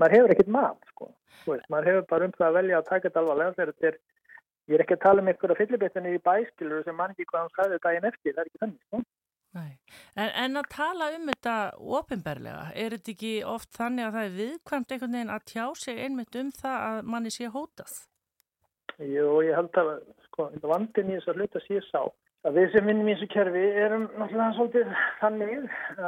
maður 0.00 0.16
hefur 0.16 0.34
ekkert 0.34 0.52
mat 0.56 0.92
sko. 0.92 1.10
Veist, 1.46 1.66
maður 1.72 1.90
hefur 1.90 2.06
bara 2.12 2.28
um 2.28 2.36
það 2.36 2.46
að 2.48 2.56
velja 2.56 2.78
að 2.78 2.88
taka 2.90 3.08
þetta 3.08 3.22
alvarlega 3.22 3.56
þegar 3.58 3.72
þetta 3.74 3.90
er 3.90 3.98
Ég 4.66 4.74
er 4.74 4.82
ekki 4.82 4.96
að 4.96 5.04
tala 5.04 5.22
um 5.22 5.28
einhverja 5.30 5.58
fyllibitinu 5.60 6.16
í 6.16 6.24
bæskilur 6.26 6.82
sem 6.86 6.96
mann 6.98 7.12
ekki 7.14 7.28
hvað 7.30 7.44
hann 7.44 7.54
sagði 7.54 7.78
daginn 7.84 8.08
eftir, 8.08 8.34
það 8.34 8.42
er 8.42 8.50
ekki 8.50 8.62
þannig. 8.64 8.82
Sko? 8.88 9.02
En, 9.56 10.30
en 10.42 10.60
að 10.60 10.68
tala 10.74 11.08
um 11.16 11.30
þetta 11.30 11.54
ofinberlega, 11.98 12.64
er 12.76 12.96
þetta 12.96 13.12
ekki 13.14 13.32
oft 13.48 13.70
þannig 13.76 14.06
að 14.06 14.16
það 14.16 14.26
er 14.26 14.36
viðkvæmt 14.40 14.92
einhvern 14.92 15.16
veginn 15.16 15.32
að 15.32 15.46
tjá 15.52 15.64
sig 15.80 16.00
einmitt 16.02 16.38
um 16.40 16.50
það 16.58 16.76
að 16.88 17.10
manni 17.14 17.32
sé 17.32 17.50
hótað? 17.54 17.94
Jú, 18.96 19.28
ég 19.44 19.56
held 19.56 19.78
að 19.80 19.92
sko, 20.26 20.48
vandin 20.64 21.12
í 21.12 21.18
þess 21.18 21.30
að 21.32 21.40
hluta 21.40 21.62
sé 21.64 21.80
sá. 21.88 22.02
Að 22.46 22.58
við 22.60 22.74
sem 22.74 22.90
vinnum 22.90 23.08
í 23.08 23.14
þessu 23.14 23.28
kerfi 23.32 23.62
erum 23.84 24.04
náttúrulega 24.16 24.56
svolítið 24.56 24.90
þannig 25.20 25.54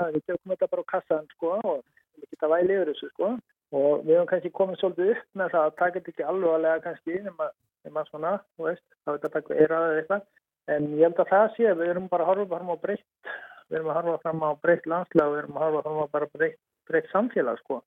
að 0.01 0.11
við 0.17 0.27
tökum 0.27 0.53
þetta 0.55 0.69
bara 0.75 0.85
á 0.85 0.91
kassan 0.93 1.31
sko, 1.35 1.55
og 1.63 1.81
við 2.19 2.29
geta 2.35 2.53
væli 2.53 2.77
yfir 2.77 2.93
þessu 2.93 3.11
sko. 3.15 3.31
og 3.69 4.05
við 4.07 4.15
höfum 4.17 4.29
kannski 4.31 4.51
komið 4.57 4.79
svolítið 4.81 5.11
upp 5.13 5.25
með 5.37 5.51
það 5.55 5.65
að 5.67 5.75
taka 5.79 5.99
þetta 5.99 6.13
ekki 6.13 6.25
alvarlega 6.25 6.85
kannski 6.87 7.17
nema 7.25 7.49
nema 7.87 8.05
svona, 8.09 8.35
þú 8.57 8.69
veist, 8.69 8.85
þá 9.05 9.13
er 9.13 9.21
þetta 9.23 9.33
bara 9.35 9.61
eiraðið 9.63 10.01
eitthvað, 10.01 10.27
en 10.75 10.89
ég 10.99 11.07
held 11.07 11.23
að 11.23 11.31
það 11.33 11.47
sé 11.57 11.77
við 11.81 11.93
erum 11.93 12.11
bara 12.13 12.27
að 12.27 12.33
horfa 12.33 12.59
fram 12.59 12.73
á 12.73 12.77
breytt 12.83 13.33
við 13.69 13.79
erum 13.79 13.93
að 13.93 13.99
horfa 14.01 14.19
fram 14.25 14.45
á 14.45 14.51
breytt 14.65 14.91
landslag 14.93 15.33
við 15.33 15.41
erum 15.43 15.57
að 15.59 15.65
horfa 15.67 15.85
fram 15.87 16.03
á 16.03 16.07
bara 16.17 16.31
breytt, 16.35 16.61
breytt 16.89 17.11
samfélag 17.13 17.61
sko. 17.63 17.81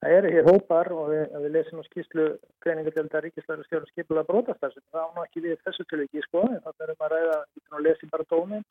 það 0.00 0.16
eru 0.18 0.32
hér 0.34 0.48
hópar 0.50 0.90
og 0.92 1.06
við, 1.12 1.22
við 1.44 1.54
lesum 1.56 1.82
á 1.82 1.88
skýslu 1.88 2.26
greiningadelda 2.64 3.22
ríkislæri 3.24 3.64
stjórn 3.66 3.90
skipulega 3.92 4.28
brótastar 4.28 4.74
það 4.92 5.06
og 5.06 5.22
ekki 5.24 5.44
við 5.46 5.62
þessu 5.64 5.86
tilviki 5.90 6.24
sko, 6.26 6.42
það 6.64 6.86
erum 6.88 7.06
að 7.06 7.14
ræða, 7.14 7.38
við 7.54 7.86
lesum 7.86 8.12
bara 8.12 8.28
dómin 8.30 8.66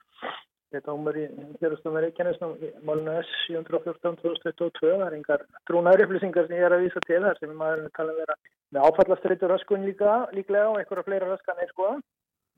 þetta 0.73 0.93
ámur 0.95 1.17
í 1.19 1.25
hérastum 1.61 1.97
Reykjanes 2.01 2.39
málinu 2.87 3.15
S714-2022 3.21 4.91
það 4.91 5.05
er 5.05 5.17
engar 5.17 5.45
trúnaður 5.69 6.05
upplýsingar 6.05 6.47
sem 6.47 6.57
ég 6.57 6.67
er 6.67 6.75
að 6.75 6.85
vísa 6.85 7.03
til 7.05 7.21
þar 7.25 7.41
sem 7.41 7.55
maður 7.59 7.89
tala 7.97 8.15
vera 8.19 8.37
með 8.75 8.87
áfallastreitur 8.89 9.53
raskun 9.53 9.85
líka, 9.87 10.13
líklega 10.35 10.71
og 10.71 10.79
einhverja 10.81 11.07
fleira 11.07 11.31
raskan 11.31 11.61
er 11.61 11.71
sko. 11.71 11.91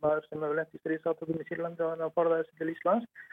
Maður 0.04 0.28
sem 0.28 0.44
hefur 0.46 0.60
lendið 0.60 0.84
stríðsátökum 0.84 1.42
í 1.42 1.48
Sýrlandi 1.48 1.84
og 1.84 1.94
hann 1.94 2.06
að 2.06 2.16
forða 2.18 2.40
þessi 2.42 2.60
til 2.60 2.72
Íslands. 2.74 3.26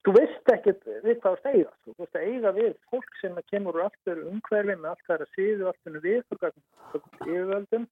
Þú 0.00 0.14
veist 0.16 0.50
ekkert 0.54 0.86
við 1.04 1.18
hvað 1.20 1.34
þú 1.36 1.36
ert 1.36 1.46
að 1.46 1.56
eiga 1.56 1.72
sko. 1.76 1.92
þú 1.94 2.02
veist 2.02 2.18
að 2.18 2.28
eiga 2.30 2.52
við 2.56 2.70
fólk 2.90 3.18
sem 3.20 3.40
kemur 3.52 3.78
úr 3.78 3.86
aftur 3.86 4.22
umhverfi 4.30 4.76
með 4.76 4.90
allt 4.92 5.04
það 5.06 5.16
er 5.16 5.24
að 5.26 5.34
síðu 5.36 5.68
aftur 5.70 5.98
við 6.04 6.22
og 6.30 7.26
yfirvöldum 7.26 7.84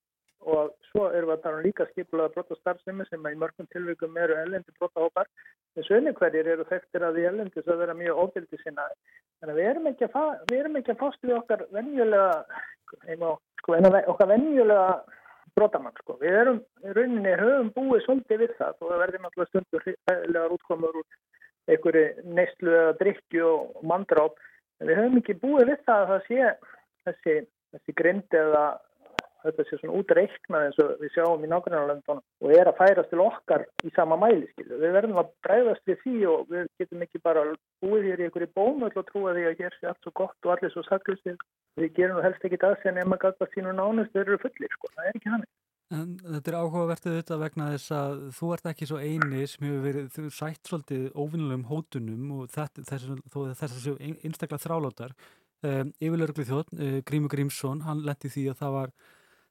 og 0.49 0.73
svo 0.91 1.09
erum 1.13 1.31
við 1.31 1.35
að 1.37 1.43
tala 1.45 1.61
um 1.61 1.67
líka 1.67 1.87
skipulega 1.91 2.33
brota 2.35 2.57
starfsemi 2.59 3.07
sem 3.09 3.29
í 3.29 3.39
mörgum 3.41 3.69
tilvíkum 3.75 4.17
eru 4.17 4.39
ellendi 4.43 4.75
brotahópar. 4.79 5.29
En 5.77 5.87
sögni 5.87 6.15
hverjir 6.17 6.49
eru 6.55 6.67
þekktir 6.71 7.05
að 7.05 7.19
því 7.19 7.27
ellendis 7.31 7.69
að 7.69 7.83
vera 7.85 7.99
mjög 7.99 8.23
óbildi 8.25 8.61
sinna 8.63 8.89
þannig 9.39 9.53
að 9.53 9.61
við 9.61 9.71
erum 9.73 9.93
ekki 9.93 10.09
að, 10.09 10.33
að 10.89 10.99
fást 11.03 11.23
við 11.23 11.37
okkar 11.39 11.65
venjulega 11.77 12.33
sko, 13.61 13.77
okkar 14.15 14.31
venjulega 14.33 14.89
brotamann 15.59 15.97
sko. 16.01 16.17
við 16.23 16.37
erum 16.43 16.61
í 16.85 16.95
rauninni 16.97 17.35
höfum 17.41 17.71
búið 17.77 18.05
svolítið 18.07 18.43
við 18.45 18.55
það 18.59 18.83
og 18.83 18.91
það 18.91 19.03
verður 19.03 19.25
náttúrulega 19.25 19.51
stundur 19.53 19.87
hægilegar 19.87 20.55
útkomur 20.57 21.01
úr 21.01 21.09
einhverju 21.69 22.35
neyslu 22.39 22.75
eða 22.75 22.97
drikju 23.03 23.47
og 23.53 23.87
mandráp 23.91 24.39
en 24.81 24.91
við 24.91 25.01
höfum 25.01 25.23
ekki 25.23 25.39
búið 25.43 25.73
við 25.73 25.87
það 25.89 26.03
að 26.05 26.13
það 26.13 26.29
sé 26.29 26.51
þessi, 27.09 27.37
þessi 27.75 27.97
grind 28.01 28.39
eða 28.43 28.65
þetta 29.49 29.67
sé 29.67 29.79
svona 29.81 29.99
útreiknað 30.01 30.67
eins 30.67 30.81
og 30.85 30.91
við 31.03 31.13
sjáum 31.15 31.45
í 31.45 31.51
nákvæmlega 31.51 32.17
og 32.17 32.55
er 32.55 32.71
að 32.71 32.79
færast 32.81 33.13
til 33.13 33.23
okkar 33.25 33.65
í 33.85 33.93
sama 33.97 34.19
mæli 34.21 34.49
skilu. 34.53 34.81
Við 34.83 34.97
verðum 34.99 35.23
að 35.23 35.33
breyðast 35.47 35.91
við 35.91 36.03
því 36.05 36.17
og 36.33 36.53
við 36.53 36.69
getum 36.83 37.07
ekki 37.07 37.23
bara 37.25 37.47
búið 37.85 38.11
hér 38.11 38.23
í 38.23 38.29
einhverju 38.29 38.51
bómöll 38.59 38.93
og 38.93 39.09
trúa 39.09 39.37
því 39.37 39.47
að 39.51 39.63
hér 39.63 39.79
sé 39.79 39.91
allt 39.91 40.05
svo 40.05 40.15
gott 40.23 40.49
og 40.49 40.55
allir 40.55 40.75
svo 40.75 40.85
saklusið. 40.89 41.41
Við 41.79 41.95
gerum 41.99 42.23
helst 42.25 42.45
ekki 42.45 42.61
það 42.61 42.77
sem 42.83 43.01
ef 43.01 43.09
maður 43.09 43.33
gæta 43.33 43.51
sínu 43.55 43.75
nánust 43.77 44.15
þau 44.15 44.23
eru 44.25 44.43
fullir 44.43 44.77
sko, 44.77 44.93
það 44.95 45.11
er 45.11 45.19
ekki 45.21 45.35
hann. 45.35 45.49
En 45.89 46.09
þetta 46.21 46.51
er 46.51 46.57
áhugavertið 46.61 47.15
þetta 47.17 47.37
vegna 47.41 47.67
þess 47.73 47.93
að 47.97 48.19
þú 48.37 48.49
ert 48.53 48.67
ekki 48.69 48.89
svo 48.91 48.99
eini 49.01 49.47
sem 49.49 49.65
hefur 49.65 49.85
verið, 49.87 50.09
þú 50.13 50.25
sætt 50.37 50.69
svolítið 50.69 51.07
óvinnulegum 51.17 51.69
hótunum 51.71 52.33
og 52.37 52.51
þetta, 52.53 52.85
þess 52.91 53.63
að 53.65 53.79
séu 53.87 53.95
einstaklega 54.03 54.61
þrálótar. 54.67 55.15
Um, 55.65 55.95
Yfirlörgli 55.99 56.45
þjótt, 56.47 56.75
uh, 56.77 56.99
Grímur 57.09 57.33
Grímsson, 57.33 57.81
hann 57.87 58.05
letti 58.07 58.29
því 58.31 58.45
að 58.53 58.61
það 58.61 58.75
var 58.77 58.93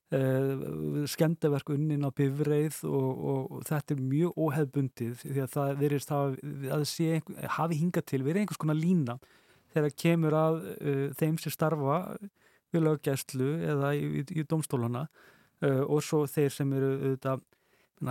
Uh, 0.08 1.04
skemdaverk 1.04 1.68
unnin 1.74 2.08
á 2.08 2.16
bifreið 2.16 2.78
og, 2.88 3.24
og, 3.28 3.56
þetta 3.68 3.92
er 3.92 4.04
mjög 4.08 4.38
óheðbundið 4.40 5.18
því 5.20 5.42
að 5.44 5.50
það 5.52 5.72
verist 5.82 6.14
að, 6.16 6.38
að 6.72 6.86
sé, 6.88 7.18
hafi 7.58 7.80
hingað 7.82 8.06
til 8.08 8.22
verið 8.24 8.46
einhvers 8.46 8.62
konar 8.62 8.80
lína 8.80 9.18
þegar 9.76 9.96
kemur 10.00 10.38
að 10.40 10.62
uh, 10.78 11.02
þeim 11.20 11.36
sem 11.44 11.52
starfa 11.52 11.98
við 12.72 12.86
löggæslu 12.86 13.50
eða 13.74 13.92
í, 14.00 14.08
í, 14.22 14.24
í 14.40 14.48
domstólana 14.48 15.04
uh, 15.10 15.84
og 15.84 16.00
svo 16.08 16.22
þeir 16.24 16.56
sem 16.56 16.72
eru 16.80 16.94
auðvitað 16.96 17.44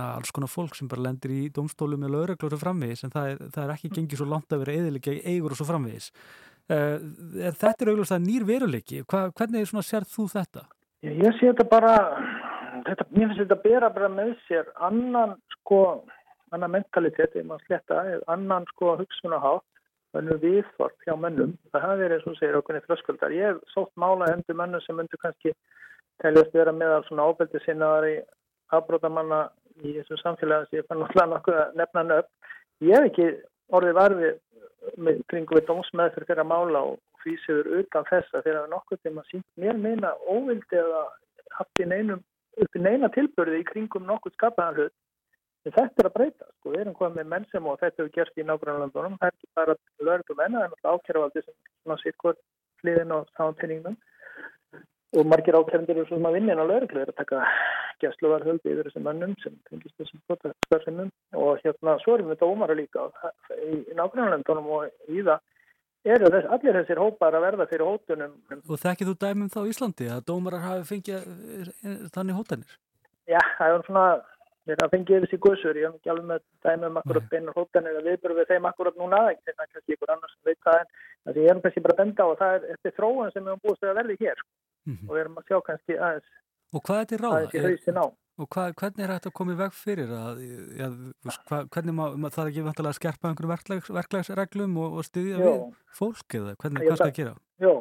alls 0.05 0.37
konar 0.37 0.53
fólk 0.53 0.77
sem 0.77 0.93
bara 0.93 1.07
lendir 1.09 1.33
í 1.33 1.41
domstólu 1.49 1.97
með 1.97 2.13
lögreglur 2.13 2.59
og 2.59 2.61
framvegis 2.67 3.07
en 3.07 3.17
það 3.17 3.33
er, 3.33 3.45
það 3.57 3.61
er 3.65 3.77
ekki 3.79 3.95
gengið 3.97 4.21
svo 4.21 4.31
langt 4.35 4.53
að 4.53 4.67
vera 4.67 4.79
eðilega 4.83 5.17
eigur 5.25 5.57
og 5.57 5.63
svo 5.63 5.71
framvegis 5.73 6.13
Þetta 6.67 7.69
er 7.71 7.89
auðvitað 7.93 8.25
nýr 8.25 8.43
veruleiki 8.43 9.05
Hva, 9.07 9.29
hvernig 9.31 9.69
sér 9.87 10.03
þú 10.03 10.25
þetta? 10.33 10.67
Ég 11.07 11.37
sé 11.37 11.47
þetta 11.47 11.63
bara, 11.71 11.93
þetta, 12.83 13.05
mér 13.15 13.29
finnst 13.29 13.41
þetta 13.43 13.55
að 13.57 13.63
bera 13.63 13.89
bara 13.95 14.09
með 14.11 14.33
sér 14.47 14.67
annan 14.83 15.35
sko, 15.55 15.81
annan 16.51 16.73
mentalitet, 16.73 17.35
ef 17.35 17.47
maður 17.47 17.65
sletta, 17.67 18.03
annan 18.33 18.67
sko 18.73 18.95
hugsunahátt, 18.99 19.65
þannig 20.15 20.41
viðfort 20.43 21.07
hjá 21.07 21.15
mennum. 21.19 21.53
Það 21.71 21.85
hafi 21.85 22.01
verið, 22.03 22.27
og 22.27 22.39
segir 22.39 22.57
okkur 22.59 22.79
í 22.79 22.83
þröskuldar. 22.87 23.35
Ég 23.35 23.53
hef 23.53 23.73
sótt 23.75 23.93
mála 23.99 24.31
hendur 24.31 24.57
mennum 24.59 24.83
sem 24.83 24.97
myndur 24.99 25.21
kannski 25.21 25.53
teljast 26.23 26.55
vera 26.55 26.73
meðal 26.73 27.03
svona 27.07 27.27
ábeldi 27.29 27.61
sinnaðar 27.63 28.09
í 28.09 28.15
afbrótamanna 28.75 29.41
í 29.85 29.93
þessu 29.99 30.17
samfélagi 30.23 30.69
sem 30.69 30.81
ég 30.81 30.87
fann 30.89 31.03
náttúrulega 31.03 31.33
nokkuð 31.35 31.59
að 31.61 31.77
nefna 31.81 32.05
nöfn. 32.07 32.31
Ég 32.87 32.97
hef 32.97 33.09
ekki 33.11 33.27
orðið 33.77 33.99
varfið 34.01 34.97
með 35.03 35.21
kringum 35.31 35.59
við 35.59 35.67
dómsmeðfyrir 35.69 36.29
fyrir 36.29 36.43
að 36.43 36.51
mála 36.51 36.83
og 36.91 36.97
fýsiður 37.27 37.71
utan 37.81 38.07
þessa 38.09 38.41
þegar 38.41 38.59
það 38.61 38.73
nokkuð 38.73 39.03
til 39.03 39.13
að 39.13 39.29
sínt 39.31 39.47
mér 39.63 39.81
meina 39.83 40.13
óvildi 40.31 40.81
eða 40.81 41.03
haft 41.59 41.83
í 41.83 41.89
neinum 41.91 42.23
upp 42.63 42.77
í 42.77 42.81
neina 42.81 43.11
tilbörði 43.13 43.61
í 43.61 43.67
kringum 43.67 44.07
nokkuð 44.07 44.35
skapaðan 44.37 44.79
hlut. 44.81 44.95
En 45.67 45.73
þetta 45.75 46.03
er 46.03 46.07
að 46.07 46.15
breyta 46.15 46.45
sko, 46.47 46.71
við 46.71 46.81
erum 46.81 46.95
komið 46.95 47.17
með 47.19 47.31
menn 47.33 47.47
sem 47.51 47.65
og 47.67 47.79
þetta 47.81 48.01
hefur 48.01 48.13
gerst 48.15 48.39
í 48.39 48.45
nágrannlandunum 48.47 49.17
það 49.19 49.27
er 49.27 49.35
ekki 49.35 49.49
bara 49.59 49.75
lögum 50.07 50.39
menna, 50.39 50.61
það 50.61 50.67
er 50.67 50.71
náttúrulega 50.71 50.93
ákjæravaldi 50.95 51.43
sem 51.43 51.97
sitt 52.03 52.21
hvort 52.23 52.39
hliðin 52.83 53.11
á 53.11 53.19
sántenningum 53.35 53.97
og 55.17 55.25
margir 55.25 55.57
ákjærandir 55.57 55.97
eru 55.97 56.07
svona 56.07 56.31
að 56.31 56.37
vinna 56.37 56.55
inn 56.55 56.63
á 56.63 56.71
lögreglu 56.71 57.01
er 57.01 57.11
að 57.11 57.19
taka 57.19 57.43
gæsluvarhöldi 58.03 58.73
yfir 58.73 58.89
þessum 58.89 59.05
mannum 59.07 59.35
sem 59.43 59.55
tengist 59.69 59.95
þessum 59.99 60.23
spörfinnum 60.67 61.11
og 61.41 61.61
hérna 61.63 61.97
svo 62.03 62.17
erum 62.17 62.31
við 62.31 62.41
dómara 62.43 62.77
líka 62.77 63.07
í 63.57 63.95
nágrannlandunum 63.97 64.71
og 64.77 65.11
í 65.11 65.23
það 65.23 65.39
eru 66.15 66.31
þess, 66.33 66.49
allir 66.55 66.79
þessir 66.79 67.01
hópar 67.01 67.37
að 67.37 67.45
verða 67.47 67.67
fyrir 67.71 67.89
hótunum. 67.89 68.33
Og 68.57 68.81
þekkið 68.81 69.11
þú 69.11 69.15
dæmum 69.23 69.51
þá 69.53 69.59
Íslandi 69.71 70.09
að 70.13 70.25
dómarar 70.29 70.65
hafi 70.65 70.87
fengið 70.91 71.27
eh, 71.27 72.01
þannig 72.15 72.39
hótanir? 72.39 72.75
Já, 73.27 73.39
það 73.57 73.75
er 73.75 73.85
svona, 73.87 74.05
við 74.67 74.75
erum 74.75 74.87
að 74.87 74.95
fengið 74.95 75.25
þessi 75.25 75.41
guðsur, 75.45 75.79
ég 75.81 75.87
hef 75.87 75.99
ekki 75.99 76.13
alveg 76.13 76.29
með 76.31 76.45
dæmum 76.67 77.01
akkurat 77.01 77.29
beinar 77.33 77.57
hótanir 77.57 77.99
að 77.99 78.09
viðbörðu 78.11 78.39
við 78.39 78.53
þeim 78.53 78.69
akkurat 78.71 78.99
núna, 79.01 79.21
ekki 79.33 79.51
það 79.51 79.65
er 79.65 79.71
kannski 79.73 79.97
ykkur 79.97 80.13
annars 80.15 80.35
sem 80.35 80.51
veit 80.51 80.61
það 80.67 80.79
en 80.81 80.91
það 81.27 81.41
er 81.43 81.61
kannski 81.63 81.83
bara 81.83 81.95
að 81.97 82.01
benda 82.03 82.23
á 82.23 82.27
og 82.27 82.37
það 82.39 82.55
er 82.55 82.69
eftir 82.75 82.95
þróun 82.97 83.33
sem 83.33 83.43
við 83.43 83.51
höfum 83.51 83.63
búist 83.67 83.83
að 83.83 83.97
verði 83.99 84.17
hér 84.21 84.39
mm 84.39 84.93
-hmm. 84.93 85.07
og 85.07 85.13
við 85.15 85.21
erum 85.23 85.39
að 85.41 85.47
sjá 85.47 85.57
kannski 85.67 85.97
aðeins 85.97 86.29
Og 86.75 86.83
hvað 86.83 86.97
er 86.99 87.05
þetta 87.07 87.23
ráða? 87.23 88.07
Er, 88.37 88.43
og 88.43 88.49
hvað, 88.53 88.73
hvernig 88.77 89.03
er 89.05 89.13
þetta 89.15 89.31
að 89.33 89.51
í 89.51 89.57
veg 89.57 89.73
fyrir 89.73 90.11
að, 90.13 90.41
ja, 90.77 90.87
hva, 91.49 91.59
hvernig 91.73 91.97
mað, 91.97 92.17
það 92.29 92.43
er 92.43 92.51
ekki 92.51 92.65
vantilega 92.67 92.93
að 92.93 92.99
skerpa 92.99 93.29
einhverju 93.31 93.51
verklags, 93.51 93.91
verklagsreglum 93.97 94.77
og, 94.77 94.97
og 94.97 95.07
styðja 95.07 95.37
við 95.41 95.61
fólk 95.97 96.37
eða 96.37 96.55
hvernig, 96.61 96.85
hvað 96.85 96.99
skal 96.99 97.07
það 97.07 97.17
gera? 97.17 97.35
Jó, 97.65 97.73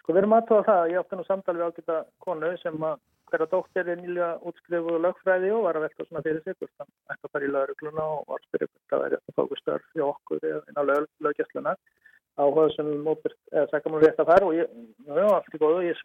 sko 0.00 0.14
við 0.14 0.22
erum 0.22 0.36
aðtóða 0.38 0.66
það 0.70 0.92
ég 0.92 1.02
átti 1.02 1.18
nú 1.18 1.26
samtal 1.26 1.56
við 1.58 1.66
ágita 1.66 1.98
konu 2.22 2.52
sem 2.62 2.88
að 2.90 3.00
hverja 3.28 3.50
dóttir 3.52 3.90
er 3.92 4.00
nýlega 4.00 4.30
útskrifuð 4.48 5.02
lögfræði 5.04 5.50
og 5.52 5.66
var 5.66 5.76
að 5.76 5.88
velta 5.88 6.06
svona 6.06 6.24
fyrir 6.24 6.44
sig 6.44 6.56
þannig 6.62 6.94
að 7.12 7.18
það 7.18 7.32
fari 7.34 7.48
í 7.48 7.52
lögregluna 7.52 8.06
og 8.14 8.22
var 8.30 8.44
spyrja 8.46 8.68
hvort 8.70 8.92
það 8.92 9.02
væri 9.04 9.18
að 9.18 9.36
fóku 9.36 9.58
störf 9.58 9.90
hjá 9.98 10.04
okkur 10.06 10.46
eða 10.48 10.62
inn 10.70 10.80
á 10.80 10.82
lög, 10.88 11.10
löggjastluna 11.26 11.74
áhuga 12.38 12.68
sem 12.72 12.88
mópir 13.04 13.34
eða 13.52 13.66
sækja 13.72 13.92
mér 13.92 14.06
rétt 14.06 14.22
að 14.22 14.30
fara 14.30 14.48
og 14.48 14.56
ég, 14.56 14.72
já, 15.04 15.26
allt 15.26 15.54
í 15.58 15.60
góðu, 15.60 15.84
ég 15.84 15.98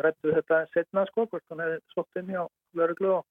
rættu 0.00 0.34
þetta 0.34 0.64
setna 0.72 1.04
sko, 1.10 1.26
hvort 1.26 1.44
hann 1.50 1.62
hefði 1.64 1.78
svott 1.92 2.20
inn 2.20 2.32
hjá 2.32 2.42
lörglu 2.78 3.14
og, 3.18 3.24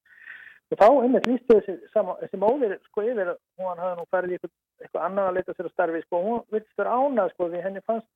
og 0.72 0.80
þá 0.80 0.88
einmitt 0.88 1.28
lístu 1.28 1.58
þessi, 1.58 1.76
sama, 1.94 2.16
þessi 2.22 2.40
móðir 2.42 2.76
sko 2.88 3.06
yfir 3.06 3.32
hún 3.60 3.82
hafði 3.82 3.94
nú 3.98 4.08
farið 4.14 4.34
í 4.34 4.38
eitthvað, 4.38 4.54
eitthvað 4.82 5.06
annað 5.08 5.30
að 5.30 5.38
leita 5.38 5.56
sér 5.56 5.68
að 5.68 5.74
starfi 5.76 6.02
sko 6.06 6.22
hún 6.26 6.44
vilti 6.54 6.78
vera 6.80 6.98
ánað 6.98 7.32
sko 7.34 7.48
því 7.52 7.64
henni 7.66 7.84
fannst 7.86 8.10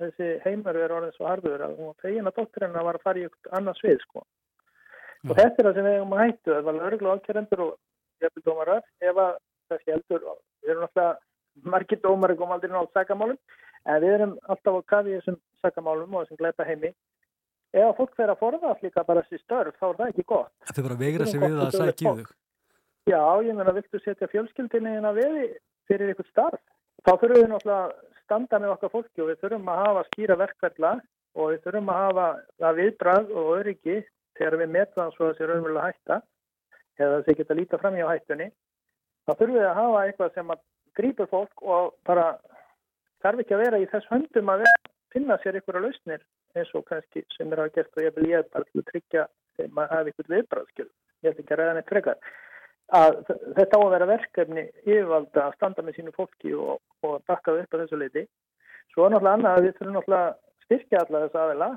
þessi 0.00 0.28
heimur 0.46 0.78
er 0.80 0.94
orðin 0.96 1.16
svo 1.16 1.28
harður 1.28 1.66
að 1.66 1.78
hún 1.80 1.96
tegin 2.00 2.30
að 2.30 2.38
dótturinn 2.38 2.76
var 2.76 2.96
að 2.96 3.04
fara 3.04 3.20
í 3.20 3.26
eitthvað 3.28 3.58
annað 3.58 3.80
svið 3.80 4.04
sko. 4.06 4.24
Og 5.28 5.34
þetta 5.36 5.60
er 5.60 5.66
það 5.66 5.74
sem 5.76 5.86
við 5.86 5.96
hefum 5.98 6.14
að 6.16 6.22
hættu 6.24 6.54
það 6.54 6.68
var 6.68 6.78
lörglu 6.78 7.10
ákjærendur 7.12 7.64
og 7.66 7.72
jafnveg 8.24 8.46
dómarar 8.46 8.86
ef 9.04 9.20
að 9.24 9.34
þessi 9.70 9.94
heldur 9.94 10.24
við 10.62 10.72
erum 10.72 10.86
alltaf 10.86 11.20
margir 11.74 12.00
dómar 12.00 12.34
kom 12.38 12.54
aldrei 12.54 12.72
nátt 12.72 12.96
sakamálum 12.96 13.38
en 13.84 14.02
við 14.02 14.14
erum 14.16 14.34
alltaf 14.52 14.80
á 14.80 14.90
kafi 14.92 15.16
þessum 15.16 15.38
sakamálum 15.64 16.14
og 16.14 16.24
þessum 16.24 16.40
gleipa 16.40 16.66
heimi 16.68 16.92
ef 17.72 17.96
fólk 17.98 18.14
fer 18.18 18.32
að 18.32 18.40
forðast 18.42 18.84
líka 18.84 19.04
bara 19.06 19.22
þessi 19.26 19.42
störf 19.44 19.76
þá 19.78 19.86
er 19.88 19.98
það 20.00 20.12
ekki 20.12 20.26
gott. 20.32 20.52
Það 20.66 20.78
fyrir 20.80 20.94
að 20.94 21.02
vegra 21.04 21.26
sig 21.30 21.42
við 21.42 21.58
að 21.64 21.76
sækja 21.76 22.14
þau. 22.18 22.24
Já, 23.08 23.22
ég 23.46 23.56
meina, 23.56 23.74
viltu 23.74 24.00
setja 24.02 24.28
fjölskyldinni 24.30 24.96
inn 24.98 25.08
að 25.08 25.20
veði 25.22 25.44
fyrir 25.88 26.12
eitthvað 26.12 26.30
starf? 26.30 26.62
Þá 27.00 27.12
þurfum 27.12 27.38
við 27.38 27.48
náttúrulega 27.50 27.84
að 27.86 27.94
standa 28.24 28.60
með 28.60 28.74
okkar 28.74 28.92
fólki 28.94 29.22
og 29.24 29.30
við 29.30 29.40
þurfum 29.44 29.70
að 29.72 29.80
hafa 29.84 30.02
skýra 30.10 30.36
verkverðla 30.40 30.90
og 31.38 31.52
við 31.52 31.62
þurfum 31.64 31.92
að 31.92 32.00
hafa 32.00 32.26
að 32.68 32.80
viðbrað 32.80 33.32
og 33.34 33.52
öryggi 33.56 33.96
þegar 34.38 34.58
við 34.60 34.74
metum 34.76 35.00
það 35.00 35.14
svo 35.16 35.30
að 35.30 35.38
sé 35.38 35.48
raunverulega 35.48 35.86
hætta 35.88 36.18
eða 37.00 37.16
þess 37.16 37.32
að 37.32 37.40
geta 37.40 37.56
líta 37.56 37.80
fram 37.80 37.96
í 37.96 38.04
á 38.04 38.12
hættunni. 38.12 38.50
Þá 39.24 39.32
þurfum 39.32 39.56
við 39.56 39.68
að 39.70 39.78
hafa 39.80 40.04
eitthvað 40.04 40.36
sem 40.36 40.52
að 40.54 40.62
grípur 41.00 41.30
fólk 41.30 41.64
og 41.64 41.94
bara 42.06 42.26
þarf 43.24 43.42
ekki 43.42 43.56
að 43.56 43.64
vera 43.64 43.80
í 43.80 43.88
þess 43.90 44.10
höndum 44.12 44.52
að 44.52 44.66
finna 45.14 45.38
sér 45.40 45.58
einhverja 45.58 45.84
lausnir 45.86 46.22
eins 46.58 46.72
og 46.74 46.86
kannski 46.88 47.24
sem 47.36 47.52
er 47.52 47.62
að 47.64 47.74
gert 47.76 47.96
og 47.96 48.04
ég 48.04 48.16
vil 48.16 48.30
ég 48.30 48.50
bara 48.50 48.66
til 48.68 48.82
að 48.82 48.88
tryggja 48.90 49.26
þegar 49.56 49.74
maður 49.76 49.96
hafi 49.96 50.12
eitthvað 50.12 50.34
viðbráðskjöld 50.34 50.92
ég 51.20 51.32
ætla 51.32 51.44
ekki 51.44 51.54
að 51.54 51.60
ræða 51.60 51.74
neitt 51.76 51.90
frekar. 51.92 52.30
Að 53.00 53.18
þetta 53.56 53.78
á 53.78 53.80
að 53.80 53.92
vera 53.94 54.10
verkefni 54.10 54.64
yfirvalda 54.82 55.42
að 55.46 55.56
standa 55.58 55.84
með 55.86 55.98
sínu 55.98 56.14
fólki 56.16 56.54
og, 56.58 56.80
og 57.06 57.20
bakka 57.30 57.54
upp 57.54 57.76
á 57.76 57.80
þessu 57.82 58.00
leiti 58.00 58.24
svo 58.94 59.06
er 59.06 59.14
náttúrulega 59.14 59.36
annað 59.38 59.56
að 59.56 59.66
við 59.66 59.76
þurfum 59.78 59.96
náttúrulega 59.96 60.30
styrkja 60.64 61.02
alla 61.04 61.22
þess 61.24 61.40
aðeila 61.42 61.68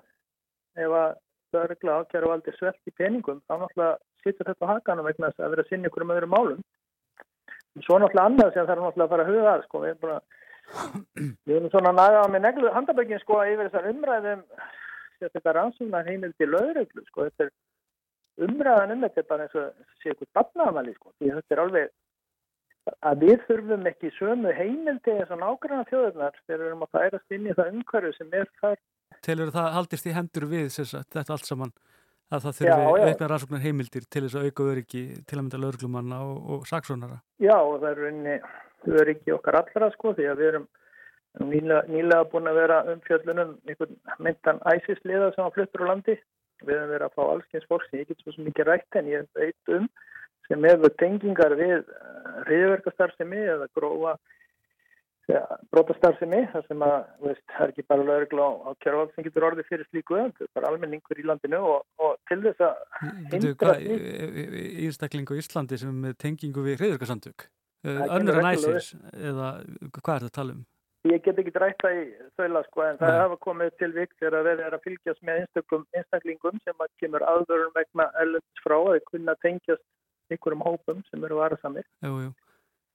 ef 0.84 0.96
að 1.00 1.12
það 1.54 1.64
er 1.64 1.70
regla 1.74 1.98
ákjæru 2.02 2.32
valdi 2.32 2.54
svelt 2.58 2.90
í 2.90 2.96
peningum 2.98 3.42
þá 3.46 3.54
náttúrulega 3.62 3.98
sittur 4.24 4.50
þetta 4.50 4.70
á 4.70 4.74
hakanum 4.74 5.10
vegna 5.10 5.30
að 5.30 5.54
vera 5.54 5.66
að 5.66 5.70
sinna 5.70 5.92
ykkur 5.92 6.06
um 6.06 6.14
öðrum 6.16 6.34
málum. 6.34 6.64
Svo 7.86 8.00
náttúrulega 8.00 8.30
annað 8.32 8.54
sem 8.56 8.66
er 8.66 8.82
náttúrulega 8.82 9.06
að 9.06 9.14
fara 9.14 9.28
að 9.28 9.34
huga 9.34 9.54
að 9.54 9.66
sko, 9.68 9.84
við 9.84 9.94
erum 9.94 10.04
bara 10.08 10.18
Við 11.46 11.58
erum 11.58 11.70
svona 11.74 11.92
næðað 11.96 12.32
með 12.34 12.46
neglu 12.48 12.72
handabökin 12.74 13.22
sko 13.22 13.42
yfir 13.46 13.68
þessar 13.68 13.90
umræðum 13.92 14.42
þetta 15.24 15.56
rannsóknar 15.58 16.08
heimildi 16.08 16.48
lögreglu 16.48 17.04
sko. 17.08 17.28
Þetta 17.30 17.48
er 17.48 18.48
umræðan 18.48 18.96
um 18.96 19.06
þetta 19.06 19.26
bara 19.30 19.48
eins 19.48 19.60
og 19.60 19.92
sé 20.02 20.12
eitthvað 20.12 20.32
barnaðamæli 20.40 20.96
sko. 20.98 21.14
Því 21.18 21.36
þetta 21.38 21.56
er 21.56 21.64
alveg 21.64 21.92
að 23.12 23.24
við 23.24 23.46
þurfum 23.48 23.90
ekki 23.94 24.12
sömu 24.18 24.54
heimildi 24.58 25.16
eins 25.16 25.32
og 25.32 25.42
nágranna 25.44 25.88
þjóðurnar 25.92 26.40
þegar 26.42 26.64
við 26.64 26.70
erum 26.70 26.86
að 26.88 26.96
færast 26.98 27.38
inn 27.38 27.48
í 27.48 27.58
það 27.58 27.74
umhverju 27.74 28.14
sem 28.18 28.38
er 28.40 28.50
þar. 28.60 28.80
Telur 29.24 29.54
það 29.56 29.74
haldist 29.78 30.10
í 30.10 30.16
hendur 30.18 30.50
við 30.52 30.72
þetta 30.74 31.38
allt 31.38 31.48
saman 31.48 31.76
að 32.34 32.46
það 32.46 32.60
þurfi 32.60 33.08
aukna 33.08 33.30
rannsóknar 33.32 33.64
heimildir 33.64 34.06
til 34.10 34.24
þess 34.26 34.38
að 34.40 34.48
auka 34.50 34.70
öryggi 34.74 35.04
til 35.24 35.38
að 35.38 35.44
mynda 35.44 35.62
lauruglumanna 35.62 36.22
og, 36.28 36.38
og 36.56 36.70
saksónara. 36.70 37.20
Já, 37.44 37.58
og 37.58 37.82
það 37.82 37.90
er 37.92 38.08
unni 38.10 38.38
öryggi 39.04 39.36
okkar 39.36 39.60
allra 39.62 39.92
sko 39.94 40.14
því 40.18 40.30
að 40.32 40.42
við 40.42 40.52
erum 40.52 40.68
nýlega, 41.50 41.84
nýlega 41.90 42.30
búin 42.32 42.50
að 42.52 42.60
vera 42.62 42.80
umfjöllunum 42.94 43.54
einhvern 43.68 44.00
myndan 44.20 44.64
æsisliða 44.74 45.32
sem 45.34 45.46
var 45.46 45.56
fluttur 45.58 45.86
á 45.86 45.92
landi. 45.92 46.18
Við 46.64 46.78
höfum 46.78 46.94
verið 46.94 47.08
að 47.08 47.16
fá 47.18 47.24
allskyns 47.26 47.70
fólk 47.70 47.88
sem 47.88 48.02
ég 48.02 48.10
get 48.10 48.22
svo 48.24 48.36
sem 48.36 48.50
ekki 48.52 48.68
rætt 48.68 49.00
en 49.00 49.10
ég 49.12 49.26
veit 49.38 49.74
um 49.78 49.88
sem 50.48 50.66
hefur 50.68 50.92
tengingar 51.00 51.56
við 51.60 51.88
hriðverkastarfsemi 52.48 53.42
eða 53.56 53.70
grófa 53.78 54.18
brotastarfsemi 55.72 56.42
þar 56.52 56.66
sem 56.68 56.84
að 56.84 56.96
veist, 57.24 57.44
það 57.54 57.66
er 57.66 57.72
ekki 57.72 57.86
bara 57.88 58.06
lögregla 58.08 58.44
á, 58.44 58.52
á 58.68 58.70
kjörvald 58.84 59.14
sem 59.14 59.28
getur 59.28 59.48
orðið 59.48 59.70
fyrir 59.70 59.88
slíku 59.88 60.20
er 60.20 60.34
bara 60.58 60.72
almenningur 60.74 61.22
í 61.22 61.26
landinu 61.28 61.62
og, 61.64 61.86
og 62.04 62.18
til 62.28 62.42
þess 62.44 62.66
að 62.68 62.76
Veitu, 63.32 63.54
hvað, 63.62 63.88
einstakling 64.84 65.32
á 65.32 65.34
Íslandi 65.40 65.80
sem 65.80 66.10
er 66.10 66.18
tengingu 66.20 66.66
við? 66.66 66.84
Það 66.84 67.08
kemur 67.08 67.50
Önnur 67.84 68.40
en 68.40 68.52
æsis? 68.52 68.94
Eða 69.12 69.50
hvað 70.00 70.14
er 70.16 70.24
það 70.24 70.30
að 70.30 70.38
tala 70.38 70.56
um? 70.58 70.62
Ég 71.04 71.20
get 71.24 71.40
ekki 71.42 71.52
drætt 71.52 71.82
það 71.84 71.98
í 72.00 72.04
þaula 72.40 72.62
sko 72.70 72.84
en 72.86 73.00
það 73.02 73.10
Nei. 73.12 73.18
hafa 73.20 73.40
komið 73.44 73.74
til 73.82 73.90
vik 73.92 74.14
þegar 74.22 74.38
að 74.38 74.46
verið 74.48 74.68
er 74.68 74.76
að 74.78 74.86
fylgjast 74.86 75.26
með 75.28 75.40
einstaklingum, 75.42 75.84
einstaklingum 76.00 76.62
sem 76.64 76.86
að 76.86 76.94
kemur 77.04 77.26
aðvörun 77.28 77.74
vegna 77.76 78.06
ellends 78.24 78.64
frá 78.64 78.78
að 78.78 79.02
kunna 79.10 79.36
tengjast 79.44 79.84
einhverjum 80.32 80.64
hópum 80.64 81.02
sem 81.10 81.26
eru 81.28 81.42
varasamir 81.42 81.84
Jú, 82.08 82.14
jú. 82.24 82.32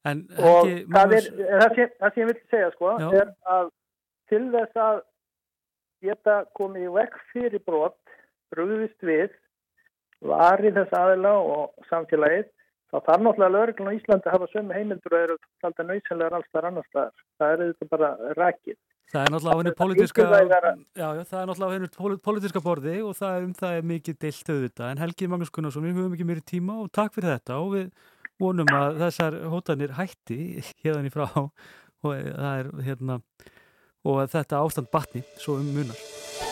En 0.09 0.25
og 0.39 0.69
það, 0.95 1.15
er, 1.19 1.29
það, 1.63 1.75
sem, 1.79 1.93
það 2.01 2.15
sem 2.15 2.23
ég 2.23 2.31
vil 2.33 2.39
segja 2.53 2.71
sko 2.77 2.93
Já. 3.03 3.09
er 3.23 3.33
að 3.57 3.71
til 4.33 4.43
þess 4.55 4.81
að 4.89 5.01
geta 6.09 6.37
komið 6.59 6.87
í 6.89 6.93
vekk 6.99 7.17
fyrir 7.33 7.63
brot 7.67 7.99
brúðist 8.55 9.03
við 9.09 9.33
varið 10.29 10.79
þess 10.81 10.95
aðila 10.99 11.33
og 11.39 11.89
samfélagið 11.91 12.47
þá 12.89 12.97
þarf 13.05 13.23
náttúrulega 13.25 13.55
lögreglun 13.55 13.91
á 13.93 13.97
Íslandi 13.99 14.29
að 14.31 14.35
hafa 14.37 14.47
sömu 14.53 14.77
heimildur 14.77 15.15
og 15.19 15.25
eru 15.27 15.35
alltaf 15.67 15.89
nöysenlegar 15.89 16.37
alls 16.39 16.49
þar 16.55 16.69
annars 16.71 16.87
staðar. 16.89 17.25
Það 17.39 17.51
er 17.53 17.61
þetta 17.67 17.89
bara 17.93 18.09
rakið. 18.39 18.79
Það 19.13 19.23
er 19.27 19.33
náttúrulega 19.35 19.57
á 19.57 19.61
hennu 19.61 19.75
pólitíska 19.81 20.25
mikilvægara- 20.25 20.73
já, 20.97 21.09
já, 21.19 21.23
það 21.29 21.41
er 21.43 21.47
náttúrulega 21.51 21.69
á 21.69 21.77
hennu 21.77 21.91
pól- 21.99 22.19
pólitíska 22.29 22.63
borði 22.65 22.97
og 23.05 23.15
það 23.21 23.37
er 23.37 23.45
um 23.49 23.55
það 23.61 23.77
er 23.79 23.87
mikið 23.93 24.19
deilt 24.25 24.51
auðvitað 24.55 24.91
en 24.91 25.03
Helgi 25.05 25.29
Magnús 25.29 25.53
Gunnarsson, 25.53 25.85
við 25.85 25.97
höfum 26.01 26.17
ekki 26.17 26.29
meiri 26.29 26.45
tíma 26.49 26.79
og 26.83 26.91
takk 26.93 27.13
fyrir 27.17 27.35
þetta 27.37 27.61
og 27.61 27.71
við 27.77 27.87
vonum 28.39 28.70
að 28.74 29.01
þessar 29.03 29.39
hótanir 29.53 29.97
hætti 29.99 30.39
hérðan 30.84 31.09
í 31.09 31.14
frá 31.14 31.26
og 31.39 32.12
er 32.14 32.70
hérna 32.86 33.20
og 34.07 34.22
þetta 34.30 34.62
ástand 34.62 34.93
batni 34.93 35.24
svo 35.36 35.59
um 35.59 35.72
munar 35.74 36.47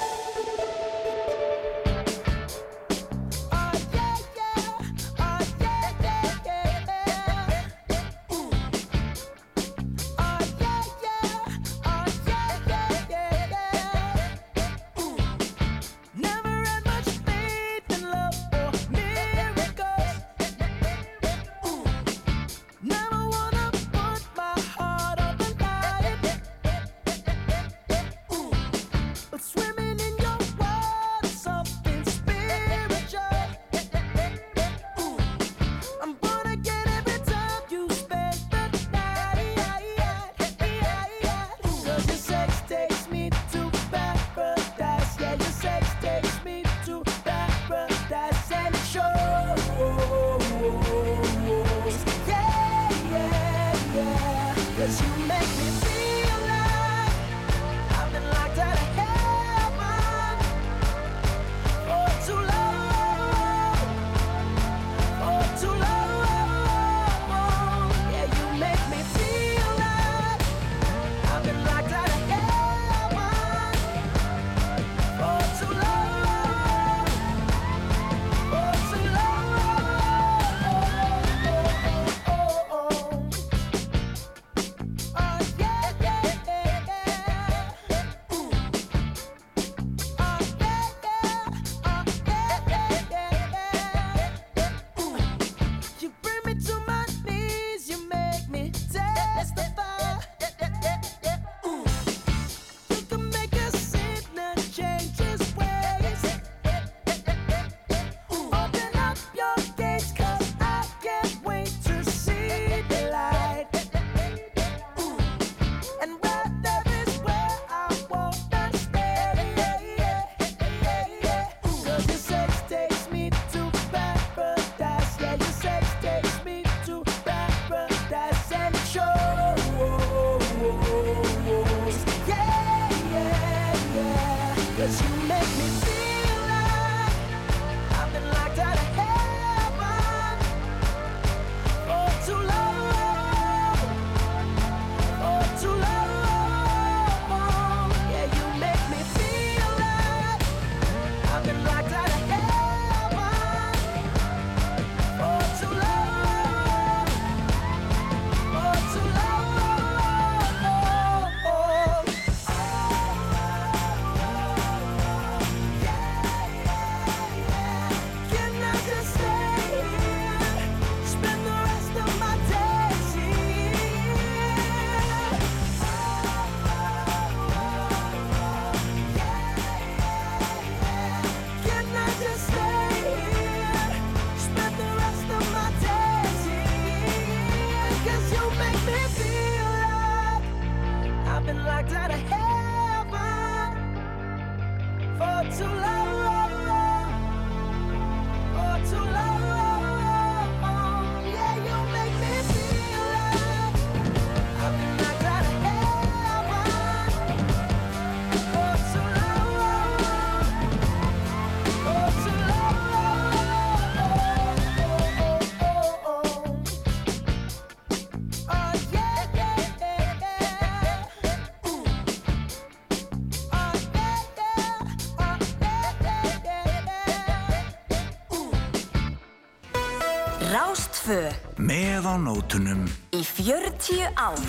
á 232.16 232.18
nótunum. 232.18 232.88
í 233.12 233.20
40 233.22 234.08
ár. 234.16 234.40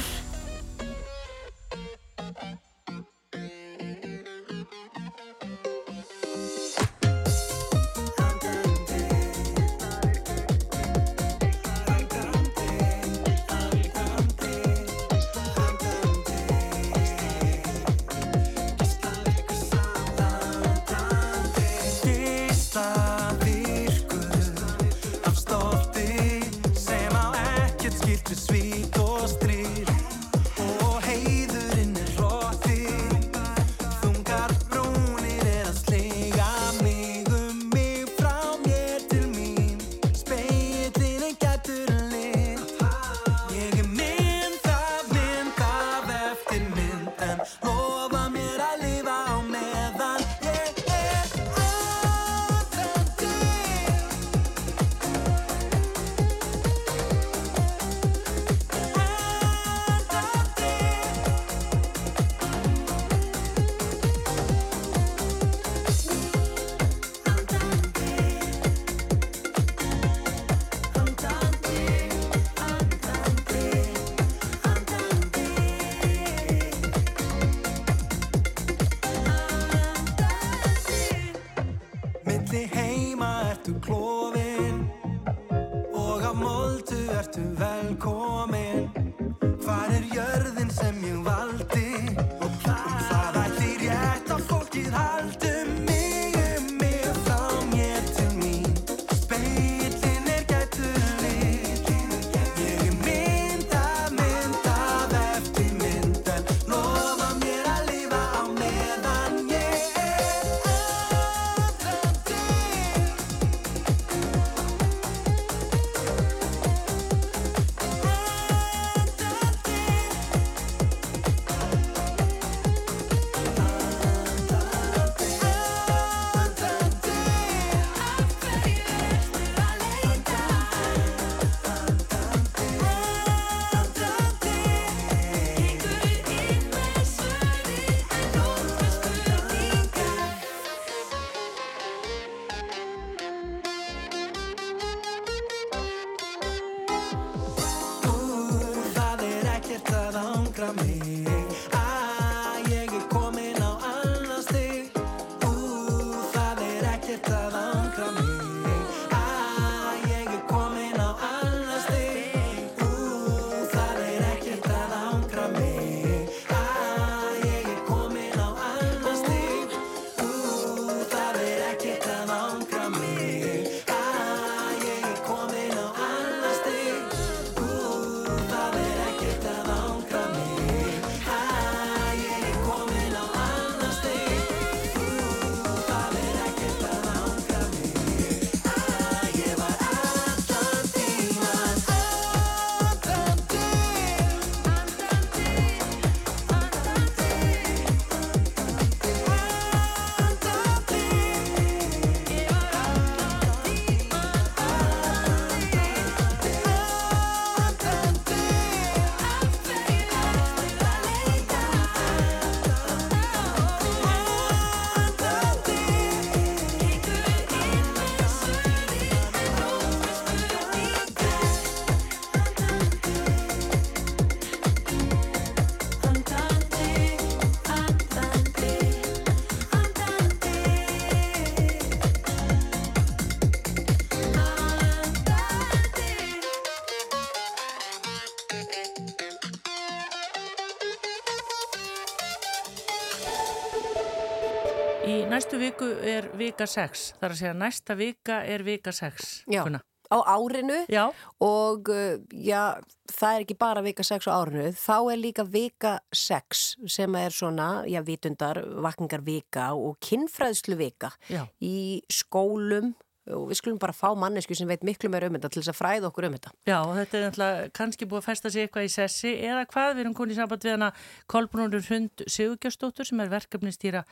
Er 246.11 246.29
vika 246.39 246.67
6. 246.67 247.13
Það 247.19 247.27
er 247.29 247.35
að 247.35 247.39
segja 247.41 247.53
næsta 247.57 247.95
vika 247.99 248.41
er 248.45 248.63
vika 248.67 248.91
6. 248.95 249.29
Já, 249.51 249.63
Gunna. 249.67 249.81
á 250.07 250.17
árinu 250.23 250.77
Já. 250.87 251.09
og 251.43 251.89
uh, 251.91 252.15
já, 252.31 252.79
það 253.11 253.33
er 253.35 253.43
ekki 253.43 253.57
bara 253.59 253.81
vika 253.83 254.03
6 254.07 254.29
á 254.31 254.33
árinu, 254.39 254.69
þá 254.71 254.95
er 255.11 255.19
líka 255.19 255.43
vika 255.43 255.97
6 256.15 256.61
sem 256.87 257.15
er 257.19 257.35
svona, 257.35 257.83
já, 257.91 257.99
vitundar, 258.07 258.61
vakningar 258.83 259.21
vika 259.27 259.73
og 259.75 259.97
kinnfræðslu 259.99 260.77
vika 260.79 261.11
Já. 261.27 261.43
í 261.59 262.01
skólum 262.07 262.93
og 263.35 263.45
við 263.49 263.59
skulum 263.59 263.79
bara 263.81 263.95
fá 263.95 264.07
mannesku 264.17 264.55
sem 264.57 264.69
veit 264.69 264.83
miklu 264.87 265.09
meira 265.11 265.29
um 265.29 265.37
þetta 265.37 265.51
til 265.53 265.61
þess 265.61 265.73
að 265.73 265.79
fræða 265.79 266.09
okkur 266.11 266.27
um 266.27 266.35
þetta. 266.37 266.53
Já, 266.69 266.77
þetta 266.99 267.17
er 267.17 267.25
náttúrulega 267.27 267.69
kannski 267.79 268.09
búið 268.09 268.21
að 268.21 268.27
festa 268.29 268.51
sig 268.53 268.65
eitthvað 268.67 268.87
í 268.87 268.91
sessi 268.93 269.33
eða 269.37 269.63
hvað, 269.71 269.93
við 269.95 270.03
erum 270.05 270.17
konið 270.17 270.35
í 270.35 270.39
samband 270.41 270.67
við 270.67 270.75
hana 270.77 270.91
Kolbrúnur 271.33 271.87
Hund 271.91 272.25
Sigurgjóstóttur 272.27 273.09
sem 273.09 273.23
er 273.23 273.33
verkefnistýra 273.33 274.03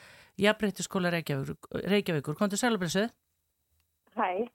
Jafnbreytiskóla 0.42 1.14
Reykjavíkur, 1.16 1.86
Reykjavíkur. 1.86 2.40
Kontur 2.40 2.60
sælubresuð? 2.60 3.14
Hæ, 4.16 4.48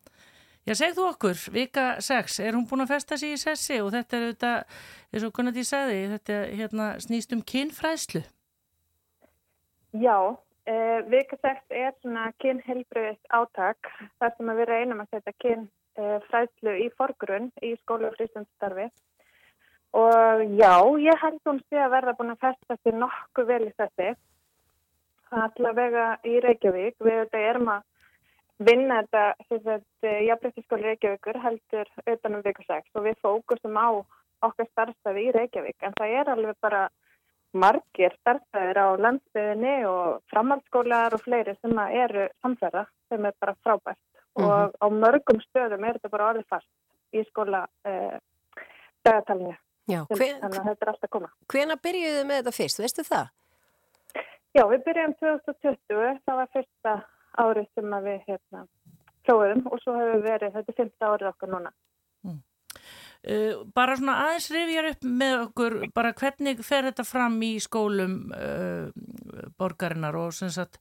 Já, 0.68 0.74
segð 0.76 0.98
þú 0.98 1.04
okkur, 1.08 1.38
vika 1.54 1.84
6, 2.04 2.34
er 2.44 2.52
hún 2.52 2.66
búin 2.68 2.84
að 2.84 2.90
festa 2.92 3.16
sig 3.18 3.32
í 3.32 3.38
sessi 3.40 3.78
og 3.80 3.88
þetta 3.94 4.18
er 4.18 4.26
auðvitað, 4.26 4.74
eins 5.10 5.24
og 5.24 5.32
Gunnar 5.38 5.54
Dí 5.56 5.64
sagði, 5.64 6.02
þetta 6.12 6.36
hérna, 6.60 6.88
snýst 7.00 7.32
um 7.32 7.40
kynfræðslu. 7.40 8.20
já, 9.96 10.16
uh, 10.68 10.98
vika 11.12 11.38
6 11.42 11.76
er 11.82 11.92
svona 12.00 12.30
kynhelbriðist 12.42 13.30
átak 13.34 13.92
þar 14.18 14.34
sem 14.36 14.52
við 14.60 14.68
reynum 14.72 15.04
að 15.04 15.14
setja 15.16 15.36
kyn 15.44 15.68
uh, 16.00 16.18
fræðslu 16.28 16.76
í 16.84 16.88
forgrunn 16.96 17.50
í 17.62 17.76
skóla 17.82 18.10
og 18.10 18.18
frístundstarfi 18.18 18.88
og 20.00 20.42
já, 20.54 20.74
ég 21.02 21.22
held 21.24 21.40
hún 21.48 21.62
sé 21.66 21.80
að 21.82 21.94
verða 21.96 22.16
búin 22.18 22.34
að 22.34 22.44
festa 22.44 22.76
sér 22.78 22.98
nokkuð 23.00 23.48
vel 23.48 23.62
í 23.66 23.72
þessi 23.80 24.10
allavega 25.30 26.06
í 26.26 26.38
Reykjavík 26.42 26.98
við 27.02 27.18
þetta 27.24 27.42
erum 27.50 27.72
að 27.74 27.86
vinna 28.70 29.00
þetta 29.02 30.14
jafnbryttiskóli 30.28 30.88
Reykjavíkur 30.88 31.38
heldur 31.42 31.92
utanum 32.06 32.42
6 32.44 32.98
og 32.98 33.06
við 33.06 33.20
fókusum 33.24 33.78
á 33.78 33.88
okkar 34.46 34.68
starfstæði 34.70 35.26
í 35.28 35.34
Reykjavík 35.36 35.86
en 35.86 35.96
það 35.98 36.16
er 36.20 36.32
alveg 36.34 36.58
bara 36.60 36.88
margir 37.52 38.14
starfstæðir 38.20 38.78
á 38.78 38.88
landsbyðinni 39.04 39.74
og 39.90 40.20
framhaldsskólar 40.30 41.16
og 41.16 41.22
fleiri 41.24 41.56
sem 41.58 41.78
eru 41.88 42.28
samferða 42.42 42.84
sem 43.10 43.26
er 43.26 43.34
bara 43.42 43.56
frábært 43.64 43.98
og 44.38 44.76
á 44.78 44.86
mörgum 44.94 45.40
stöðum 45.42 45.84
er 45.84 45.98
þetta 45.98 46.12
bara 46.12 46.28
orðið 46.30 46.46
fast 46.48 46.70
í 47.16 47.24
skóla 47.26 47.64
uh, 47.66 48.16
dagatalinu 49.04 49.56
þannig 49.90 50.42
að 50.46 50.68
þetta 50.68 50.86
er 50.86 50.92
alltaf 50.92 51.10
koma. 51.10 51.30
hvena 51.50 51.76
byrjuðu 51.82 52.24
með 52.28 52.42
þetta 52.42 52.56
fyrst, 52.56 52.82
veistu 52.82 53.04
það? 53.06 53.32
Já, 54.54 54.64
við 54.66 54.84
byrjum 54.86 55.14
2020, 55.22 56.20
það 56.26 56.38
var 56.40 56.52
fyrsta 56.54 56.94
árið 57.38 57.66
sem 57.74 57.96
við 58.06 58.22
hérna 58.28 58.64
prófum 59.26 59.66
og 59.70 59.82
svo 59.82 59.94
hefur 59.98 60.24
verið, 60.24 60.54
þetta 60.56 60.72
er 60.72 60.78
fyrsta 60.80 61.10
árið 61.10 61.30
okkar 61.30 61.52
núna. 61.54 61.72
Uh, 63.20 63.66
bara 63.76 63.98
svona 63.98 64.14
aðeins 64.24 64.46
rifjar 64.48 64.86
upp 64.94 65.02
með 65.04 65.34
okkur 65.42 65.74
bara 65.92 66.14
hvernig 66.16 66.62
fer 66.64 66.86
þetta 66.88 67.04
fram 67.04 67.34
í 67.44 67.50
skólum 67.60 68.14
uh, 68.32 68.86
borgarinnar 69.60 70.16
og 70.16 70.32
sem 70.32 70.48
sagt 70.54 70.80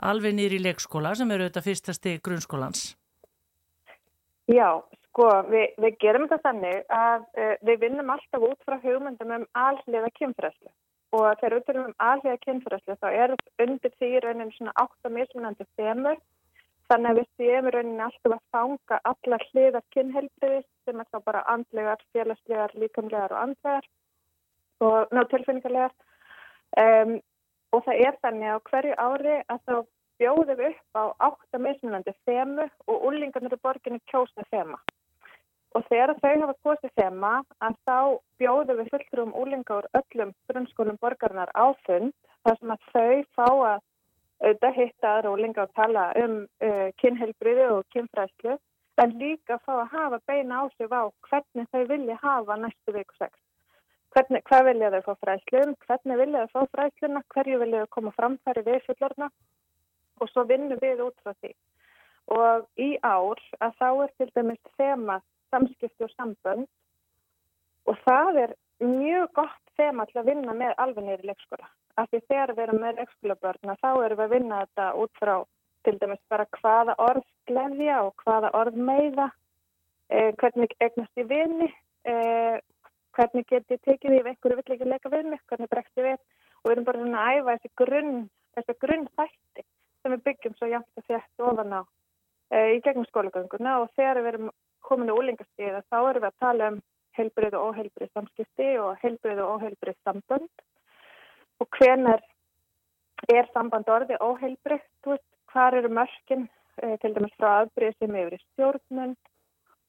alveg 0.00 0.32
nýri 0.32 0.62
leikskóla 0.64 1.12
sem 1.18 1.28
eru 1.34 1.50
þetta 1.50 1.64
fyrsta 1.66 1.92
stig 1.92 2.22
grunnskólans. 2.24 2.94
Já, 4.48 4.80
sko, 5.10 5.28
við, 5.52 5.76
við 5.84 6.00
gerum 6.00 6.24
þetta 6.30 6.48
þannig 6.48 6.88
að 6.88 7.28
uh, 7.36 7.52
við 7.68 7.84
vinnum 7.84 8.14
alltaf 8.16 8.48
út 8.48 8.64
frá 8.64 8.80
hugmyndum 8.80 9.36
um 9.36 9.46
alhliða 9.66 10.08
kynfræslu 10.16 10.72
og 11.14 11.28
þegar 11.42 11.58
við 11.58 11.68
vinnum 11.68 11.90
um 11.90 11.96
alhliða 12.08 12.40
kynfræslu 12.46 12.96
þá 12.96 13.08
er 13.12 13.36
undir 13.60 13.92
því 13.98 14.08
í 14.08 14.24
rauninni 14.24 14.56
svona 14.56 14.74
átta 14.80 15.12
mismunandi 15.12 15.68
þemur 15.76 16.16
þannig 16.90 17.10
að 17.10 17.18
við 17.20 17.28
séum 17.40 17.68
í 17.68 17.74
rauninni 17.74 18.06
alltaf 18.06 18.36
að 18.36 18.42
fanga 18.54 19.00
allar 19.10 19.44
hliðar 19.50 19.84
kynhelbriðis 19.94 20.66
sem 20.84 21.00
er 21.00 21.10
þá 21.12 21.18
bara 21.28 21.44
andlegar, 21.54 22.02
félagslegar, 22.12 22.74
líkamlegar 22.80 23.34
og 23.34 23.42
andlegar 23.42 23.88
og 24.84 25.14
ná 25.14 25.22
tilfinningarlegar 25.30 25.94
um, 26.84 27.14
og 27.74 27.84
það 27.86 28.02
er 28.06 28.18
þannig 28.22 28.54
á 28.54 28.58
hverju 28.70 28.96
ári 29.06 29.36
að 29.48 29.62
þá 29.68 29.76
bjóðum 30.22 30.60
við 30.60 30.74
upp 30.74 30.98
á 31.00 31.04
átta 31.28 31.60
mismunandi 31.62 32.14
þemu 32.28 32.68
og 32.90 33.06
úlingarnir 33.08 33.56
í 33.56 33.62
borginni 33.62 34.02
kjósa 34.10 34.44
þema. 34.52 34.78
Og 35.74 35.82
þegar 35.88 36.14
þau 36.22 36.34
hafa 36.44 36.54
kosið 36.62 36.92
þema 37.00 37.32
að 37.66 37.78
þá 37.88 37.98
bjóðum 38.38 38.78
við 38.80 38.92
fulltrúum 38.92 39.34
úlinga 39.40 39.80
úr 39.80 39.88
öllum 39.98 40.30
grunnskólum 40.50 41.00
borgarnar 41.02 41.50
á 41.50 41.66
fund 41.86 42.14
þar 42.46 42.60
sem 42.60 42.74
að 42.76 42.86
þau 42.92 43.16
fá 43.34 43.48
að 43.72 43.82
auðvitað 44.44 44.78
hitta 44.78 45.16
aðra 45.16 45.32
og 45.64 45.74
tala 45.74 46.04
um 46.20 46.36
uh, 46.44 46.88
kynhelbriði 47.00 47.66
og 47.72 47.84
kynfræslu 47.94 48.58
en 49.02 49.16
líka 49.18 49.58
fá 49.64 49.72
að 49.80 49.90
hafa 49.94 50.20
beina 50.28 50.62
ásif 50.64 50.92
á 50.92 51.02
hvernig 51.28 51.66
þau 51.72 51.84
vilja 51.90 52.18
hafa 52.22 52.56
næstu 52.56 52.94
viku 52.94 53.16
sex. 53.18 53.32
Hvernig, 54.14 54.44
hvað 54.46 54.66
vilja 54.68 54.90
þau 54.94 55.02
fá 55.08 55.14
fræslum, 55.24 55.74
hvernig 55.86 56.18
vilja 56.20 56.44
þau 56.46 56.52
fá 56.54 56.74
fræsluna, 56.76 57.22
hverju 57.34 57.58
vilja 57.62 57.80
þau 57.82 57.94
koma 57.96 58.12
framfæri 58.14 58.62
við 58.68 58.84
fullorna 58.86 59.30
og 60.20 60.30
svo 60.30 60.44
vinnum 60.46 60.78
við 60.82 61.02
út 61.02 61.16
frá 61.24 61.34
því. 61.40 61.50
Og 62.34 62.68
í 62.80 62.90
ár 63.02 63.40
að 63.58 63.74
þá 63.80 63.88
er 64.04 64.12
til 64.18 64.30
dæmis 64.36 64.62
þema 64.78 65.18
samskipti 65.50 66.06
og 66.06 66.14
sambönd 66.14 66.68
og 67.90 67.98
það 68.06 68.40
er 68.44 68.54
mjög 68.82 69.32
gott 69.38 69.74
þema 69.78 70.06
til 70.08 70.20
að 70.20 70.30
vinna 70.30 70.54
með 70.56 70.74
alveg 70.82 71.06
nýri 71.06 71.30
leikskóla. 71.30 71.68
Af 72.00 72.10
því 72.10 72.20
þegar 72.28 72.52
við 72.54 72.64
erum 72.64 72.80
með 72.82 73.00
leikskólabörna 73.00 73.76
þá 73.82 73.90
erum 73.92 74.18
við 74.18 74.24
að 74.24 74.34
vinna 74.34 74.60
þetta 74.64 74.86
út 75.02 75.20
frá 75.20 75.34
til 75.84 75.98
dæmis 76.00 76.22
bara 76.32 76.46
hvaða 76.58 76.94
orð 76.98 77.26
gleðja 77.48 78.02
og 78.06 78.14
hvaða 78.24 78.50
orð 78.56 78.78
meiða, 78.88 79.28
eh, 80.10 80.32
hvernig 80.40 80.72
eignast 80.80 81.20
ég 81.20 81.28
vini, 81.28 81.68
eh, 82.04 82.60
hvernig 83.14 83.46
get 83.46 83.68
ég 83.68 83.80
tekið 83.84 84.10
því 84.10 84.20
ef 84.20 84.30
einhverju 84.30 84.56
vill 84.56 84.74
ekki 84.76 84.90
leika 84.90 85.10
við 85.12 85.30
mig, 85.30 85.40
hvernig 85.48 85.70
bregst 85.70 86.00
ég 86.00 86.04
við 86.08 86.18
og 86.64 86.64
við 86.64 86.72
erum 86.72 86.84
bara 86.88 86.98
svona 86.98 87.24
að 87.24 87.38
æfa 87.38 87.54
þessi 87.54 87.70
grunn, 87.80 88.30
þessi 88.56 88.78
grunn 88.80 89.08
þætti 89.18 89.64
sem 90.02 90.12
við 90.14 90.24
byggjum 90.28 90.56
svo 90.58 90.70
jæmt 90.70 91.00
og 91.00 91.06
þétt 91.08 91.44
ofan 91.48 91.76
á 91.78 91.82
e, 92.50 92.58
í 92.76 92.80
gegnum 92.84 93.06
skólagönguna 93.08 93.78
og 93.82 93.92
þegar 93.96 94.20
við 94.22 94.30
erum 94.32 94.50
komin 94.84 95.12
í 95.12 95.16
úlingastíða 95.18 95.82
þá 95.90 95.98
erum 96.00 96.24
við 96.24 96.30
að 96.30 96.42
tala 96.44 96.70
um 96.72 96.80
heilbrið 97.18 97.56
og 97.58 97.70
óheilbrið 97.70 98.12
samskipti 98.12 98.70
og 98.82 98.96
heilbrið 99.02 99.42
og 99.44 99.56
óheilbrið 99.56 99.98
sambönd. 100.06 100.64
Og 101.62 101.68
hvenar 101.78 102.22
er 103.30 103.48
samband 103.52 103.88
orði 103.88 104.18
óheilbrið, 104.20 104.82
hvar 105.52 105.76
eru 105.78 105.88
mörkin, 105.88 106.48
e, 106.82 106.96
til 107.02 107.14
dæmis 107.14 107.34
frá 107.38 107.60
aðbrið 107.60 107.94
sem 107.98 108.16
yfir 108.20 108.36
í 108.36 108.42
stjórnund 108.42 109.16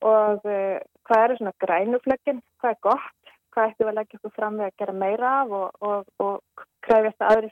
og 0.06 0.46
e, 0.46 0.60
hvað 1.08 1.24
eru 1.26 1.38
svona 1.40 1.56
grænuflögin, 1.64 2.42
hvað 2.62 2.76
er 2.76 2.82
gott, 2.86 3.34
hvað 3.54 3.72
ættum 3.72 3.86
við 3.86 3.92
að 3.92 4.00
leggja 4.00 4.20
okkur 4.20 4.36
fram 4.36 4.60
við 4.60 4.68
að 4.68 4.78
gera 4.82 4.98
meira 5.04 5.34
af 5.42 5.54
og, 5.60 5.84
og, 5.90 6.10
og 6.22 6.66
krefjast 6.86 7.22
að 7.24 7.36
aðri 7.36 7.52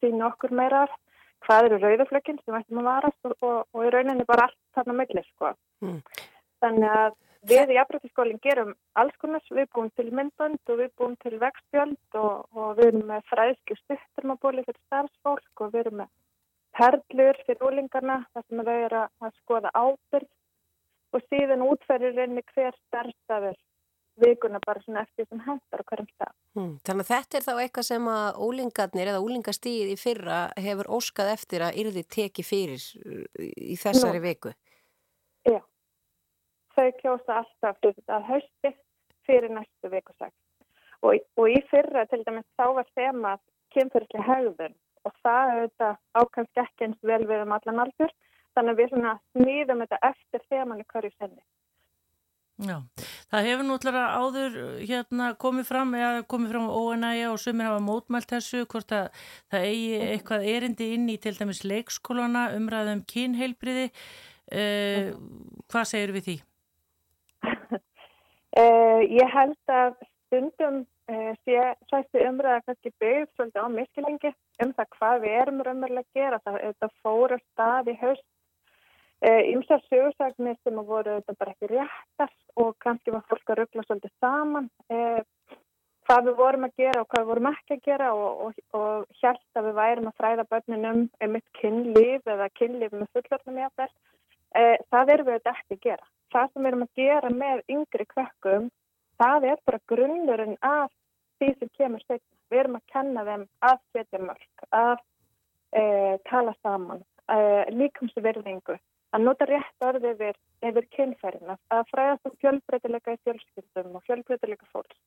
sína 0.00 0.28
okkur 0.30 0.54
meira 0.56 0.84
af, 0.86 0.94
hvað 1.46 1.68
eru 1.68 1.80
rauðuflögin 1.82 2.38
sem 2.44 2.56
ættum 2.56 2.82
að 2.82 2.88
varast? 2.90 3.20
Og, 3.28 3.66
og, 3.74 3.82
í 3.84 3.92
rauninni 3.92 4.28
bara 4.28 4.46
allt 4.48 4.58
þarna 4.76 4.96
milli, 5.00 5.24
sko. 5.32 5.52
Mm. 5.84 6.00
Þannig 6.62 6.94
að 6.94 7.18
við 7.48 7.72
í 7.72 7.76
jafnrættiskólinn 7.78 8.40
gerum 8.44 8.74
alls 9.00 9.16
konar, 9.22 9.44
við 9.48 9.68
búum 9.74 9.90
til 9.96 10.10
myndbönd 10.12 10.72
og 10.72 10.80
við 10.82 10.90
búum 10.98 11.16
til 11.24 11.38
vextjöld 11.40 12.18
og, 12.20 12.48
og 12.56 12.74
við 12.78 12.92
erum 12.92 13.06
með 13.12 13.24
fræðslu 13.32 13.78
stutturmabóli 13.80 14.66
fyrir 14.66 14.82
starfsfólk 14.88 15.64
og 15.64 15.72
við 15.72 15.84
erum 15.84 16.02
með 16.02 16.12
perlur 16.76 17.40
fyrir 17.46 17.66
úlingarna 17.66 18.20
þar 18.34 18.46
sem 18.46 18.62
þau 18.68 18.76
eru 18.76 19.00
að 19.06 19.34
skoða 19.40 19.72
ábyrg 19.74 20.30
og 21.16 21.26
síðan 21.26 21.66
útferðir 21.66 22.16
reyni 22.18 22.44
hver 22.52 22.76
starfstafur 22.86 23.58
vikuna 24.20 24.60
bara 24.66 24.82
svona 24.84 25.04
eftir 25.06 25.26
sem 25.28 25.40
hendar 25.46 25.82
á 25.82 25.84
hverjum 25.88 26.08
stað. 26.10 26.32
Hmm. 26.56 26.72
Þannig 26.86 27.06
að 27.06 27.12
þetta 27.14 27.38
er 27.38 27.46
þá 27.46 27.52
eitthvað 27.62 27.86
sem 27.88 28.08
að 28.12 28.40
úlingarnir 28.46 29.10
eða 29.12 29.22
úlingastíð 29.24 29.92
í 29.94 29.96
fyrra 30.00 30.40
hefur 30.60 30.90
óskað 30.98 31.32
eftir 31.34 31.64
að 31.66 31.78
yrði 31.84 32.04
teki 32.16 32.44
fyrir 32.44 32.82
uh, 33.00 33.24
í 33.40 33.78
þessari 33.80 34.20
Nú. 34.20 34.26
viku. 34.26 34.52
Þau 36.80 36.92
kjósa 36.96 37.42
alltaf 37.42 37.82
að 38.08 38.22
hausti 38.24 38.70
fyrir 39.28 39.52
næstu 39.52 39.90
viku 39.92 40.14
sagt. 40.16 40.36
Og, 41.04 41.20
og 41.36 41.48
í 41.52 41.58
fyrra 41.68 42.06
til 42.08 42.22
dæmis 42.24 42.46
þá 42.56 42.66
var 42.78 42.88
þema 42.96 43.34
kynfyrsli 43.74 44.24
hegðun 44.24 44.76
og 45.04 45.12
það 45.24 45.52
auðvitað 45.54 45.98
ákvæmst 46.22 46.60
ekki 46.64 46.86
eins 46.86 47.06
vel 47.10 47.22
við 47.28 47.44
um 47.44 47.54
allan 47.56 47.84
aldur 47.84 48.12
þannig 48.56 48.72
að 48.72 48.80
við 48.80 48.90
svona 48.94 49.14
smíðum 49.34 49.84
þetta 49.84 50.00
eftir 50.10 50.46
þemanni 50.48 50.88
hverju 50.88 51.12
senni. 51.18 51.42
Já, 52.60 52.76
það 53.32 53.46
hefur 53.48 53.66
náttúrulega 53.68 54.08
áður 54.20 54.56
hérna 54.84 55.28
komið 55.40 55.68
fram 55.70 55.94
eða 55.96 56.24
komið 56.28 56.52
fram 56.52 56.66
óanægja 56.68 57.30
og 57.32 57.40
sumir 57.40 57.70
hafa 57.70 57.84
mótmælt 57.84 58.34
þessu 58.34 58.66
hvort 58.66 58.92
að 58.92 59.22
það 59.52 59.68
eigi 59.70 60.02
eitthvað 60.10 60.48
erindi 60.56 60.90
inn 60.96 61.08
í 61.08 61.16
til 61.20 61.32
dæmis 61.38 61.62
leikskólana 61.64 62.50
umræðum 62.58 63.00
kynheilbriði 63.08 63.86
uh, 63.88 65.12
hvað 65.72 65.90
segir 65.92 66.16
við 66.16 66.28
því? 66.28 66.36
Uh, 68.58 69.04
ég 69.06 69.30
held 69.30 69.70
að 69.70 69.94
stundum 70.26 70.80
uh, 71.10 71.30
sé 71.46 71.62
sætti 71.90 72.24
umræða 72.26 72.64
kannski 72.66 72.92
byggð 73.02 73.28
svolítið 73.36 73.62
á 73.62 73.68
miskilingi 73.76 74.32
um 74.64 74.74
það 74.74 74.90
hvað 74.96 75.22
við 75.24 75.38
erum 75.42 75.62
raunverulega 75.66 76.06
að 76.06 76.20
gera. 76.20 76.42
Það, 76.44 76.60
það 76.82 76.96
fór 77.04 77.36
að 77.36 77.46
stað 77.46 77.92
í 77.92 77.96
haust 78.02 78.28
ymsar 79.20 79.82
uh, 79.82 79.88
sögursagnir 79.92 80.56
sem 80.64 80.78
voru 80.80 81.18
þetta 81.18 81.38
bara 81.38 81.52
ekki 81.52 81.68
réttar 81.74 82.30
og 82.62 82.70
kannski 82.80 83.12
var 83.12 83.26
fólk 83.28 83.52
að 83.52 83.58
ruggla 83.60 83.84
svolítið 83.84 84.14
saman 84.24 84.70
hvað 86.10 86.26
við 86.26 86.38
vorum 86.40 86.64
að 86.66 86.78
gera 86.80 87.02
og 87.02 87.08
hvað 87.10 87.20
við 87.22 87.28
vorum 87.30 87.48
ekki 87.50 87.76
að 87.76 87.82
gera 87.86 88.06
og, 88.18 88.40
og, 88.44 88.62
og 88.74 89.18
hjælt 89.20 89.58
að 89.60 89.66
við 89.68 89.76
værum 89.76 90.08
að 90.10 90.16
fræða 90.18 90.46
börnin 90.50 90.88
um 90.90 91.02
einmitt 91.22 91.46
kynlíf 91.60 92.32
eða 92.34 92.48
kynlíf 92.58 92.96
með 92.96 93.12
fullorðnum 93.14 93.60
jáfnvel. 93.62 93.92
Uh, 94.50 94.76
það 94.90 95.12
erum 95.14 95.28
við 95.28 95.38
þetta 95.38 95.52
ekki 95.54 95.76
að 95.76 95.84
gera. 95.84 96.08
Það 96.30 96.50
sem 96.52 96.62
við 96.62 96.70
erum 96.70 96.84
að 96.86 97.00
gera 97.00 97.30
með 97.34 97.62
yngri 97.74 98.06
kvekkum, 98.10 98.68
það 99.20 99.46
er 99.52 99.62
bara 99.66 99.80
grunnurinn 99.92 100.56
af 100.66 100.90
því 101.40 101.48
sem 101.58 101.72
kemur 101.78 102.04
setna. 102.06 102.36
Við 102.50 102.62
erum 102.64 102.78
að 102.78 102.86
kenna 102.92 103.24
þeim 103.26 103.42
að 103.66 103.80
setja 103.94 104.20
mörg, 104.22 104.64
að 104.74 104.96
uh, 105.78 106.14
tala 106.30 106.54
saman, 106.60 107.04
uh, 107.30 107.62
líkamsverðingu, 107.70 108.76
að 109.14 109.26
nota 109.26 109.46
rétt 109.46 109.86
orðið 109.86 110.10
yfir, 110.16 110.40
yfir 110.66 110.88
kynferðina, 110.96 111.56
að 111.70 111.84
fræðast 111.92 112.26
um 112.26 112.36
fjölbreytileika 112.42 113.14
í 113.14 113.20
fjölskyldum 113.26 113.94
og 113.98 114.04
fjölbreytileika 114.08 114.66
fólks. 114.74 114.98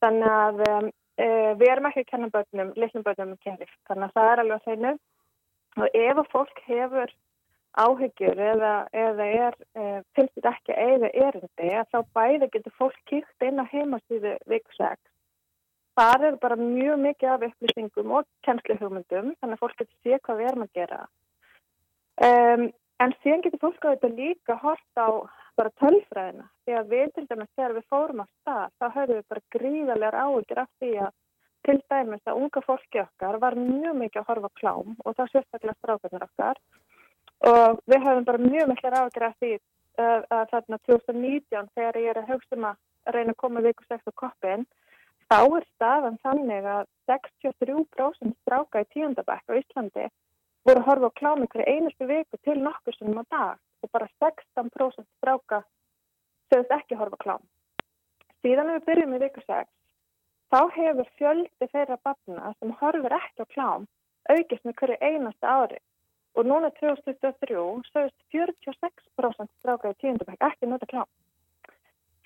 Þannig 0.00 0.32
að 0.32 0.64
uh, 0.64 0.90
við 1.60 1.68
erum 1.68 1.90
ekki 1.90 2.06
að 2.06 2.10
kenna 2.14 2.32
börnum, 2.32 2.72
litlum 2.80 3.04
börnum 3.04 3.34
um 3.36 3.42
kynlíf. 3.44 3.72
Þannig 3.90 4.08
að 4.08 4.16
það 4.16 4.32
er 4.32 4.44
alveg 4.44 4.60
að 4.60 4.68
segja 4.70 4.94
og 5.80 6.00
ef 6.00 6.18
að 6.18 6.30
fólk 6.32 6.62
hefur 6.66 7.12
áhyggjur 7.78 8.40
eða, 8.42 8.74
eða 8.92 9.26
er, 9.46 9.56
e, 9.78 10.02
finnst 10.16 10.34
þetta 10.34 10.54
ekki 10.56 10.74
eiga 10.74 11.10
erindi 11.26 11.70
að 11.78 11.92
þá 11.92 11.98
bæði 12.18 12.50
getur 12.54 12.76
fólk 12.78 12.98
kíkt 13.06 13.46
inn 13.46 13.62
á 13.62 13.64
heimasíðu 13.70 14.36
viku 14.50 14.74
6 14.78 14.98
þar 16.00 16.26
er 16.28 16.36
bara 16.42 16.56
mjög 16.56 17.00
mikið 17.04 17.32
af 17.34 17.46
upplýsingum 17.48 18.12
og 18.18 18.28
kennsluhugmyndum 18.46 19.32
þannig 19.40 19.56
að 19.56 19.62
fólk 19.62 19.80
getur 19.80 19.98
sé 20.02 20.18
hvað 20.18 20.40
við 20.40 20.50
erum 20.50 20.66
að 20.66 20.76
gera. 20.78 21.00
Um, 22.20 22.66
en 23.00 23.14
síðan 23.22 23.44
getur 23.46 23.62
fólk 23.64 23.84
að 23.84 23.96
þetta 23.96 24.10
líka 24.16 24.56
hort 24.62 25.00
á 25.00 25.08
bara 25.58 25.72
tölfræðina 25.80 26.46
því 26.64 26.76
að 26.78 26.92
við 26.94 27.08
til 27.16 27.26
dæmis 27.30 27.50
þegar 27.56 27.74
við 27.76 27.88
fórum 27.92 28.22
á 28.24 28.26
stað 28.30 28.66
þá 28.78 28.86
höfum 28.96 29.16
við 29.16 29.26
bara 29.32 29.46
gríðarlegar 29.56 30.20
áhyggjur 30.24 30.62
af 30.62 30.70
því 30.80 30.92
að 31.06 31.16
til 31.68 31.78
dæmis 31.92 32.28
að 32.30 32.40
unga 32.40 32.62
fólki 32.64 33.02
okkar 33.02 33.40
var 33.42 33.56
mjög 33.58 33.98
mikið 34.00 34.22
að 34.22 34.28
horfa 34.30 34.48
á 34.48 34.58
klám 34.60 34.94
og 35.04 35.16
það 35.16 35.32
sérstaklega 35.34 35.76
strákarnir 35.78 36.26
okkar 36.28 36.62
og 37.48 37.80
við 37.88 38.04
höfum 38.04 38.26
bara 38.28 38.38
mjög 38.38 38.72
áhyggjur 38.84 39.26
af 39.26 39.36
því 39.40 39.52
að, 40.00 40.24
að 40.28 40.44
þarna 40.52 40.78
2019 40.88 41.70
þegar 41.74 41.98
ég 42.00 42.10
er 42.12 42.20
að 42.20 42.32
hugsa 42.34 42.56
um 42.56 42.68
að 42.70 43.14
reyna 43.14 43.34
að 43.34 43.40
koma 43.42 43.64
viku 43.64 43.86
6 43.88 44.10
á 44.10 44.12
koppin 44.22 44.66
þá 45.30 45.38
er 45.40 45.66
staðan 45.74 46.18
þannig 46.24 46.68
að 46.74 46.84
63% 47.10 48.36
stráka 48.42 48.84
í 48.84 48.88
tíundabæk 48.94 49.44
á 49.48 49.52
Íslandi 49.60 50.06
voru 50.68 50.82
að 50.82 50.88
horfa 50.88 51.10
á 51.10 51.18
klám 51.20 51.44
ykkur 51.46 51.64
einustu 51.66 52.08
viku 52.10 52.40
til 52.44 52.58
nokkur 52.60 52.96
sem 52.98 53.16
á 53.16 53.24
dag 53.30 53.56
og 53.80 53.92
bara 53.94 54.08
16% 54.20 55.06
stráka 55.18 55.62
sögðist 56.52 56.76
ekki 56.76 56.96
að 56.96 57.02
horfa 57.04 57.20
á 57.20 57.24
klám. 57.24 57.44
Síðan 58.44 58.72
við 58.74 58.84
byrjum 58.88 59.16
í 59.16 59.22
viku 59.24 59.44
6 59.46 59.70
þá 60.52 60.60
hefur 60.76 61.08
fjöldi 61.16 61.70
þeirra 61.72 61.96
barna 62.04 62.52
sem 62.58 62.74
horfir 62.82 63.16
ekki 63.16 63.46
á 63.48 63.52
klám 63.54 63.86
aukist 64.28 64.66
með 64.66 64.76
hverju 64.80 64.98
einasta 65.00 65.54
ári 65.56 65.80
og 66.38 66.46
núna 66.46 66.70
2023 66.78 67.56
sögðist 67.90 68.18
46% 68.34 69.50
stráka 69.58 69.92
í 69.92 69.98
tíundabæk 70.02 70.46
ekki 70.50 70.70
nota 70.70 70.88
klám. 70.90 71.08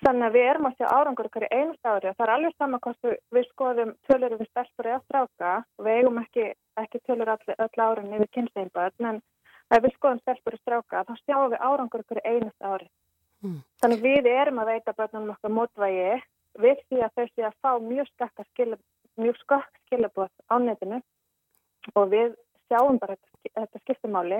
Þannig 0.03 0.27
að 0.27 0.35
við 0.35 0.49
erum 0.49 0.67
að 0.67 0.75
sjá 0.77 0.87
árangur 0.91 1.29
hverju 1.33 1.49
einast 1.55 1.87
ári 1.87 2.09
og 2.09 2.17
það 2.17 2.25
er 2.25 2.33
alveg 2.33 2.55
saman 2.57 2.81
hvort 2.83 3.07
við 3.33 3.47
skoðum 3.47 3.93
tölur 4.09 4.35
við 4.35 4.49
stelpur 4.49 4.89
eða 4.91 5.01
stráka 5.05 5.53
og 5.79 5.87
við 5.87 5.99
eigum 6.01 6.19
ekki, 6.21 6.45
ekki 6.81 7.01
tölur 7.07 7.31
öll, 7.33 7.55
öll 7.55 7.85
árin 7.87 8.13
yfir 8.17 8.31
kynsteinböðn 8.37 9.09
en 9.11 9.21
ef 9.71 9.81
við 9.85 9.95
skoðum 9.95 10.21
stelpur 10.21 10.57
og 10.57 10.61
stráka 10.61 11.05
þá 11.07 11.13
sjáum 11.23 11.53
við 11.55 11.63
árangur 11.69 12.05
hverju 12.05 12.25
einast 12.27 12.69
ári. 12.69 12.89
Mm. 13.41 13.59
Þannig 13.81 14.03
við 14.03 14.29
erum 14.35 14.61
að 14.61 14.71
veita 14.73 14.97
börnum 14.99 15.33
okkar 15.33 15.55
mótvægi 15.55 16.11
við 16.65 16.83
því 16.89 17.01
að 17.01 17.15
þau 17.15 17.25
sé 17.31 17.47
að 17.47 17.57
fá 17.63 17.71
mjög 17.87 18.11
skakka 18.11 18.45
skilabóð 19.87 20.31
á 20.51 20.55
netinu 20.59 21.01
og 21.95 22.11
við 22.11 22.35
sjáum 22.69 22.99
bara 23.01 23.17
þetta, 23.17 23.51
þetta 23.61 23.83
skiptamáli 23.83 24.39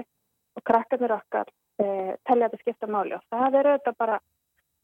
og 0.56 0.64
krakkarnir 0.70 1.16
okkar 1.16 1.52
eh, 1.84 2.14
telja 2.28 2.50
þetta 2.50 2.64
skiptamáli 2.64 3.18
og 3.18 3.26
það 3.34 3.60
er 3.60 3.72
auðvitað 3.72 4.00
bara 4.04 4.20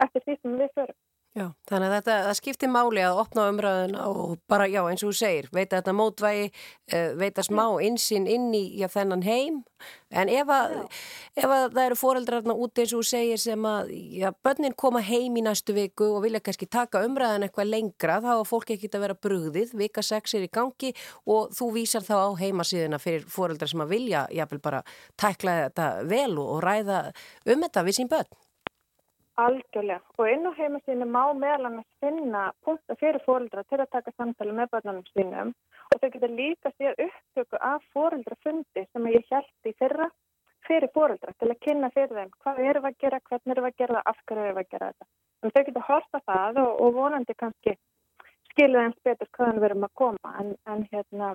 eftir 0.05 0.25
því 0.25 0.37
sem 0.39 0.57
við 0.61 0.75
förum. 0.79 0.99
Já, 1.31 1.45
þannig 1.63 1.87
að 1.87 1.93
þetta, 1.95 2.15
það 2.25 2.33
skiptir 2.41 2.69
máli 2.73 3.03
að 3.07 3.17
opna 3.21 3.45
umræðun 3.47 3.93
og 4.03 4.31
bara, 4.51 4.65
já, 4.67 4.81
eins 4.83 4.99
og 5.05 5.13
þú 5.13 5.15
segir, 5.15 5.45
veita 5.55 5.77
þetta 5.77 5.93
mótvægi, 5.95 6.49
uh, 6.91 7.13
veita 7.21 7.45
smá 7.47 7.63
insinn 7.87 8.27
inn 8.27 8.49
í 8.51 8.59
já, 8.81 8.89
þennan 8.91 9.23
heim, 9.23 9.61
en 10.11 10.27
ef 10.27 10.51
að, 10.51 10.75
ef 11.39 11.47
að 11.47 11.63
það 11.69 11.81
eru 11.85 11.99
foreldrarna 12.01 12.57
út 12.65 12.83
eins 12.83 12.91
og 12.91 12.99
þú 12.99 13.09
segir 13.13 13.39
sem 13.45 13.69
að, 13.71 13.95
já, 14.19 14.27
börnin 14.43 14.75
koma 14.83 15.05
heim 15.07 15.39
í 15.39 15.45
næstu 15.47 15.77
viku 15.79 16.09
og 16.17 16.27
vilja 16.27 16.43
kannski 16.43 16.67
taka 16.67 17.05
umræðan 17.07 17.47
eitthvað 17.47 17.71
lengra, 17.77 18.19
þá 18.27 18.31
er 18.33 18.51
fólk 18.51 18.75
ekki 18.75 18.91
að 18.91 19.07
vera 19.07 19.19
brugðið, 19.29 19.73
vika 19.85 20.03
6 20.03 20.35
er 20.35 20.49
í 20.49 20.51
gangi 20.51 20.91
og 21.31 21.55
þú 21.55 21.71
vísar 21.79 22.03
þá 22.11 22.15
á 22.27 22.29
heimasíðuna 22.43 22.99
fyrir 22.99 23.23
foreldrar 23.31 23.71
sem 23.71 23.87
að 23.87 23.95
vilja, 23.95 24.27
jáfnvel 24.35 24.65
bara 24.67 24.83
tækla 25.15 25.61
þetta 25.63 25.91
vel 26.11 26.31
og 26.43 26.57
ræða 26.67 27.05
um 27.47 27.69
þetta 27.69 27.87
við 27.87 28.01
sín 28.01 28.11
börn. 28.11 28.41
Algjörlega 29.41 30.01
og 30.19 30.29
inn 30.29 30.47
á 30.49 30.51
heimasínu 30.57 31.07
má 31.09 31.21
meðal 31.33 31.69
annars 31.69 31.91
finna 32.03 32.41
punktar 32.65 32.99
fyrir 32.99 33.23
fóreldra 33.27 33.63
til 33.69 33.79
að 33.79 33.93
taka 33.95 34.13
samtali 34.17 34.55
með 34.57 34.73
börnunum 34.73 35.05
sínum 35.11 35.53
og 35.87 36.01
þau 36.01 36.09
geta 36.15 36.29
líka 36.39 36.71
sér 36.75 36.99
upptöku 37.05 37.61
af 37.71 37.85
fóreldrafundi 37.93 38.83
sem 38.87 39.07
ég 39.13 39.31
held 39.31 39.71
í 39.71 39.73
fyrra 39.79 40.09
fyrir 40.67 40.91
fóreldra 40.95 41.33
til 41.39 41.49
að 41.49 41.61
kynna 41.65 41.89
fyrir 41.95 42.17
þeim 42.17 42.33
hvað 42.43 42.61
eru 42.69 42.83
að 42.89 42.99
gera, 43.03 43.21
hvernig 43.29 43.55
eru 43.55 43.67
að 43.69 43.77
gera 43.81 43.95
það, 43.97 44.09
af 44.11 44.19
hverju 44.25 44.49
eru 44.49 44.63
að 44.63 44.71
gera 44.73 44.91
þetta. 44.91 45.09
En 45.41 45.53
þau 45.55 45.63
geta 45.69 45.85
horta 45.87 46.21
það 46.31 46.61
og, 46.65 46.73
og 46.85 46.99
vonandi 46.99 47.37
kannski 47.43 47.77
skilja 48.51 48.83
þeim 48.85 48.97
betur 49.07 49.31
hvaðan 49.37 49.63
við 49.63 49.69
erum 49.69 49.87
að 49.87 49.97
koma 50.03 50.35
en, 50.43 50.53
en 50.67 50.85
hérna 50.91 51.33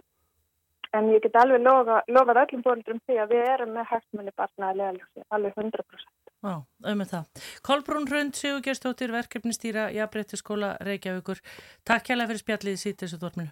en 0.96 1.10
ég 1.12 1.24
get 1.24 1.36
alveg 1.40 1.64
lofa, 1.64 2.02
lofað 2.08 2.42
öllum 2.44 2.64
fóreldrum 2.66 3.02
því 3.06 3.18
að 3.22 3.34
við 3.34 3.50
erum 3.54 3.74
með 3.76 3.90
hægtmunni 3.90 4.36
barna 4.36 4.70
að 4.70 4.80
lega 4.82 5.26
alveg 5.36 5.58
100%. 5.64 6.25
Já, 6.44 6.56
auðvitað 6.84 7.12
það. 7.12 7.46
Kolbrún 7.66 8.10
Rund, 8.10 8.36
Sigurgerstóttir, 8.36 9.14
verkefnistýra 9.14 9.88
Jafnbrettiskóla 9.94 10.74
Reykjavíkur. 10.84 11.40
Takk 11.88 12.12
hjálpa 12.12 12.28
fyrir 12.32 12.44
spjallið 12.44 12.78
sítt 12.82 13.02
þessu 13.02 13.22
dórminu. 13.22 13.50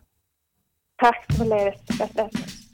Takk 1.02 1.27
fyrir 1.32 1.51
leiðist. 1.55 2.73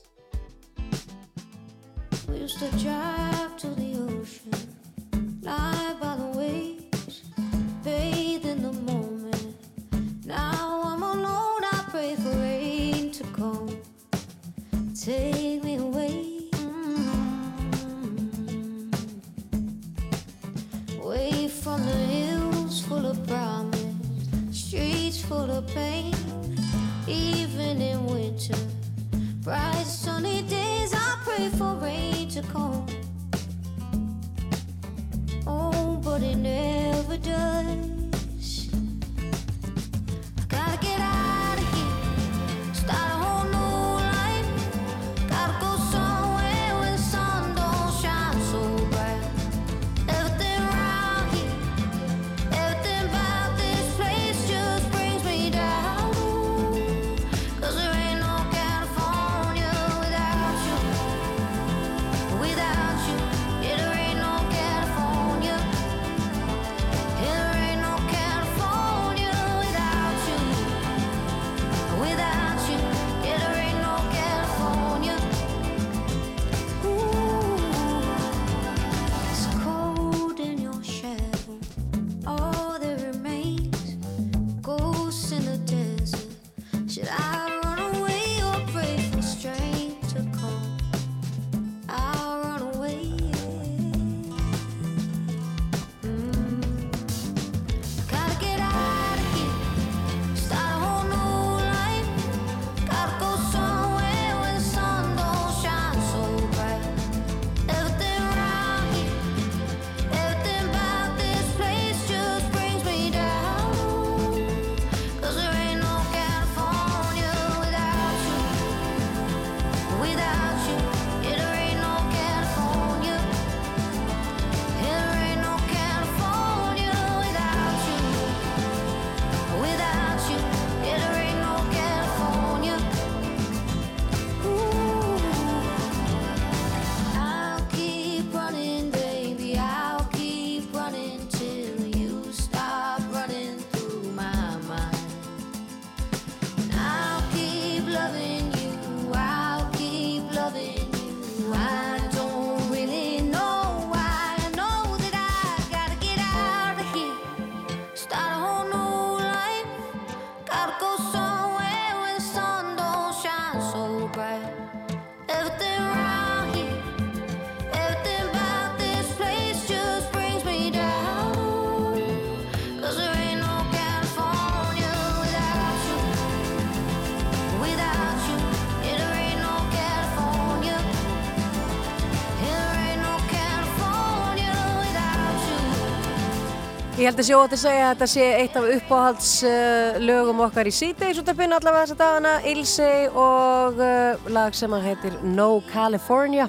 Ég 187.01 187.07
held 187.09 187.17
að 187.17 187.25
sé 187.25 187.33
ótt 187.33 187.53
að 187.55 187.59
segja 187.63 187.85
að 187.87 187.91
þetta 187.95 188.07
sé 188.11 188.25
eitt 188.37 188.57
af 188.59 188.65
uppáhalds 188.75 189.29
uh, 189.49 189.95
lögum 190.05 190.43
okkar 190.45 190.67
í 190.69 190.73
síðdeis 190.77 191.17
út 191.17 191.31
af 191.31 191.39
pinn 191.39 191.55
allavega 191.55 191.87
þessa 191.87 191.95
dagana, 191.97 192.33
Ilsey 192.51 193.07
og 193.09 193.81
uh, 193.81 194.27
lag 194.29 194.53
sem 194.53 194.75
að 194.77 194.85
heitir 194.85 195.15
No 195.25 195.47
California. 195.71 196.45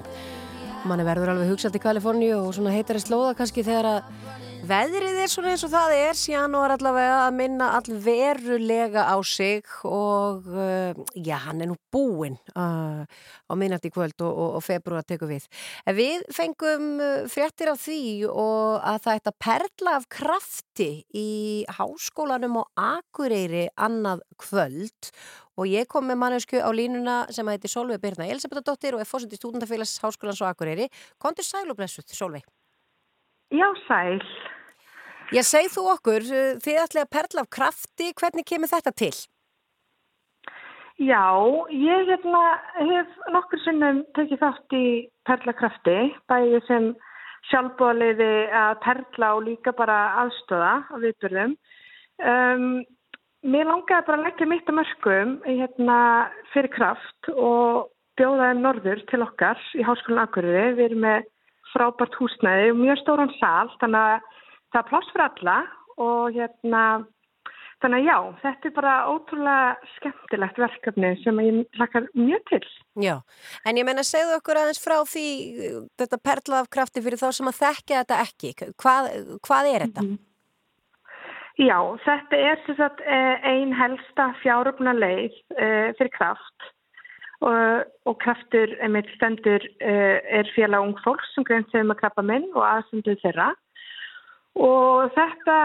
Manni 0.85 1.07
verður 1.09 1.33
alveg 1.33 1.55
hugsað 1.55 1.73
til 1.73 1.81
Kaliforníu 1.87 2.35
og 2.37 2.53
svona 2.53 2.74
heitir 2.74 3.01
að 3.01 3.07
slóða 3.07 3.33
kannski 3.39 3.65
þegar 3.65 3.89
að 3.95 4.29
veðrið 4.69 5.11
er 5.23 5.31
svona 5.31 5.53
eins 5.53 5.62
og 5.62 5.70
það 5.70 5.93
er 5.94 6.16
síðan 6.19 6.55
og 6.59 6.65
er 6.66 6.73
allavega 6.74 7.16
að 7.23 7.35
minna 7.36 7.66
allverulega 7.77 9.05
á 9.07 9.16
sig 9.23 9.66
og 9.86 10.47
uh, 10.51 11.03
já, 11.15 11.36
hann 11.44 11.62
er 11.62 11.69
nú 11.70 11.77
búinn 11.94 12.39
uh, 12.59 13.05
á 13.07 13.53
minnati 13.59 13.93
kvöld 13.94 14.16
og, 14.24 14.31
og, 14.32 14.57
og 14.59 14.65
februar 14.66 15.07
tekur 15.07 15.31
við. 15.31 15.47
En 15.86 15.94
við 15.99 16.24
fengum 16.35 16.86
uh, 16.99 17.27
fréttir 17.31 17.70
af 17.70 17.78
því 17.85 18.03
og 18.31 18.81
að 18.81 18.99
það 19.05 19.20
ætti 19.20 19.31
að 19.31 19.39
perla 19.47 19.93
af 19.99 20.09
krafti 20.16 20.89
í 21.15 21.28
háskólanum 21.78 22.59
og 22.65 22.73
Akureyri 22.82 23.69
annað 23.78 24.24
kvöld 24.43 25.12
og 25.61 25.69
ég 25.70 25.86
kom 25.93 26.09
með 26.11 26.19
mannesku 26.24 26.59
á 26.59 26.70
línuna 26.74 27.20
sem 27.31 27.47
heitir 27.53 27.70
Solveig 27.70 28.03
Birna 28.03 28.27
Elisabethadóttir 28.27 28.97
og 28.97 29.05
er 29.05 29.11
fórsett 29.11 29.36
í 29.36 29.39
stúdendafélags 29.39 30.01
háskólans 30.03 30.43
og 30.43 30.51
Akureyri. 30.51 30.89
Kontur 31.23 31.47
sæl 31.47 31.69
og 31.70 31.78
blessuð, 31.78 32.11
Solveig. 32.11 32.49
Já, 33.53 33.69
sæl. 33.86 34.19
Ég 35.33 35.47
segi 35.49 35.71
þú 35.73 35.87
okkur, 35.95 36.27
uh, 36.29 36.57
þið 36.61 36.81
ætlaði 36.83 37.07
að 37.07 37.15
perla 37.17 37.43
af 37.45 37.53
krafti, 37.57 38.11
hvernig 38.21 38.45
kemur 38.45 38.69
þetta 38.69 38.93
til? 39.01 39.15
Já, 41.01 41.25
ég 41.73 42.11
hérna, 42.11 42.43
hef 42.77 43.15
nokkur 43.33 43.63
sinnum 43.65 44.03
tekið 44.19 44.43
þátt 44.43 44.77
í 44.77 44.87
perlakrafti, 45.25 45.97
bæði 46.29 46.61
sem 46.67 46.91
sjálfbóðaliði 47.49 48.35
að 48.55 48.75
perla 48.85 49.31
og 49.39 49.47
líka 49.47 49.73
bara 49.79 49.97
aðstöða 50.21 50.75
á 50.93 50.95
viðbörðum. 51.01 51.57
Um, 52.21 52.67
mér 53.43 53.71
langaði 53.71 54.07
bara 54.11 54.21
að 54.21 54.27
leggja 54.29 54.51
mitt 54.53 54.69
að 54.69 54.79
mörgum 54.79 55.35
hérna, 55.49 55.99
fyrir 56.53 56.71
kraft 56.77 57.33
og 57.33 57.89
bjóða 58.21 58.53
þeim 58.53 58.63
norður 58.69 59.03
til 59.09 59.25
okkar 59.25 59.65
í 59.81 59.89
Háskólan 59.89 60.27
Akureyri. 60.27 60.77
Við 60.77 60.91
erum 60.91 61.05
með 61.09 61.27
frábært 61.73 62.21
húsnæði 62.21 62.71
og 62.77 62.81
mjög 62.85 63.01
stóran 63.01 63.35
sál, 63.41 63.73
þannig 63.81 64.13
að 64.13 64.32
það 64.73 64.81
er 64.82 64.89
pláss 64.90 65.12
fyrir 65.12 65.28
alla 65.28 65.59
og 66.03 66.36
hérna 66.36 66.85
Þannig 67.82 67.99
að 67.99 68.07
já, 68.07 68.16
þetta 68.44 68.69
er 68.69 68.74
bara 68.77 68.90
ótrúlega 69.11 69.93
skemmtilegt 69.97 70.59
verkefni 70.62 71.09
sem 71.19 71.39
ég 71.43 71.78
hlakkar 71.81 72.05
mjög 72.15 72.44
til. 72.47 72.61
Já, 73.03 73.16
en 73.66 73.81
ég 73.81 73.86
menna 73.89 74.05
segðu 74.07 74.36
okkur 74.36 74.61
aðeins 74.61 74.78
frá 74.78 75.01
því 75.03 75.24
þetta 75.99 76.19
perla 76.23 76.61
af 76.62 76.69
krafti 76.70 77.03
fyrir 77.03 77.19
þá 77.19 77.32
sem 77.35 77.51
að 77.51 77.59
þekkja 77.59 78.05
þetta 78.05 78.20
ekki. 78.23 78.53
Hvað, 78.78 79.09
hvað 79.49 79.70
er 79.73 79.86
þetta? 79.89 80.05
Mhm. 80.07 80.20
Já, 81.61 81.77
þetta 82.07 82.39
er 82.39 82.62
sem 82.66 82.78
sagt 82.78 83.03
eh, 83.05 83.43
ein 83.44 83.74
helsta 83.77 84.31
fjáröfna 84.40 84.94
leið 84.97 85.35
eh, 85.59 85.90
fyrir 85.99 86.12
kraft 86.15 86.70
og, 87.44 87.90
og 88.09 88.16
kraftur 88.23 88.73
einmitt 88.81 89.11
stendur 89.19 89.66
eh, 89.82 90.23
er 90.39 90.49
félag 90.55 90.86
ung 90.86 90.97
fólks 91.05 91.35
sem 91.35 91.44
greint 91.44 91.69
sem 91.74 91.93
að 91.93 92.01
krabba 92.01 92.24
minn 92.24 92.47
og 92.55 92.65
aðsendu 92.65 93.19
þeirra 93.20 93.51
Og 94.61 95.09
þetta, 95.15 95.59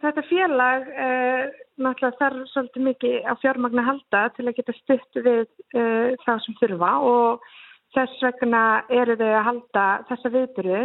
þetta 0.00 0.22
félag 0.30 0.86
uh, 0.88 1.58
náttúrulega 1.76 2.18
þarf 2.20 2.46
svolítið 2.52 2.86
mikið 2.86 3.16
á 3.28 3.32
fjármagna 3.42 3.84
halda 3.84 4.22
til 4.36 4.46
að 4.48 4.56
geta 4.56 4.74
stutt 4.78 5.20
við 5.26 5.42
uh, 5.76 6.16
þá 6.24 6.32
sem 6.46 6.56
þurfa. 6.62 6.92
Og 7.04 7.44
þess 7.96 8.24
vegna 8.24 8.62
eru 8.88 9.18
þau 9.20 9.28
að 9.28 9.46
halda 9.50 9.86
þessa 10.08 10.32
viðbyrju 10.36 10.82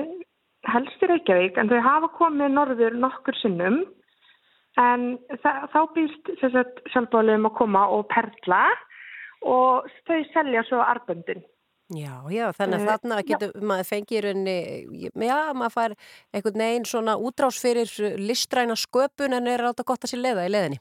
helst 0.65 1.03
í 1.05 1.09
Reykjavík 1.11 1.59
en 1.61 1.69
þau 1.69 1.79
hafa 1.85 2.11
komið 2.17 2.51
norður 2.57 2.99
nokkur 2.99 3.37
sinnum. 3.39 3.83
En 4.75 5.13
þá 5.39 5.79
býst 5.95 6.33
sjálfbáðum 6.41 7.47
að 7.47 7.57
koma 7.61 7.85
og 7.95 8.09
perla. 8.11 8.65
Og 9.47 9.87
þau 10.09 10.19
selja 10.33 10.65
svo 10.67 10.81
arböndin. 10.83 11.43
Já, 11.93 12.25
já, 12.33 12.49
þannig 12.57 12.79
að 12.79 12.81
Eh, 12.81 12.87
þarna 12.89 13.15
getur 13.21 13.51
maður 13.61 13.87
fengið 13.91 14.17
í 14.17 14.21
rauninni, 14.25 14.59
já, 15.21 15.53
maður 15.53 15.73
fær 15.75 15.93
einhvern 16.33 16.61
veginn 16.63 16.85
svona 16.89 17.13
útrás 17.21 17.59
fyrir 17.61 17.91
listræna 18.17 18.73
sköpun 18.73 19.35
en 19.37 19.47
er 19.47 19.61
alltaf 19.61 19.85
gott 19.85 20.01
að 20.01 20.15
sér 20.15 20.23
leiða 20.23 20.47
í 20.47 20.53
leiðinni. 20.55 20.79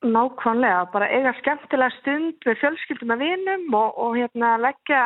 Nákvæmlega, 0.00 0.86
bara 0.94 1.08
eiga 1.12 1.34
skemmtilega 1.42 1.92
stund 1.98 2.46
með 2.48 2.56
fjölskyldum 2.62 3.12
að 3.12 3.24
vinum 3.26 3.74
og, 3.76 3.98
og 4.00 4.16
hérna 4.16 4.54
leggja 4.56 5.02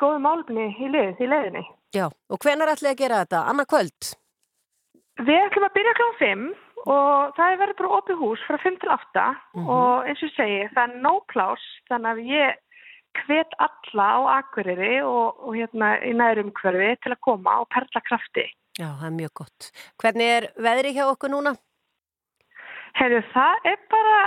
góðu 0.00 0.22
málefni 0.24 0.70
í, 0.72 0.88
lið, 0.88 1.20
í 1.20 1.28
leiðinni. 1.28 1.64
Já, 1.92 2.06
og 2.08 2.40
hvenar 2.40 2.72
ætlið 2.72 2.94
að 2.94 3.02
gera 3.02 3.20
þetta? 3.24 3.42
Anna 3.52 3.66
kvöld? 3.68 4.14
Við 5.20 5.42
ætlum 5.42 5.68
að 5.68 5.76
byrja 5.76 5.94
kl. 5.98 6.08
5 6.22 6.48
og 6.86 7.36
það 7.36 7.52
er 7.52 7.60
verið 7.60 7.78
bara 7.82 7.96
opið 7.98 8.20
hús 8.22 8.42
frá 8.48 8.56
5 8.62 8.80
til 8.80 8.90
8 8.94 9.26
og 9.66 10.08
eins 10.08 10.24
og 10.24 10.32
segi, 10.36 10.64
það 10.72 10.82
er 10.84 11.00
no 11.04 11.14
pláss 11.28 11.64
þannig 11.90 12.10
að 12.14 12.32
ég 12.32 12.60
hvet 13.26 13.54
alla 13.62 14.08
á 14.14 14.18
Akureyri 14.38 14.98
og, 15.04 15.38
og 15.44 15.56
hérna 15.58 15.94
í 16.06 16.14
nærumhverfi 16.16 16.90
til 17.04 17.14
að 17.14 17.22
koma 17.26 17.60
og 17.62 17.70
perla 17.74 18.02
krafti. 18.06 18.46
Já, 18.78 18.88
það 19.00 19.06
er 19.10 19.16
mjög 19.18 19.32
gott. 19.42 19.70
Hvernig 20.02 20.34
er 20.34 20.50
veðri 20.68 20.94
hjá 20.96 21.04
okkur 21.08 21.32
núna? 21.34 21.54
Heyrðu, 22.98 23.22
það 23.32 23.70
er 23.72 23.80
bara 23.92 24.18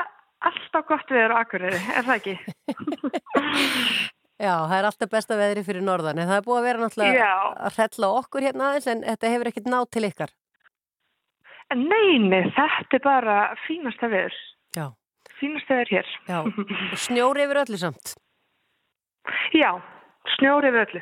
alltaf 0.48 0.88
gott 0.90 1.14
viður 1.14 1.36
á 1.36 1.42
Akureyri, 1.44 1.84
er 1.96 2.08
það 2.08 2.18
ekki? 2.20 2.36
Já, 4.42 4.56
það 4.66 4.78
er 4.80 4.88
alltaf 4.90 5.10
besta 5.12 5.38
veðri 5.38 5.62
fyrir 5.66 5.84
norðan 5.86 6.18
en 6.18 6.30
það 6.32 6.40
er 6.40 6.46
búið 6.48 6.60
að 6.60 6.66
vera 6.66 6.82
náttúrulega 6.82 7.26
Já. 7.28 7.34
að 7.68 7.76
hrella 7.78 8.08
okkur 8.18 8.46
hérna 8.48 8.70
aðeins 8.72 8.88
en 8.90 9.04
þetta 9.06 9.34
hefur 9.36 9.50
ekkert 9.52 9.70
nátt 9.70 9.92
til 9.94 10.08
ykkar. 10.08 10.34
Nei, 11.78 12.18
nei, 12.20 12.42
þetta 12.56 12.98
er 12.98 13.04
bara 13.06 13.36
fínasta 13.68 14.10
viður. 14.12 14.40
Já. 14.76 14.88
Fínasta 15.38 15.78
viður 15.78 15.94
hér. 15.94 16.10
Já, 16.26 16.40
og 16.96 17.04
snjóri 17.06 17.46
yfir 17.46 17.62
öllu 17.62 17.80
samt. 17.84 18.16
Já, 19.56 19.72
snjóri 20.38 20.70
yfir 20.72 20.84
öllu. 20.86 21.02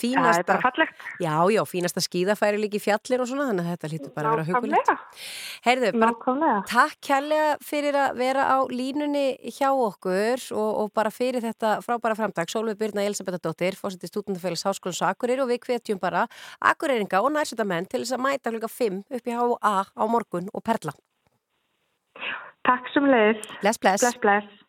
Fínasta, 0.00 0.22
Það 0.32 0.38
er 0.38 0.46
bara 0.48 0.62
fallegt. 0.62 1.02
Já, 1.22 1.34
já, 1.52 1.60
fínasta 1.68 2.02
skíðafæri 2.04 2.60
líka 2.62 2.78
í 2.78 2.82
fjallir 2.82 3.22
og 3.22 3.28
svona, 3.30 3.46
þannig 3.50 3.66
að 3.66 3.74
þetta 3.74 3.90
lítur 3.92 4.12
bara 4.16 4.30
að 4.32 4.38
vera 4.38 4.46
hugulegt. 4.60 4.92
Heyrðu, 5.66 5.90
bara 5.96 6.08
Nákvæmlega. 6.12 6.62
takk 6.70 6.96
kærlega 7.08 7.50
fyrir 7.64 7.98
að 8.02 8.16
vera 8.22 8.46
á 8.50 8.58
línunni 8.72 9.24
hjá 9.56 9.68
okkur 9.72 10.46
og, 10.56 10.70
og 10.84 10.92
bara 10.96 11.12
fyrir 11.14 11.44
þetta 11.44 11.74
frábæra 11.84 12.16
framtak. 12.18 12.50
Sólveig 12.52 12.80
Byrna 12.80 13.04
Elisabethadóttir, 13.08 13.76
fórseti 13.78 14.10
stúdendafélags 14.10 14.64
Háskólans 14.68 15.02
Akureyri 15.10 15.44
og 15.44 15.52
við 15.52 15.62
hvetjum 15.68 16.00
bara 16.02 16.26
Akureyringa 16.72 17.20
og 17.22 17.32
nærsættamenn 17.36 17.88
til 17.90 18.02
þess 18.04 18.16
að 18.18 18.24
mæta 18.26 18.54
klukka 18.54 18.72
5 18.72 19.02
upp 19.18 19.28
í 19.32 19.38
HA 19.38 19.76
á 19.92 20.04
morgun 20.08 20.48
og 20.52 20.64
perla. 20.66 20.96
Takk 22.62 22.86
sem 22.94 23.06
leiðis. 23.10 23.42
Bless, 23.62 23.80
bless. 23.82 24.04
Bless, 24.04 24.20
bless. 24.22 24.61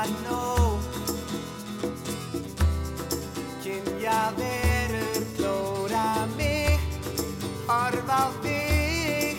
Sumar 0.00 0.08
nótt 0.28 1.10
Kynja 3.62 4.32
verur 4.36 5.26
klóra 5.36 6.28
mig 6.36 6.80
Horf 7.66 8.08
á 8.08 8.32
þig. 8.42 9.36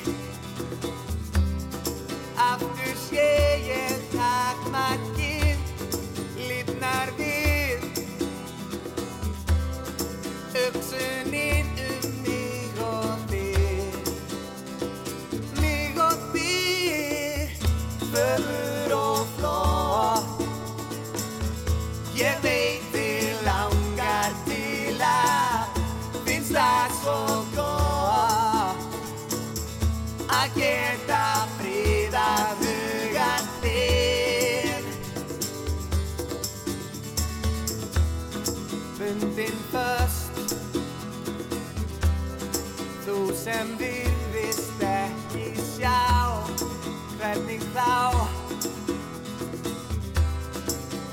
Aftur 2.38 2.96
sé 3.10 3.28
ég 3.66 4.06
takmarkið 4.14 5.58
Lifnar 6.48 7.10
við. 7.18 7.82
Hugsunin 10.54 11.61
Hvernig 47.32 47.62
þá? 47.72 48.12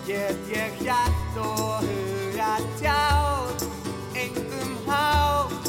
Get 0.02 0.48
ég 0.50 0.80
hjart 0.82 1.36
og 1.38 1.84
huga 1.84 2.56
tjáð 2.80 3.62
Engum 4.18 4.72
hátt 4.88 5.68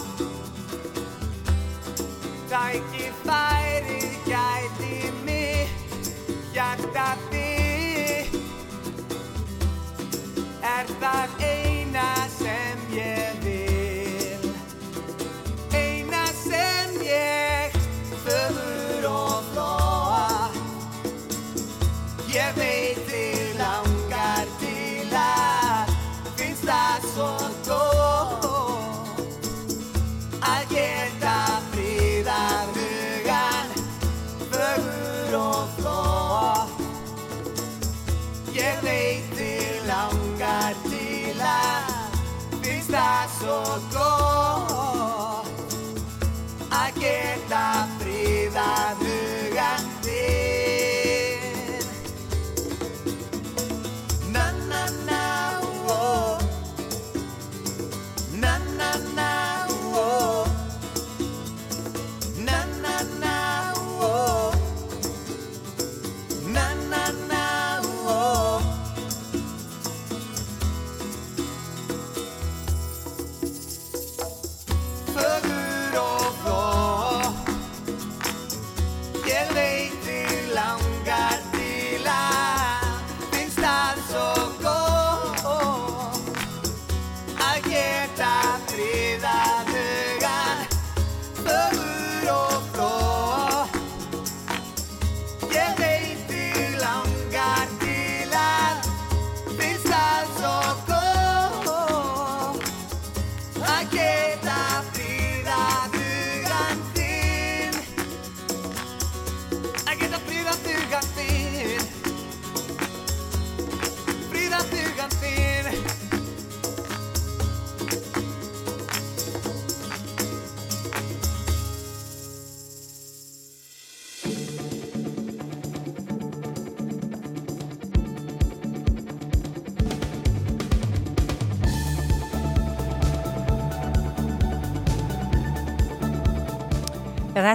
Tækifærið 2.49 4.17
gæti 4.25 5.13
mitt 5.27 6.09
Hjarta 6.55 7.05
þitt 7.29 8.33
Er 10.65 10.95
það 10.97 11.38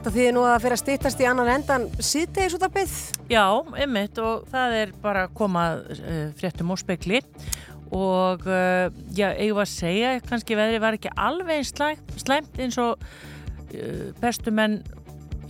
þetta 0.05 0.19
þýðir 0.19 0.35
nú 0.37 0.41
að 0.45 0.59
fyrir 0.61 0.75
að 0.77 0.81
styttast 0.83 1.21
í 1.23 1.27
annan 1.31 1.49
endan 1.49 1.85
síðtegis 1.97 2.55
út 2.59 2.65
af 2.67 2.73
byggð. 2.75 2.97
Já, 3.33 3.45
einmitt 3.81 4.19
og 4.21 4.43
það 4.53 4.75
er 4.83 4.91
bara 5.01 5.23
að 5.25 5.33
koma 5.39 5.63
uh, 5.81 6.27
fréttum 6.37 6.75
og 6.75 6.81
spekli 6.83 7.23
og 7.95 8.45
uh, 8.45 8.91
já, 9.17 9.31
eigum 9.33 9.63
að 9.65 9.71
segja 9.73 10.11
kannski 10.27 10.59
veðri 10.59 10.83
var 10.83 10.99
ekki 10.99 11.15
alveg 11.17 11.65
slæmt, 11.65 12.61
eins 12.61 12.77
og 12.83 13.01
uh, 13.01 14.11
bestu 14.21 14.53
menn 14.53 14.83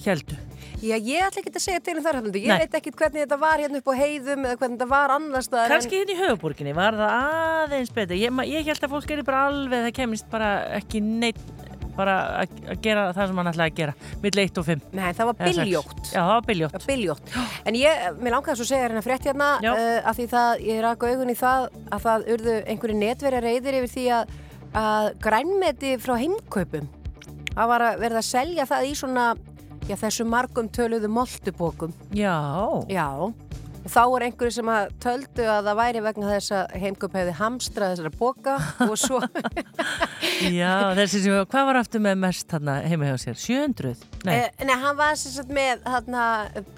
heldu. 0.07 0.39
Já, 0.85 0.95
ég 1.01 1.25
ætla 1.25 1.41
ekki 1.43 1.55
að 1.57 1.65
segja 1.65 1.83
til 1.83 1.97
um 1.99 2.05
þar 2.05 2.21
hafnandi. 2.21 2.45
Ég 2.45 2.53
Nei. 2.55 2.63
veit 2.63 2.79
ekkit 2.79 2.99
hvernig 3.01 3.25
þetta 3.25 3.41
var 3.41 3.63
hérna 3.63 3.81
upp 3.81 3.91
á 3.91 3.95
heiðum 4.05 4.47
eða 4.47 4.59
hvernig 4.61 4.79
þetta 4.79 4.91
var 4.95 5.15
annars 5.17 5.51
en- 5.51 5.71
Kannski 5.75 5.99
hérna 6.03 6.15
í 6.15 6.23
höfuborginni 6.23 6.75
var 6.77 6.99
það 6.99 7.15
aðeins 7.19 7.95
betur. 7.95 8.21
Ég, 8.21 8.43
ég 8.55 8.71
held 8.71 8.87
að 8.87 8.95
fólk 8.95 9.15
er 9.17 9.27
bara 9.27 9.47
alveg, 9.49 9.87
það 9.89 9.97
kemist 9.99 10.29
bara 10.31 10.51
ekki 10.79 11.03
neitt 11.03 11.41
bara 11.97 12.17
að 12.43 12.57
að 12.75 12.81
gera 12.85 13.05
það 13.17 13.31
sem 13.31 13.41
hann 13.41 13.51
ætlaði 13.53 13.73
að 13.73 13.79
gera 13.81 13.95
mill 14.25 14.43
1 14.45 14.61
og 14.61 14.67
5. 14.69 14.85
Nei, 14.99 15.07
það 15.19 15.31
var 15.31 15.39
byljótt. 15.41 16.03
Já, 16.09 16.19
það 16.19 16.33
var 16.33 16.49
byljótt. 16.49 16.89
Byljótt. 16.89 17.37
En 17.65 17.79
ég, 17.79 18.05
mér 18.21 18.37
langaði 18.37 18.59
svo 18.59 18.67
að 18.67 18.73
segja 18.73 18.89
hérna 18.89 19.05
frétt 19.05 19.29
hérna 19.31 19.51
uh, 19.61 20.01
að 20.01 20.19
því 20.19 20.29
það, 20.35 20.67
ég 20.71 20.83
rak 20.85 21.09
augun 21.09 21.33
í 21.33 21.39
það 21.39 21.69
að 21.85 22.05
það 22.09 22.29
urðu 22.35 22.59
einhverju 22.75 22.99
netverja 23.01 23.45
reyðir 23.45 23.81
yfir 23.81 23.95
því 23.95 24.07
að, 24.19 24.37
að 24.85 25.09
grænmeti 25.25 25.97
frá 26.03 26.15
heimkaupum 26.21 26.93
það 27.55 27.71
var 27.71 27.87
að 27.89 28.01
verða 28.03 28.23
að 28.23 28.31
selja 28.31 28.67
það 28.69 28.89
í 28.89 28.95
svona 28.99 29.27
já, 29.89 29.97
þessu 30.01 30.27
margum 30.29 30.69
töluðu 30.73 31.11
moltubókum. 31.13 31.95
Já. 32.17 32.37
Já. 32.91 33.09
Þá 33.85 34.01
er 34.03 34.25
einhverju 34.29 34.55
sem 34.57 34.71
að 34.73 34.93
töldu 35.05 35.45
að 35.45 35.69
það 35.69 35.79
væri 35.81 36.03
vegna 36.07 36.31
þess 36.31 36.55
að 36.57 36.75
heimkaup 36.81 37.17
hefði 37.19 37.35
hamstrað 37.41 37.93
þessara 37.93 38.13
boka 38.17 38.55
og 38.87 38.95
svo 39.01 39.21
Já, 40.61 40.73
þessi 40.97 41.21
sem, 41.27 41.37
hvað 41.53 41.69
var 41.69 41.81
aftur 41.83 42.05
með 42.05 42.21
mest 42.25 42.49
þarna 42.51 42.79
heima 42.89 43.11
hjá 43.11 43.19
sér? 43.27 43.39
700? 43.45 43.95
Nei. 44.25 44.35
Eh, 44.39 44.65
nei, 44.65 44.75
hann 44.87 44.99
var 44.99 45.19
sagt 45.21 45.53
með 45.53 45.85
þarna, 45.85 46.27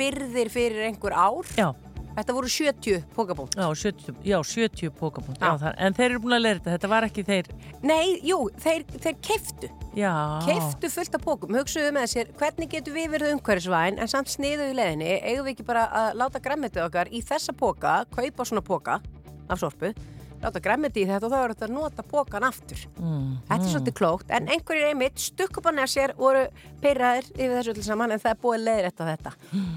byrðir 0.01 0.51
fyrir 0.53 0.89
einhver 0.91 1.15
ár. 1.15 1.55
Já. 1.55 1.71
Þetta 2.17 2.33
voru 2.33 2.49
70 2.49 3.03
pókabónt. 3.15 3.55
Já, 3.61 3.67
70, 3.77 4.15
já, 4.25 4.39
70 4.43 4.91
pókabónt. 4.97 5.37
Já. 5.39 5.51
þar- 5.61 5.75
en 5.79 5.93
þeir 5.95 6.11
eru 6.11 6.21
búin 6.25 6.37
að 6.39 6.43
leira 6.47 6.59
þetta, 6.61 6.73
þetta 6.79 6.89
var 6.89 7.03
ekki 7.11 7.25
þeir. 7.29 7.51
Nei, 7.83 8.21
jú, 8.25 8.39
þeir, 8.65 8.85
þeir 9.05 9.17
keiftu. 9.21 9.69
Já. 9.97 10.13
Keiftu 10.47 10.89
fullt 10.91 11.15
af 11.15 11.23
pókum. 11.27 11.53
Hugsuðu 11.61 11.93
með 11.93 12.07
sér, 12.15 12.33
hvernig 12.41 12.71
getum 12.73 12.95
við 12.97 13.11
verið 13.13 13.35
umhverfisvæn 13.37 13.99
en 14.01 14.09
samt 14.09 14.29
sniðu 14.33 14.71
í 14.73 14.77
leðinni, 14.79 15.11
eigum 15.23 15.45
við 15.45 15.55
ekki 15.59 15.67
bara 15.69 15.87
að 15.93 16.15
láta 16.23 16.41
græmmetið 16.41 16.87
okkar 16.89 17.09
í 17.13 17.21
þessa 17.23 17.53
póka, 17.53 18.05
kaupa 18.17 18.45
svona 18.49 18.65
póka 18.65 19.01
af 19.49 19.59
sorpu, 19.61 19.93
láta 20.43 20.63
græmmetið 20.63 21.03
í 21.03 21.09
þetta 21.11 21.29
og 21.29 21.33
þá 21.33 21.39
er 21.43 21.55
þetta 21.55 21.67
að 21.69 21.75
nota 21.77 22.05
pókan 22.07 22.47
aftur. 22.47 22.83
Mm, 23.01 23.31
Þetta 23.49 23.63
er 23.67 23.73
svolítið 23.73 23.97
klókt, 24.01 24.31
en 24.37 24.51
einhverjir 24.53 24.91
einmitt 24.91 25.23
stukk 25.23 25.61
upp 25.61 25.69
á 25.71 25.85
sér 25.87 26.15
voru 26.19 26.47
pyrraðir 26.83 27.29
yfir 27.35 27.55
þessu 27.57 27.73
öllu 27.75 27.85
saman 27.87 28.13
en 28.15 28.21
það 28.23 28.33
er 28.35 28.41
búið 28.43 28.65
leiðir 28.67 28.89
eftir 28.91 29.11
þetta. 29.11 29.33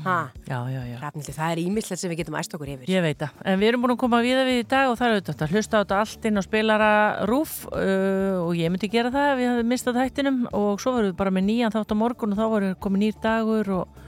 Ha, 0.06 0.18
Já, 0.50 0.60
já, 0.74 0.82
já. 0.90 0.98
Rafnildi, 1.04 1.36
það 1.36 1.54
er 1.54 1.62
ímislegt 1.64 2.02
sem 2.02 2.12
við 2.12 2.22
getum 2.24 2.38
æst 2.40 2.54
okkur 2.58 2.72
yfir. 2.76 2.90
Ég 2.92 3.06
veit 3.06 3.22
það, 3.22 3.40
en 3.46 3.62
við 3.62 3.72
erum 3.72 3.86
búin 3.86 3.96
að 3.96 4.02
koma 4.04 4.22
við 4.26 4.42
við 4.50 4.62
í 4.64 4.68
dag 4.70 4.90
og 4.92 4.98
það 5.00 5.08
er 5.08 5.16
auðvitað 5.20 5.46
að 5.46 5.56
hlusta 5.56 5.80
á 5.80 5.82
þetta 5.84 6.00
allt 6.04 6.28
inn 6.30 6.40
á 6.40 6.44
spilara 6.46 6.92
rúf 7.30 7.56
uh, 7.72 8.44
og 8.44 8.54
ég 8.60 8.72
myndi 8.74 8.92
gera 8.92 9.12
það 9.14 9.32
ef 9.34 9.42
ég 9.44 9.54
hefði 9.54 9.68
mistað 9.72 10.00
þættinum 10.02 10.40
og 10.60 10.84
svo 10.84 10.96
verðum 10.96 11.14
við 11.14 11.20
bara 11.24 11.34
með 11.36 11.48
nýjan 11.50 11.76
þátt 11.76 11.94
á 11.94 12.02
morgun 12.02 12.36
og 12.36 12.40
þá 12.40 12.46
verður 12.54 12.78
komið 12.84 13.04
nýr 13.06 13.20
dagur 13.24 13.72
og, 13.80 14.00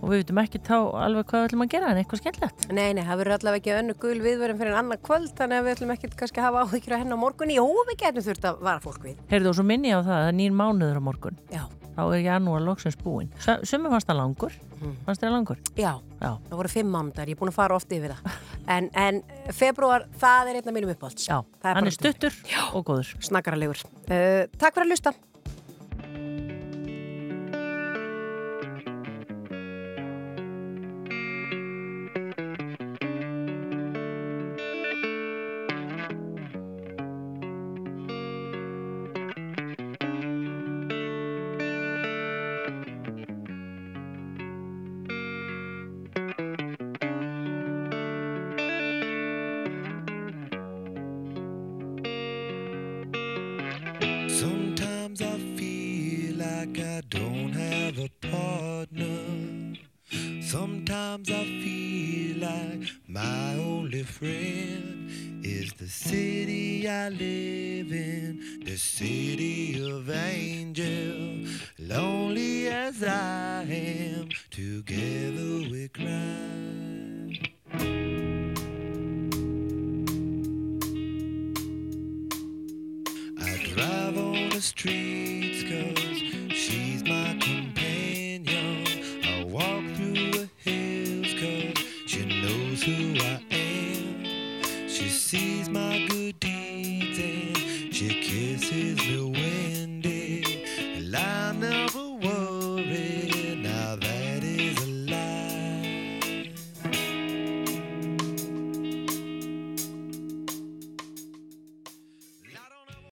og 0.00 0.06
við 0.10 0.20
veitum 0.22 0.40
ekki 0.42 0.60
þá 0.64 0.76
alveg 1.04 1.26
hvað 1.30 1.42
við 1.42 1.48
ætlum 1.50 1.64
að 1.66 1.70
gera 1.74 1.90
en 1.92 2.00
eitthvað 2.00 2.22
skemmtilegt. 2.22 2.68
Nei, 2.72 2.92
nei, 2.96 3.02
það 3.04 3.20
verður 3.20 3.36
allavega 3.36 3.60
ekki 3.60 3.74
önnu 3.80 3.96
gul 4.00 4.20
viðvörum 4.24 4.60
fyrir 4.60 4.72
en 4.74 4.78
annar 4.84 5.00
kvöld 5.04 5.34
þannig 5.36 5.60
að 5.60 5.66
við 5.68 5.74
ætlum 5.76 5.92
ekki 5.96 6.10
kannski 6.16 6.40
að 6.40 6.48
hafa 6.48 6.64
áhyggjur 6.66 6.96
að 6.96 7.02
henn 7.04 7.14
á 7.14 7.18
morgun. 7.20 7.52
Jú, 7.56 7.66
við 7.90 8.00
getum 8.04 8.26
þurft 8.30 8.48
að 8.50 8.64
vara 8.70 8.80
fólk 8.84 9.04
við. 9.04 9.20
Heyrðu 9.30 9.52
og 9.52 9.58
svo 9.60 9.66
minni 9.68 9.92
ég 9.92 10.00
á 10.00 10.02
það 10.02 10.16
að 10.16 10.24
það 10.24 10.30
er 10.32 10.38
nýr 10.40 10.56
mánuður 10.62 11.00
á 11.00 11.02
morgun. 11.10 11.38
Já. 11.52 11.62
Þá 11.90 12.02
er 12.14 12.20
janúar 12.22 12.62
loksins 12.64 12.96
búinn. 12.96 13.28
Summi 13.66 13.90
fannst 13.92 14.08
það 14.08 14.20
langur. 14.22 14.54
Fannst 15.04 15.20
það 15.20 15.32
langur? 15.34 15.58
Já. 15.76 15.90
Já. 16.22 16.30
Það 16.46 16.54
voru 16.60 16.70
fimm 16.72 16.92
mánudagar, 16.94 17.28
ég 17.28 17.36
er 17.36 17.40
búin 17.42 17.50
að 17.50 17.56
fara 17.58 17.76
oft 17.76 17.90
yfir 17.92 18.14
það. 18.14 18.36
En, 18.70 18.86
en 18.94 19.18
februar, 19.52 20.06
það 20.22 20.52
er 20.52 20.60
einn 20.60 20.70
af 20.70 20.76
mínum 20.78 20.92
uppálds. 20.94 21.26
Já, 21.28 21.40
hann 21.66 21.74
bara- 21.82 21.90
er 21.90 21.96
stuttur 21.98 22.38
og 22.78 22.86
góður. 22.88 23.10
Snakkaralegur. 23.26 23.82
Uh, 24.06 24.46
takk 24.56 24.78
fyrir 24.78 24.86
að 24.86 24.92
lusta. 24.94 25.12